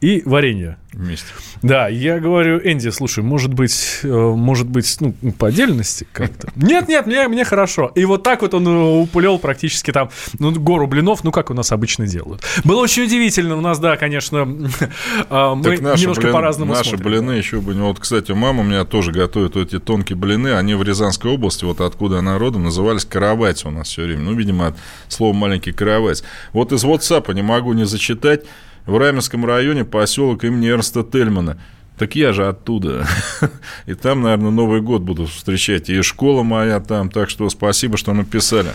и 0.02 0.20
варенье. 0.26 0.76
Вместе. 0.92 1.28
Да, 1.62 1.88
я 1.88 2.18
говорю, 2.18 2.58
Энди, 2.58 2.90
слушай, 2.90 3.22
может 3.22 3.54
быть, 3.54 4.00
э, 4.02 4.08
может 4.08 4.68
быть, 4.68 4.94
ну, 5.00 5.14
по 5.38 5.46
отдельности 5.46 6.06
как-то. 6.12 6.48
Нет, 6.56 6.86
нет, 6.88 7.06
мне, 7.06 7.28
мне 7.28 7.44
хорошо. 7.46 7.90
И 7.94 8.04
вот 8.04 8.22
так 8.24 8.42
вот 8.42 8.52
он 8.52 8.66
э, 8.66 9.00
уплел 9.00 9.38
практически 9.38 9.90
там, 9.92 10.10
ну, 10.38 10.50
гору 10.52 10.86
блинов, 10.86 11.24
ну, 11.24 11.30
как 11.30 11.50
у 11.50 11.54
нас 11.54 11.72
обычно 11.72 12.06
делают. 12.06 12.42
Было 12.64 12.80
очень 12.82 13.04
удивительно. 13.04 13.56
У 13.56 13.60
нас, 13.62 13.78
да, 13.78 13.96
конечно, 13.96 14.38
э, 14.38 14.44
мы 15.54 15.62
Так 15.62 15.80
наши, 15.80 16.02
немножко 16.02 16.22
блин- 16.24 16.32
по-разному 16.32 16.74
наши 16.74 16.90
смотрим. 16.90 17.08
блины 17.08 17.30
еще 17.32 17.60
бы... 17.60 17.72
Вот, 17.72 18.00
кстати, 18.00 18.32
мама 18.32 18.60
у 18.60 18.64
меня 18.64 18.84
тоже 18.84 19.12
готовит 19.12 19.56
эти 19.56 19.78
тонкие 19.78 20.16
блины. 20.18 20.48
Они 20.54 20.74
в 20.74 20.82
Рязанской 20.82 21.30
области, 21.30 21.64
вот 21.64 21.80
откуда 21.80 22.18
она 22.18 22.38
родом, 22.38 22.64
назывались 22.64 23.04
каравать 23.06 23.64
у 23.64 23.70
нас 23.70 23.88
все 23.88 24.02
время. 24.02 24.22
Ну, 24.24 24.34
видимо, 24.34 24.66
от 24.66 24.76
слова 25.08 25.32
маленький 25.32 25.72
каравать. 25.72 26.22
Вот 26.52 26.72
из 26.72 26.84
WhatsApp 26.84 27.32
не 27.32 27.42
могу 27.42 27.72
не 27.72 27.86
зачитать. 27.86 28.42
В 28.86 28.96
Раменском 28.96 29.44
районе 29.44 29.84
поселок 29.84 30.44
имени 30.44 30.68
Эрнста 30.68 31.04
Тельмана. 31.04 31.58
Так 31.98 32.16
я 32.16 32.32
же 32.32 32.48
оттуда. 32.48 33.06
И 33.86 33.94
там, 33.94 34.22
наверное, 34.22 34.50
Новый 34.50 34.80
год 34.80 35.02
буду 35.02 35.26
встречать. 35.26 35.88
И 35.88 36.02
школа 36.02 36.42
моя 36.42 36.80
там. 36.80 37.10
Так 37.10 37.30
что 37.30 37.48
спасибо, 37.48 37.96
что 37.96 38.12
написали. 38.12 38.70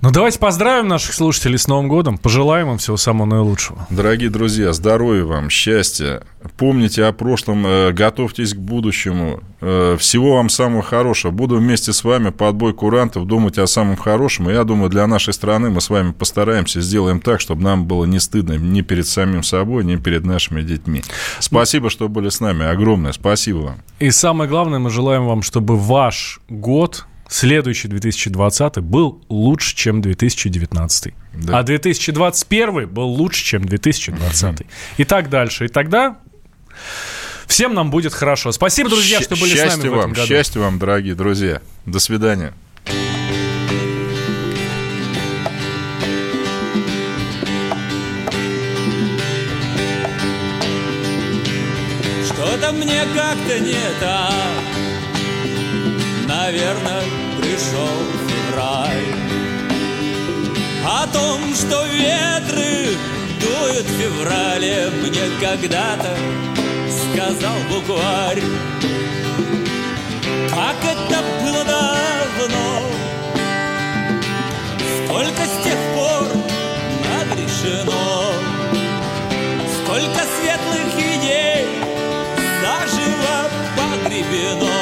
Ну, 0.00 0.12
давайте 0.12 0.38
поздравим 0.38 0.86
наших 0.86 1.12
слушателей 1.12 1.58
с 1.58 1.66
Новым 1.66 1.88
годом, 1.88 2.18
пожелаем 2.18 2.70
им 2.70 2.78
всего 2.78 2.96
самого 2.96 3.26
наилучшего. 3.26 3.84
Дорогие 3.90 4.30
друзья, 4.30 4.72
здоровья 4.72 5.24
вам, 5.24 5.50
счастья. 5.50 6.22
Помните 6.56 7.04
о 7.04 7.12
прошлом, 7.12 7.66
э, 7.66 7.90
готовьтесь 7.90 8.54
к 8.54 8.58
будущему. 8.58 9.40
Э, 9.60 9.96
Всего 9.98 10.36
вам 10.36 10.50
самого 10.50 10.82
хорошего. 10.84 11.32
Буду 11.32 11.56
вместе 11.56 11.92
с 11.92 12.04
вами 12.04 12.30
по 12.30 12.48
отбой 12.48 12.74
курантов 12.74 13.26
думать 13.26 13.58
о 13.58 13.66
самом 13.66 13.96
хорошем. 13.96 14.48
И 14.48 14.52
я 14.52 14.62
думаю, 14.62 14.88
для 14.88 15.04
нашей 15.08 15.34
страны 15.34 15.68
мы 15.68 15.80
с 15.80 15.90
вами 15.90 16.12
постараемся, 16.12 16.80
сделаем 16.80 17.20
так, 17.20 17.40
чтобы 17.40 17.62
нам 17.64 17.84
было 17.86 18.04
не 18.04 18.20
стыдно 18.20 18.52
ни 18.52 18.82
перед 18.82 19.08
самим 19.08 19.42
собой, 19.42 19.84
ни 19.84 19.96
перед 19.96 20.24
нашими 20.24 20.62
детьми. 20.62 21.02
Спасибо, 21.40 21.90
что 21.90 22.08
были 22.08 22.28
с 22.28 22.38
нами. 22.38 22.64
Огромное 22.66 23.10
спасибо 23.10 23.58
вам. 23.58 23.76
И 23.98 24.12
самое 24.12 24.48
главное, 24.48 24.78
мы 24.78 24.90
желаем 24.90 25.26
вам, 25.26 25.42
чтобы 25.42 25.76
ваш 25.76 26.38
год, 26.48 27.04
следующий 27.28 27.88
2020, 27.88 28.78
был 28.78 29.22
лучше, 29.28 29.76
чем 29.76 30.00
2019. 30.00 31.14
Да. 31.34 31.58
А 31.58 31.62
2021 31.62 32.88
был 32.88 33.08
лучше, 33.08 33.44
чем 33.44 33.64
2020. 33.64 34.66
И 34.96 35.04
так 35.04 35.28
дальше. 35.28 35.66
И 35.66 35.68
тогда 35.68 36.18
всем 37.46 37.74
нам 37.74 37.90
будет 37.90 38.12
хорошо. 38.12 38.50
Спасибо, 38.52 38.90
друзья, 38.90 39.20
что 39.20 39.36
были 39.36 39.50
с 39.50 39.58
счастья 39.58 39.78
нами 39.78 39.88
в 39.88 39.92
вам, 39.92 40.00
этом 40.00 40.12
году. 40.12 40.28
счастья 40.28 40.60
вам, 40.60 40.78
дорогие 40.78 41.14
друзья. 41.14 41.60
До 41.86 41.98
свидания. 41.98 42.54
Что-то 52.24 52.72
мне 52.72 53.02
как-то 53.14 53.58
не 53.60 54.00
так 54.00 54.67
Наверное, 56.28 57.04
пришел 57.40 57.88
февраль. 58.28 59.06
О 60.84 61.06
том, 61.06 61.54
что 61.54 61.86
ветры 61.86 62.98
дуют 63.40 63.86
в 63.86 63.98
феврале 63.98 64.90
Мне 65.00 65.22
когда-то 65.40 66.14
сказал 67.00 67.56
букварь. 67.70 68.42
Как 70.50 70.76
это 70.84 71.18
было 71.42 71.64
давно 71.64 72.82
Сколько 75.06 75.42
с 75.46 75.64
тех 75.64 75.78
пор 75.94 76.26
нагрешено 77.08 78.32
Сколько 79.82 80.20
светлых 80.36 80.94
идей 80.94 81.64
заживо 82.60 83.50
погребено 83.76 84.77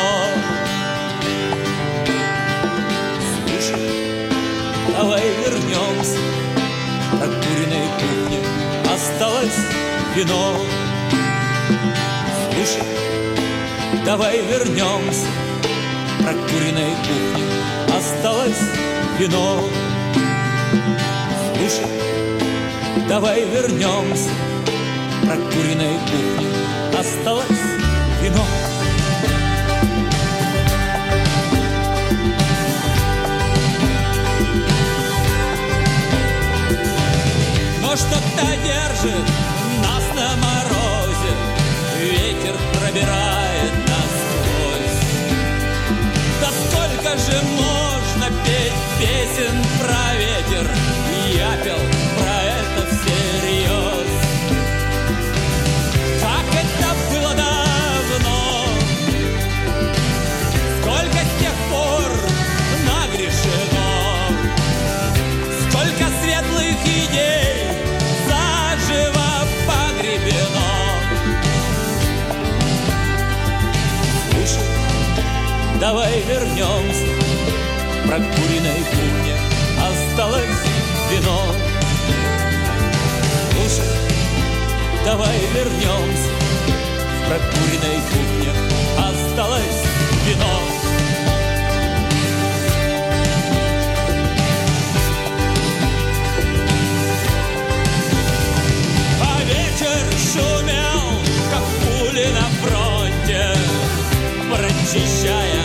вино. 10.16 10.56
Слушай, 12.54 12.82
давай 14.06 14.40
вернемся. 14.40 15.26
Прокуренной 16.22 16.94
кухне 17.02 17.44
Осталось 17.94 18.62
вино. 19.18 19.62
Слушай, 21.58 21.86
давай 23.08 23.44
вернемся. 23.44 24.30
Прокуренной 25.22 25.98
кухне 26.08 26.48
Осталось 26.98 27.66
вино. 28.22 28.44
Но 37.82 37.96
что-то 37.96 38.46
держит 38.64 39.45
пробирает 42.96 43.72
насквозь. 43.88 45.00
Да 46.40 46.48
сколько 46.50 47.18
же 47.18 47.42
можно 47.42 48.26
петь 48.44 48.72
песен 48.98 49.54
про 49.80 50.14
ветер 50.16 50.70
Я 51.34 51.56
пел 51.62 52.05
давай 75.80 76.20
вернемся 76.22 77.06
к 78.02 78.08
прокуренной 78.08 78.80
кухне. 78.90 79.36
Осталось 79.78 80.62
вино. 81.10 81.40
Слушай, 83.52 83.90
давай 85.04 85.38
вернемся 85.54 86.30
к 87.20 87.28
прокуренной 87.28 88.00
кухне. 88.10 88.52
Осталось 88.98 89.82
вино. 90.26 90.60
А 99.22 99.40
ветер 99.42 100.04
шумел, 100.32 101.04
как 101.50 101.64
пули 101.82 102.28
на 102.32 102.46
фронте, 102.62 103.44
прочищая 104.48 105.55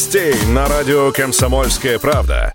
Страстей 0.00 0.34
на 0.46 0.66
радио 0.66 1.12
«Комсомольская 1.12 1.98
правда». 1.98 2.54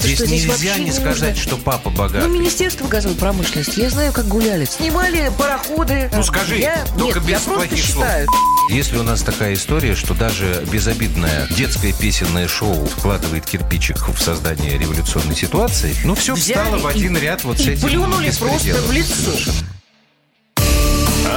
Здесь 0.00 0.16
Что 0.16 0.26
здесь 0.26 0.44
нельзя 0.46 0.76
не 0.76 0.90
сказать, 0.90 1.36
нужно? 1.36 1.42
что 1.42 1.56
папа 1.56 1.88
Ну, 1.88 1.96
богатый. 1.96 2.28
Министерство 2.28 2.88
газовой 2.88 3.16
промышленности, 3.16 3.78
я 3.78 3.90
знаю, 3.90 4.12
как 4.12 4.26
гуляли. 4.26 4.64
Снимали 4.64 5.30
пароходы. 5.38 6.10
Ну 6.12 6.24
скажи, 6.24 6.56
Я- 6.58 6.84
только 6.98 7.20
Нет, 7.20 7.28
без 7.28 7.30
я 7.30 7.38
просто 7.42 7.50
плохих 7.68 7.84
слов. 7.84 7.86
считаю. 8.04 8.26
Если 8.70 8.96
у 8.98 9.04
нас 9.04 9.22
такая 9.22 9.54
история, 9.54 9.94
что 9.94 10.14
даже 10.14 10.64
безобидное 10.72 11.46
детское 11.56 11.92
песенное 11.92 12.48
шоу 12.48 12.86
вкладывает 12.86 13.46
кирпичик 13.46 14.08
в 14.08 14.18
создание 14.20 14.76
революционной 14.76 15.36
ситуации, 15.36 15.94
ну 16.02 16.16
все 16.16 16.34
Взяли 16.34 16.58
встало 16.64 16.78
в 16.78 16.86
один 16.88 17.16
и- 17.16 17.20
ряд 17.20 17.44
вот 17.44 17.58
с 17.58 17.66
и 17.66 17.70
этим 17.70 17.86
плюнули 17.88 18.32
просто 18.36 18.74
в 18.82 18.90
лицо. 18.90 19.14
Совершенно. 19.14 19.68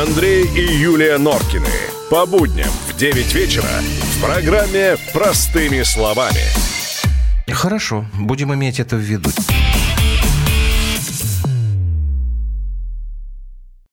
Андрей 0.02 0.46
и 0.48 0.78
Юлия 0.78 1.20
Норкины. 1.20 1.70
По 2.10 2.26
будням 2.26 2.70
в 2.90 2.98
9 2.98 3.34
вечера 3.34 3.66
в 4.13 4.13
программе 4.24 4.96
«Простыми 5.12 5.84
словами». 5.84 6.40
Хорошо, 7.52 8.06
будем 8.18 8.54
иметь 8.54 8.80
это 8.80 8.96
в 8.96 9.00
виду. 9.00 9.30